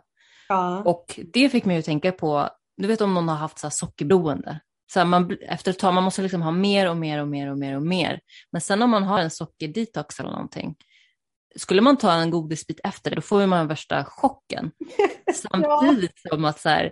Ja. 0.50 0.84
Och 0.86 1.20
det 1.34 1.50
fick 1.50 1.66
mig 1.66 1.78
att 1.78 1.86
tänka 1.86 2.12
på, 2.12 2.50
du 2.78 2.88
vet 2.88 3.02
om 3.02 3.14
någon 3.14 3.28
har 3.28 3.36
haft 3.36 3.60
så 3.60 3.68
här 3.68 3.72
sockerberoende. 3.72 4.60
Så 4.94 5.00
här 5.00 5.06
man, 5.06 5.38
efter 5.42 5.72
ett 5.72 5.80
tag, 5.80 5.94
man 5.94 6.04
måste 6.04 6.22
liksom 6.22 6.42
ha 6.42 6.52
mer 6.52 6.90
och 6.90 6.98
mer 6.98 7.22
och 7.22 7.28
mer 7.28 7.52
och 7.52 7.58
mer 7.58 7.76
och 7.76 7.84
mer. 7.84 8.20
Men 8.52 8.62
sen 8.62 8.82
om 8.82 8.90
man 8.90 9.04
har 9.04 9.20
en 9.20 9.32
sockerdetox 9.32 10.20
eller 10.20 10.32
någonting, 10.32 10.76
skulle 11.56 11.82
man 11.82 11.98
ta 11.98 12.12
en 12.14 12.32
godisbit 12.32 12.80
efter 12.84 13.10
det, 13.10 13.16
då 13.16 13.22
får 13.22 13.48
man 13.48 13.68
värsta 13.68 14.06
chocken. 14.06 14.72
Samtidigt 15.34 16.22
ja. 16.24 16.30
som 16.30 16.46
att 16.46 16.60
så 16.60 16.70
här, 16.70 16.92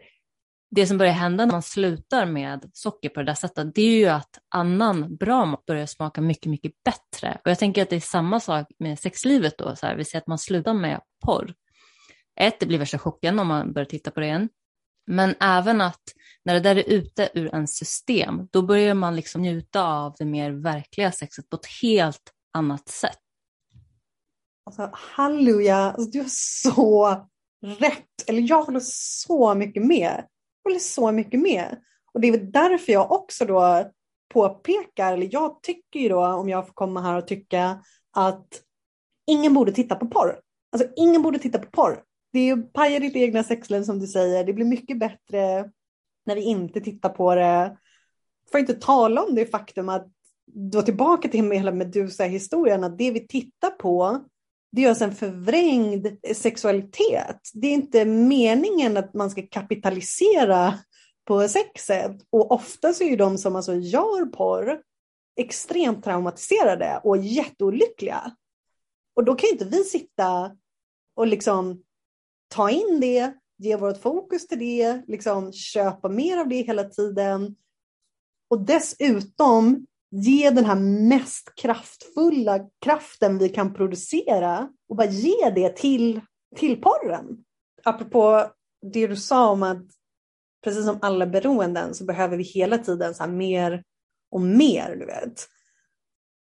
det 0.76 0.88
som 0.88 0.98
börjar 0.98 1.14
hända 1.14 1.46
när 1.46 1.52
man 1.52 1.62
slutar 1.62 2.26
med 2.26 2.70
socker 2.74 3.10
på 3.10 3.20
det 3.20 3.26
där 3.26 3.34
sättet, 3.34 3.76
det 3.76 3.82
är 3.82 3.98
ju 3.98 4.08
att 4.08 4.40
annan 4.50 5.16
bra 5.16 5.46
mat 5.46 5.66
börjar 5.66 5.86
smaka 5.86 6.22
mycket, 6.22 6.50
mycket 6.50 6.72
bättre. 6.84 7.42
Och 7.44 7.52
jag 7.52 7.60
tänker 7.60 7.82
att 7.82 7.90
det 7.90 7.96
är 7.96 8.00
samma 8.00 8.40
sak 8.40 8.68
med 8.80 9.00
sexlivet 9.00 9.58
då, 9.58 9.76
så 9.76 9.86
här, 9.86 9.96
vi 9.96 10.06
säger 10.06 10.22
att 10.22 10.28
man 10.28 10.40
slutar 10.40 10.74
med 10.74 11.02
porr. 11.26 11.54
Ett, 12.40 12.60
det 12.60 12.66
blir 12.66 12.80
värsta 12.80 12.98
chocken 12.98 13.40
om 13.40 13.48
man 13.48 13.74
börjar 13.74 13.86
titta 13.86 14.12
på 14.12 14.20
det 14.20 14.26
igen. 14.26 14.50
Men 15.08 15.36
även 15.40 15.82
att 15.82 16.02
när 16.46 16.54
det 16.54 16.60
där 16.60 16.76
är 16.76 16.90
ute 16.90 17.30
ur 17.34 17.56
en 17.56 17.68
system, 17.68 18.48
då 18.52 18.62
börjar 18.62 18.94
man 18.94 19.16
liksom 19.16 19.42
njuta 19.42 19.84
av 19.84 20.16
det 20.18 20.26
mer 20.26 20.52
verkliga 20.52 21.12
sexet 21.12 21.50
på 21.50 21.56
ett 21.56 21.68
helt 21.82 22.32
annat 22.54 22.90
sätt. 22.90 23.20
Alltså, 24.66 24.90
halleluja, 24.94 25.76
alltså, 25.76 26.12
du 26.12 26.20
har 26.20 26.28
så 26.30 27.10
rätt. 27.66 28.28
Eller 28.28 28.50
jag 28.50 28.64
håller 28.64 28.82
så 28.84 29.56
mycket 29.56 29.86
med. 29.86 30.26
Håller 30.64 30.80
så 30.80 31.12
mycket 31.12 31.40
med. 31.40 31.82
Och 32.14 32.22
det 32.22 32.28
är 32.28 32.38
därför 32.38 32.94
jag 32.94 33.12
också 33.12 33.46
då 33.46 33.92
påpekar, 34.34 35.14
eller 35.14 35.30
jag 35.32 35.64
tycker 35.64 36.00
ju 36.00 36.10
då, 36.10 36.26
om 36.26 36.50
jag 36.50 36.68
får 36.68 36.74
komma 36.74 37.02
här 37.02 37.18
och 37.18 37.28
tycka, 37.28 37.84
att 38.12 38.62
ingen 39.28 39.54
borde 39.54 39.72
titta 39.72 39.96
på 39.96 40.08
porr. 40.08 40.40
Alltså 40.72 40.88
ingen 40.96 41.22
borde 41.22 41.40
titta 41.40 41.60
på 41.60 41.72
porr. 41.72 42.04
Det 42.34 42.40
är 42.40 42.44
ju 42.44 42.64
paja 42.64 43.00
ditt 43.00 43.16
egna 43.16 43.44
sexliv 43.44 43.84
som 43.84 44.00
du 44.00 44.08
säger. 44.08 44.44
Det 44.44 44.54
blir 44.54 44.66
mycket 44.66 45.00
bättre 45.00 45.72
när 46.26 46.36
vi 46.36 46.42
inte 46.42 46.82
tittar 46.82 47.10
på 47.10 47.36
det. 47.36 47.78
För 48.52 48.58
att 48.58 48.70
inte 48.70 48.86
tala 48.86 49.24
om 49.24 49.36
det 49.36 49.46
faktum 49.46 49.90
att 49.90 50.08
då 50.54 50.82
tillbaka 50.82 51.28
till 51.28 51.52
hela 51.52 51.72
Medusa-historien, 51.72 52.84
att 52.84 52.98
det 52.98 53.12
vi 53.12 53.28
tittar 53.28 53.70
på 53.70 54.26
det 54.72 54.82
görs 54.82 54.90
alltså 54.90 55.04
en 55.06 55.16
förvrängd 55.16 56.08
sexualitet. 56.36 57.50
Det 57.54 57.68
är 57.68 57.74
inte 57.74 58.06
meningen 58.06 58.98
att 58.98 59.14
man 59.14 59.32
ska 59.32 59.48
kapitalisera 59.48 60.80
på 61.26 61.48
sexet. 61.48 62.12
Och 62.30 62.52
ofta 62.52 62.94
så 62.94 63.04
är 63.04 63.08
ju 63.08 63.16
de 63.16 63.38
som 63.38 63.56
alltså 63.56 63.76
gör 63.76 64.26
porr 64.26 64.82
extremt 65.36 66.04
traumatiserade 66.04 67.02
och 67.04 67.18
jätteolyckliga. 67.18 68.36
Och 69.16 69.24
då 69.24 69.36
kan 69.36 69.50
inte 69.50 69.66
vi 69.66 69.84
sitta 69.84 70.58
och 71.16 71.28
liksom 71.28 71.84
ta 72.48 72.70
in 72.70 73.00
det, 73.00 73.34
ge 73.58 73.76
vårt 73.76 74.02
fokus 74.02 74.48
till 74.48 74.60
det, 74.60 75.02
liksom 75.08 75.54
köpa 75.54 76.10
mer 76.10 76.38
av 76.38 76.48
det 76.48 76.62
hela 76.62 76.84
tiden. 76.84 77.56
Och 78.50 78.62
dessutom 78.62 79.86
ge 80.12 80.50
den 80.50 80.66
här 80.66 80.76
mest 81.10 81.56
kraftfulla 81.56 82.60
kraften 82.86 83.38
vi 83.38 83.50
kan 83.50 83.74
producera 83.74 84.70
och 84.90 84.96
bara 84.96 85.08
ge 85.08 85.50
det 85.50 85.76
till, 85.76 86.22
till 86.56 86.82
porren. 86.82 87.26
Apropå 87.84 88.48
det 88.82 89.08
du 89.08 89.16
sa 89.16 89.50
om 89.50 89.64
att 89.64 89.86
precis 90.64 90.86
som 90.86 91.00
alla 91.02 91.26
beroenden 91.26 91.94
så 91.94 92.06
behöver 92.06 92.38
vi 92.38 92.44
hela 92.44 92.78
tiden 92.78 93.16
så 93.16 93.28
mer 93.28 93.84
och 94.32 94.42
mer. 94.42 94.96
Du 95.00 95.06
vet. 95.06 95.48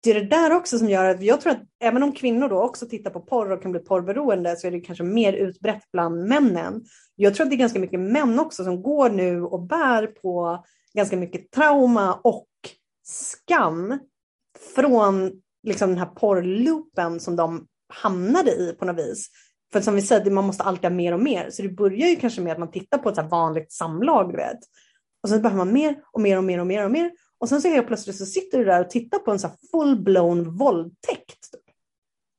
Det 0.02 0.10
är 0.10 0.14
det 0.14 0.26
där 0.26 0.52
också 0.52 0.78
som 0.78 0.88
gör 0.88 1.04
att 1.04 1.22
jag 1.22 1.40
tror 1.40 1.52
att 1.52 1.62
även 1.80 2.02
om 2.02 2.12
kvinnor 2.12 2.48
då 2.48 2.62
också 2.62 2.86
tittar 2.86 3.10
på 3.10 3.20
porr 3.20 3.50
och 3.50 3.62
kan 3.62 3.72
bli 3.72 3.80
porrberoende 3.80 4.56
så 4.56 4.66
är 4.66 4.70
det 4.70 4.80
kanske 4.80 5.04
mer 5.04 5.32
utbrett 5.32 5.82
bland 5.92 6.28
männen. 6.28 6.84
Jag 7.16 7.34
tror 7.34 7.44
att 7.44 7.50
det 7.50 7.56
är 7.56 7.58
ganska 7.58 7.78
mycket 7.78 8.00
män 8.00 8.38
också 8.38 8.64
som 8.64 8.82
går 8.82 9.10
nu 9.10 9.42
och 9.42 9.62
bär 9.62 10.06
på 10.06 10.64
ganska 10.94 11.16
mycket 11.16 11.50
trauma 11.50 12.14
och 12.14 12.46
skam 13.12 13.98
från 14.74 15.32
liksom 15.62 15.88
den 15.88 15.98
här 15.98 16.06
porrloopen 16.06 17.20
som 17.20 17.36
de 17.36 17.66
hamnade 17.94 18.50
i 18.50 18.76
på 18.78 18.84
något 18.84 18.98
vis. 18.98 19.28
För 19.72 19.80
som 19.80 19.94
vi 19.94 20.02
säger, 20.02 20.30
man 20.30 20.44
måste 20.44 20.62
alltid 20.62 20.84
ha 20.84 20.90
mer 20.90 21.12
och 21.12 21.20
mer. 21.20 21.50
Så 21.50 21.62
det 21.62 21.68
börjar 21.68 22.08
ju 22.08 22.16
kanske 22.16 22.40
med 22.40 22.52
att 22.52 22.58
man 22.58 22.70
tittar 22.70 22.98
på 22.98 23.08
ett 23.08 23.16
så 23.16 23.22
vanligt 23.22 23.72
samlag, 23.72 24.30
du 24.30 24.36
vet. 24.36 24.58
Och 25.22 25.28
sen 25.28 25.42
behöver 25.42 25.64
man 25.64 25.72
mer 25.72 25.96
och 26.12 26.20
mer 26.20 26.38
och 26.38 26.44
mer 26.44 26.58
och 26.58 26.66
mer 26.66 26.84
och 26.84 26.90
mer. 26.90 27.10
Och 27.38 27.48
sen 27.48 27.62
så 27.62 27.68
helt 27.68 27.86
plötsligt 27.86 28.16
så 28.16 28.26
sitter 28.26 28.58
du 28.58 28.64
där 28.64 28.84
och 28.84 28.90
tittar 28.90 29.18
på 29.18 29.30
en 29.30 29.38
så 29.38 29.48
full-blown 29.72 30.58
våldtäkt. 30.58 31.48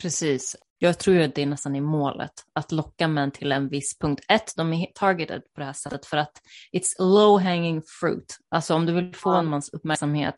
Precis. 0.02 0.56
Jag 0.78 1.00
tror 1.00 1.20
att 1.20 1.36
det 1.36 1.42
är 1.42 1.46
nästan 1.46 1.76
i 1.76 1.82
målet, 1.82 2.32
att 2.54 2.72
locka 2.72 3.08
män 3.08 3.32
till 3.32 3.52
en 3.52 3.70
viss 3.70 3.98
punkt. 3.98 4.26
Ett, 4.30 4.54
de 4.56 4.74
är 4.74 4.88
targeted 4.96 5.42
på 5.54 5.60
det 5.60 5.66
här 5.66 5.74
sättet 5.74 6.06
för 6.06 6.18
att 6.18 6.32
it's 6.74 6.96
low 7.00 7.40
hanging 7.40 7.82
fruit. 8.00 8.38
Alltså 8.50 8.74
om 8.74 8.86
du 8.86 8.94
vill 8.94 9.16
få 9.16 9.30
en 9.30 9.46
mans 9.46 9.70
uppmärksamhet, 9.74 10.36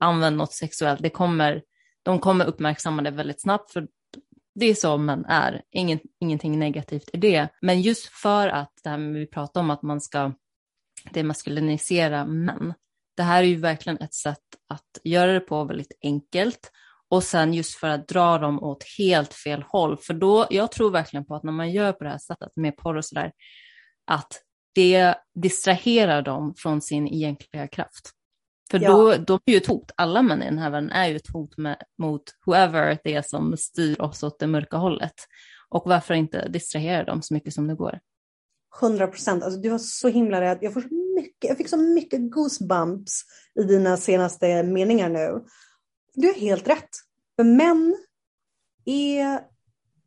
använd 0.00 0.36
något 0.36 0.52
sexuellt. 0.52 1.02
Det 1.02 1.10
kommer, 1.10 1.62
de 2.02 2.18
kommer 2.18 2.44
uppmärksamma 2.44 3.02
det 3.02 3.10
väldigt 3.10 3.42
snabbt 3.42 3.72
för 3.72 3.86
det 4.54 4.66
är 4.66 4.74
så 4.74 4.96
män 4.96 5.24
är. 5.24 5.62
Ingen, 5.70 5.98
ingenting 6.20 6.58
negativt 6.58 7.10
i 7.12 7.16
det. 7.16 7.48
Men 7.60 7.82
just 7.82 8.06
för 8.06 8.48
att 8.48 8.72
det 8.82 8.90
här 8.90 8.98
med 8.98 9.12
vi 9.14 9.26
pratar 9.26 9.60
om 9.60 9.70
att 9.70 9.82
man 9.82 10.00
ska 10.00 10.32
demaskulinisera 11.10 12.26
män. 12.26 12.74
Det 13.16 13.22
här 13.22 13.42
är 13.42 13.46
ju 13.46 13.56
verkligen 13.56 13.98
ett 13.98 14.14
sätt 14.14 14.44
att 14.68 14.98
göra 15.04 15.32
det 15.32 15.40
på 15.40 15.64
väldigt 15.64 15.98
enkelt 16.02 16.70
och 17.08 17.22
sen 17.22 17.54
just 17.54 17.74
för 17.74 17.88
att 17.88 18.08
dra 18.08 18.38
dem 18.38 18.62
åt 18.62 18.84
helt 18.98 19.34
fel 19.34 19.62
håll. 19.62 19.96
För 19.96 20.14
då, 20.14 20.46
jag 20.50 20.72
tror 20.72 20.90
verkligen 20.90 21.26
på 21.26 21.34
att 21.34 21.42
när 21.42 21.52
man 21.52 21.72
gör 21.72 21.92
på 21.92 22.04
det 22.04 22.10
här 22.10 22.18
sättet 22.18 22.52
med 22.56 22.76
porr 22.76 22.96
och 22.96 23.04
sådär, 23.04 23.32
att 24.06 24.42
det 24.74 25.14
distraherar 25.34 26.22
dem 26.22 26.54
från 26.56 26.80
sin 26.80 27.08
egentliga 27.08 27.68
kraft. 27.68 28.10
För 28.70 28.80
ja. 28.80 28.90
då, 28.90 29.16
de 29.16 29.40
är 29.44 29.52
ju 29.52 29.56
ett 29.56 29.66
hot, 29.66 29.90
alla 29.96 30.22
män 30.22 30.42
i 30.42 30.44
den 30.44 30.58
här 30.58 30.70
världen 30.70 30.90
är 30.90 31.08
ju 31.08 31.16
ett 31.16 31.32
hot 31.32 31.56
med, 31.56 31.76
mot 31.98 32.22
whoever 32.46 32.98
det 33.04 33.14
är 33.14 33.22
som 33.22 33.56
styr 33.56 34.00
oss 34.00 34.22
åt 34.22 34.38
det 34.38 34.46
mörka 34.46 34.76
hållet. 34.76 35.14
Och 35.68 35.82
varför 35.86 36.14
inte 36.14 36.48
distrahera 36.48 37.04
dem 37.04 37.22
så 37.22 37.34
mycket 37.34 37.54
som 37.54 37.68
det 37.68 37.74
går. 37.74 38.00
100 38.82 39.06
procent, 39.06 39.42
alltså 39.44 39.60
du 39.60 39.70
har 39.70 39.78
så 39.78 40.08
himla 40.08 40.40
rätt. 40.40 40.58
Jag, 40.60 40.74
får 40.74 40.80
så 40.80 40.94
mycket, 41.16 41.48
jag 41.48 41.56
fick 41.56 41.68
så 41.68 41.76
mycket 41.76 42.30
goosebumps 42.30 43.22
i 43.60 43.62
dina 43.62 43.96
senaste 43.96 44.62
meningar 44.62 45.08
nu 45.08 45.44
du 46.16 46.26
har 46.26 46.34
helt 46.34 46.68
rätt. 46.68 46.90
För 47.36 47.44
män 47.44 47.96
är, 48.84 49.40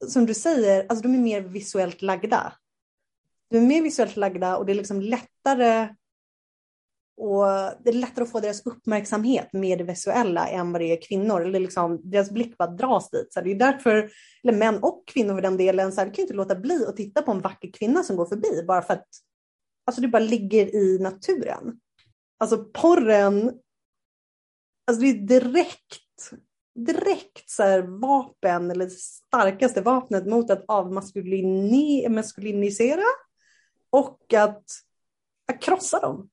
som 0.08 0.26
du 0.26 0.34
säger, 0.34 0.86
alltså 0.90 1.04
de 1.04 1.16
är 1.16 1.20
mer 1.20 1.42
visuellt 1.42 2.02
lagda. 2.02 2.54
De 3.50 3.58
är 3.58 3.62
mer 3.62 3.82
visuellt 3.82 4.18
lagda 4.18 4.58
och 4.58 4.66
det 4.66 4.72
är 4.72 4.76
liksom 4.76 5.02
lättare 5.02 5.96
och 7.20 7.46
det 7.84 7.90
är 7.90 7.94
lättare 7.94 8.24
att 8.24 8.32
få 8.32 8.40
deras 8.40 8.66
uppmärksamhet 8.66 9.54
med 9.54 9.78
det 9.78 9.84
visuella 9.84 10.48
än 10.48 10.72
vad 10.72 10.82
det 10.82 10.98
är 10.98 11.02
kvinnor. 11.02 11.46
Eller 11.46 11.60
liksom, 11.60 12.02
deras 12.04 12.32
blick 12.32 12.58
bara 12.58 12.72
dras 12.72 13.10
dit. 13.10 13.34
Så 13.34 13.42
det 13.42 13.52
är 13.52 13.56
därför, 13.56 14.10
eller 14.44 14.54
män 14.54 14.84
och 14.84 15.04
kvinnor 15.08 15.36
för 15.36 15.42
den 15.42 15.58
delen, 15.58 15.92
så 15.92 16.02
här, 16.02 16.08
du 16.08 16.14
kan 16.14 16.22
inte 16.22 16.34
låta 16.34 16.56
bli 16.56 16.86
att 16.88 16.98
titta 16.98 17.22
på 17.22 17.32
en 17.32 17.42
vacker 17.42 17.72
kvinna 17.72 18.04
som 18.04 18.16
går 18.16 18.26
förbi 18.26 18.64
bara 18.68 18.82
för 18.82 18.94
att 18.94 19.08
alltså, 19.86 20.02
det 20.02 20.08
bara 20.08 20.24
ligger 20.24 20.76
i 20.76 21.00
naturen. 21.00 21.80
Alltså 22.40 22.66
porren 22.74 23.52
Alltså 24.90 25.02
det 25.02 25.10
är 25.10 25.14
direkt, 25.14 26.32
direkt 26.76 27.50
så 27.50 27.64
här 27.64 27.82
vapen 27.82 28.72
eller 28.72 28.90
starkaste 28.90 29.82
vapnet 29.82 30.26
mot 30.26 30.50
att 30.50 30.66
avmaskulinisera 30.68 33.04
och 33.90 34.34
att, 34.34 34.64
att 35.52 35.62
krossa 35.62 36.00
dem. 36.00 36.30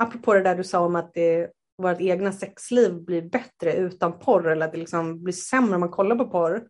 Apropå 0.00 0.34
det 0.34 0.42
där 0.42 0.56
du 0.56 0.64
sa 0.64 0.80
om 0.80 0.96
att 0.96 1.14
det, 1.14 1.50
vårt 1.76 2.00
egna 2.00 2.32
sexliv 2.32 3.04
blir 3.04 3.22
bättre 3.22 3.74
utan 3.76 4.18
porr 4.18 4.50
eller 4.50 4.66
att 4.66 4.72
det 4.72 4.78
liksom 4.78 5.22
blir 5.22 5.34
sämre 5.34 5.74
om 5.74 5.80
man 5.80 5.90
kollar 5.90 6.16
på 6.16 6.28
porr. 6.30 6.68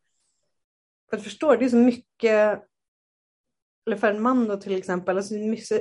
För 1.10 1.16
att 1.16 1.22
förstå, 1.22 1.56
det 1.56 1.64
är 1.64 1.68
så 1.68 1.76
mycket, 1.76 2.62
eller 3.86 3.96
för 3.96 4.10
en 4.10 4.22
man 4.22 4.48
då 4.48 4.56
till 4.56 4.76
exempel, 4.76 5.16
alltså 5.16 5.34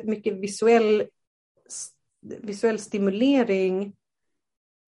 mycket, 0.04 0.34
visuell 0.34 1.04
visuell 2.22 2.80
stimulering 2.80 3.96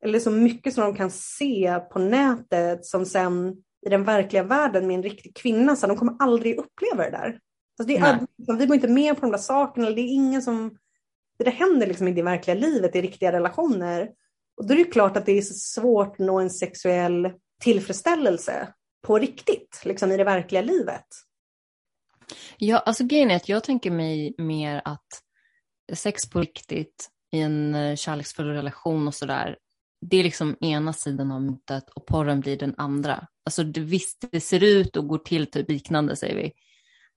eller 0.04 0.20
så 0.20 0.32
mycket 0.32 0.74
som 0.74 0.84
de 0.84 0.96
kan 0.96 1.12
se 1.12 1.80
på 1.92 2.00
nätet 2.00 2.86
som 2.86 3.06
sen 3.06 3.64
i 3.86 3.90
den 3.90 4.04
verkliga 4.04 4.44
världen 4.44 4.88
med 4.88 4.96
en 4.96 5.04
riktig 5.04 5.36
kvinna, 5.36 5.76
så 5.76 5.88
de 5.88 5.98
kommer 5.98 6.16
aldrig 6.20 6.58
uppleva 6.58 7.04
det 7.04 7.12
där. 7.12 7.40
Alltså 7.80 7.88
det 7.88 7.98
är, 7.98 8.28
vi 8.58 8.66
går 8.66 8.76
inte 8.76 8.88
med 8.88 9.16
på 9.16 9.22
de 9.22 9.32
där 9.32 9.38
sakerna, 9.38 9.90
det 9.90 10.02
är 10.02 10.14
ingen 10.14 10.42
som... 10.42 10.78
Det 11.44 11.52
händer 11.52 11.88
liksom 11.88 12.08
inte 12.08 12.20
i 12.20 12.24
verkliga 12.24 12.56
livet, 12.56 12.96
i 12.96 13.02
riktiga 13.02 13.32
relationer. 13.32 14.10
Och 14.58 14.68
då 14.68 14.74
är 14.74 14.78
det 14.78 14.84
klart 14.84 15.18
att 15.18 15.26
det 15.26 15.38
är 15.38 15.42
svårt 15.42 16.12
att 16.12 16.20
nå 16.20 16.40
en 16.40 16.50
sexuell 16.50 17.32
tillfredsställelse 17.64 18.74
på 19.08 19.20
riktigt, 19.20 19.82
liksom 19.86 20.12
i 20.12 20.18
det 20.18 20.24
verkliga 20.24 20.62
livet. 20.62 21.06
Ja, 22.58 22.78
alltså 22.78 23.04
grejen 23.04 23.32
är 23.32 23.36
att 23.36 23.50
jag 23.50 23.64
tänker 23.64 23.92
mig 23.92 24.36
mer 24.38 24.82
att 24.86 25.08
sex 25.94 26.30
på 26.30 26.40
riktigt 26.40 27.10
i 27.32 27.40
en 27.40 27.76
eh, 27.76 27.96
kärleksfull 27.96 28.48
relation 28.48 29.08
och 29.08 29.16
sådär, 29.16 29.58
det 30.02 30.18
är 30.18 30.24
liksom 30.24 30.58
ena 30.62 30.94
sidan 30.94 31.32
av 31.32 31.42
myntet 31.42 31.90
och 31.90 32.06
porren 32.06 32.40
blir 32.40 32.58
den 32.58 32.76
andra. 32.78 33.28
Alltså 33.46 33.64
det, 33.64 33.82
visst, 33.82 34.26
det 34.32 34.42
ser 34.42 34.64
ut 34.64 34.98
och 34.98 35.08
går 35.08 35.18
till 35.18 35.52
typ 35.52 35.70
liknande 35.70 36.16
säger 36.16 36.36
vi, 36.36 36.52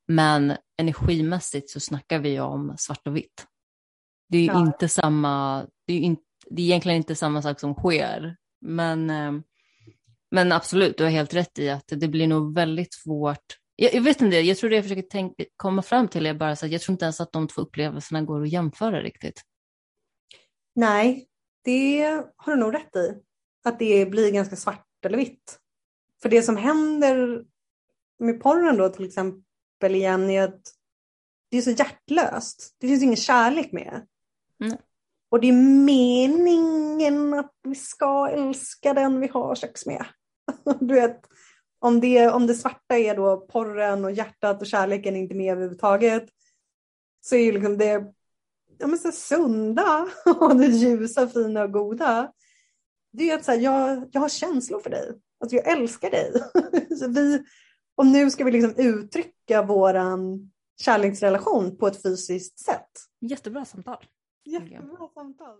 men 0.08 0.56
energimässigt 0.78 1.70
så 1.70 1.80
snackar 1.80 2.18
vi 2.18 2.40
om 2.40 2.74
svart 2.78 3.06
och 3.06 3.16
vitt. 3.16 3.46
Det 4.28 4.38
är 4.38 4.46
ja. 4.46 4.60
inte 4.60 4.88
samma, 4.88 5.66
det 5.86 5.92
är, 5.92 6.00
inte, 6.00 6.22
det 6.50 6.62
är 6.62 6.66
egentligen 6.66 6.96
inte 6.96 7.14
samma 7.14 7.42
sak 7.42 7.60
som 7.60 7.74
sker, 7.74 8.36
men, 8.60 9.10
eh, 9.10 9.32
Men 10.30 10.52
absolut, 10.52 10.98
du 10.98 11.04
har 11.04 11.10
helt 11.10 11.34
rätt 11.34 11.58
i 11.58 11.70
att 11.70 11.84
det 11.86 12.08
blir 12.08 12.26
nog 12.26 12.54
väldigt 12.54 12.94
svårt. 12.94 13.58
Jag, 13.76 13.94
jag 13.94 14.02
vet 14.02 14.20
inte, 14.20 14.36
jag 14.36 14.56
tror 14.56 14.70
det 14.70 14.76
jag 14.76 14.84
försöker 14.84 15.02
tänka, 15.02 15.44
komma 15.56 15.82
fram 15.82 16.08
till 16.08 16.26
är 16.26 16.34
bara 16.34 16.50
att 16.50 16.70
jag 16.70 16.80
tror 16.80 16.92
inte 16.92 17.04
ens 17.04 17.20
att 17.20 17.32
de 17.32 17.48
två 17.48 17.62
upplevelserna 17.62 18.22
går 18.22 18.42
att 18.42 18.52
jämföra 18.52 19.02
riktigt. 19.02 19.42
Nej, 20.74 21.28
det 21.64 22.02
har 22.36 22.52
du 22.52 22.60
nog 22.60 22.74
rätt 22.74 22.96
i. 22.96 23.14
Att 23.64 23.78
det 23.78 24.06
blir 24.10 24.32
ganska 24.32 24.56
svart 24.56 24.86
eller 25.04 25.18
vitt. 25.18 25.58
För 26.22 26.28
det 26.28 26.42
som 26.42 26.56
händer 26.56 27.44
med 28.18 28.42
porren 28.42 28.76
då 28.76 28.88
till 28.88 29.04
exempel 29.04 29.94
igen 29.94 30.30
är 30.30 30.42
att 30.42 30.62
det 31.50 31.56
är 31.56 31.62
så 31.62 31.70
hjärtlöst. 31.70 32.76
Det 32.80 32.88
finns 32.88 33.02
ingen 33.02 33.16
kärlek 33.16 33.72
med. 33.72 34.06
Mm. 34.60 34.76
Och 35.30 35.40
det 35.40 35.48
är 35.48 35.84
meningen 35.84 37.34
att 37.34 37.52
vi 37.62 37.74
ska 37.74 38.28
älska 38.28 38.94
den 38.94 39.20
vi 39.20 39.28
har 39.28 39.54
sex 39.54 39.86
med. 39.86 40.04
Du 40.80 40.94
vet, 40.94 41.20
om 41.78 42.00
det, 42.00 42.28
om 42.28 42.46
det 42.46 42.54
svarta 42.54 42.98
är 42.98 43.16
då 43.16 43.36
porren 43.36 44.04
och 44.04 44.12
hjärtat 44.12 44.60
och 44.60 44.66
kärleken 44.66 45.16
inte 45.16 45.34
med 45.34 45.52
överhuvudtaget 45.52 46.28
så 47.20 47.34
är 47.34 47.40
ju 47.40 47.52
liksom 47.52 47.78
det 47.78 48.14
ja, 48.78 48.86
men 48.86 48.98
så 48.98 49.12
sunda 49.12 50.08
och 50.40 50.56
det 50.56 50.66
ljusa, 50.66 51.28
fina 51.28 51.62
och 51.62 51.72
goda. 51.72 52.32
Det 53.12 53.30
är 53.30 53.38
att 53.38 53.44
så 53.44 53.50
här, 53.50 53.58
jag, 53.58 54.08
jag 54.12 54.20
har 54.20 54.28
känslor 54.28 54.80
för 54.80 54.90
dig. 54.90 55.12
Alltså 55.40 55.56
jag 55.56 55.68
älskar 55.68 56.10
dig. 56.10 56.32
så 56.98 57.08
vi, 57.08 57.44
och 57.94 58.06
nu 58.06 58.30
ska 58.30 58.44
vi 58.44 58.50
liksom 58.50 58.74
uttrycka 58.76 59.62
våran 59.62 60.50
kärleksrelation 60.80 61.76
på 61.76 61.86
ett 61.86 62.02
fysiskt 62.02 62.58
sätt. 62.58 62.90
Jättebra 63.20 63.64
samtal. 63.64 64.04
Jättebra 64.44 65.08
samtal. 65.08 65.58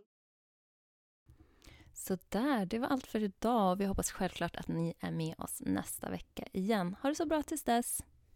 Så 1.92 2.18
där, 2.28 2.66
det 2.66 2.78
var 2.78 2.88
allt 2.88 3.06
för 3.06 3.22
idag. 3.22 3.76
Vi 3.76 3.84
hoppas 3.84 4.10
självklart 4.10 4.56
att 4.56 4.68
ni 4.68 4.94
är 5.00 5.10
med 5.10 5.34
oss 5.38 5.62
nästa 5.66 6.10
vecka 6.10 6.44
igen. 6.52 6.96
Ha 7.02 7.08
det 7.08 7.14
så 7.14 7.26
bra 7.26 7.42
tills 7.42 7.64
dess. 7.64 8.02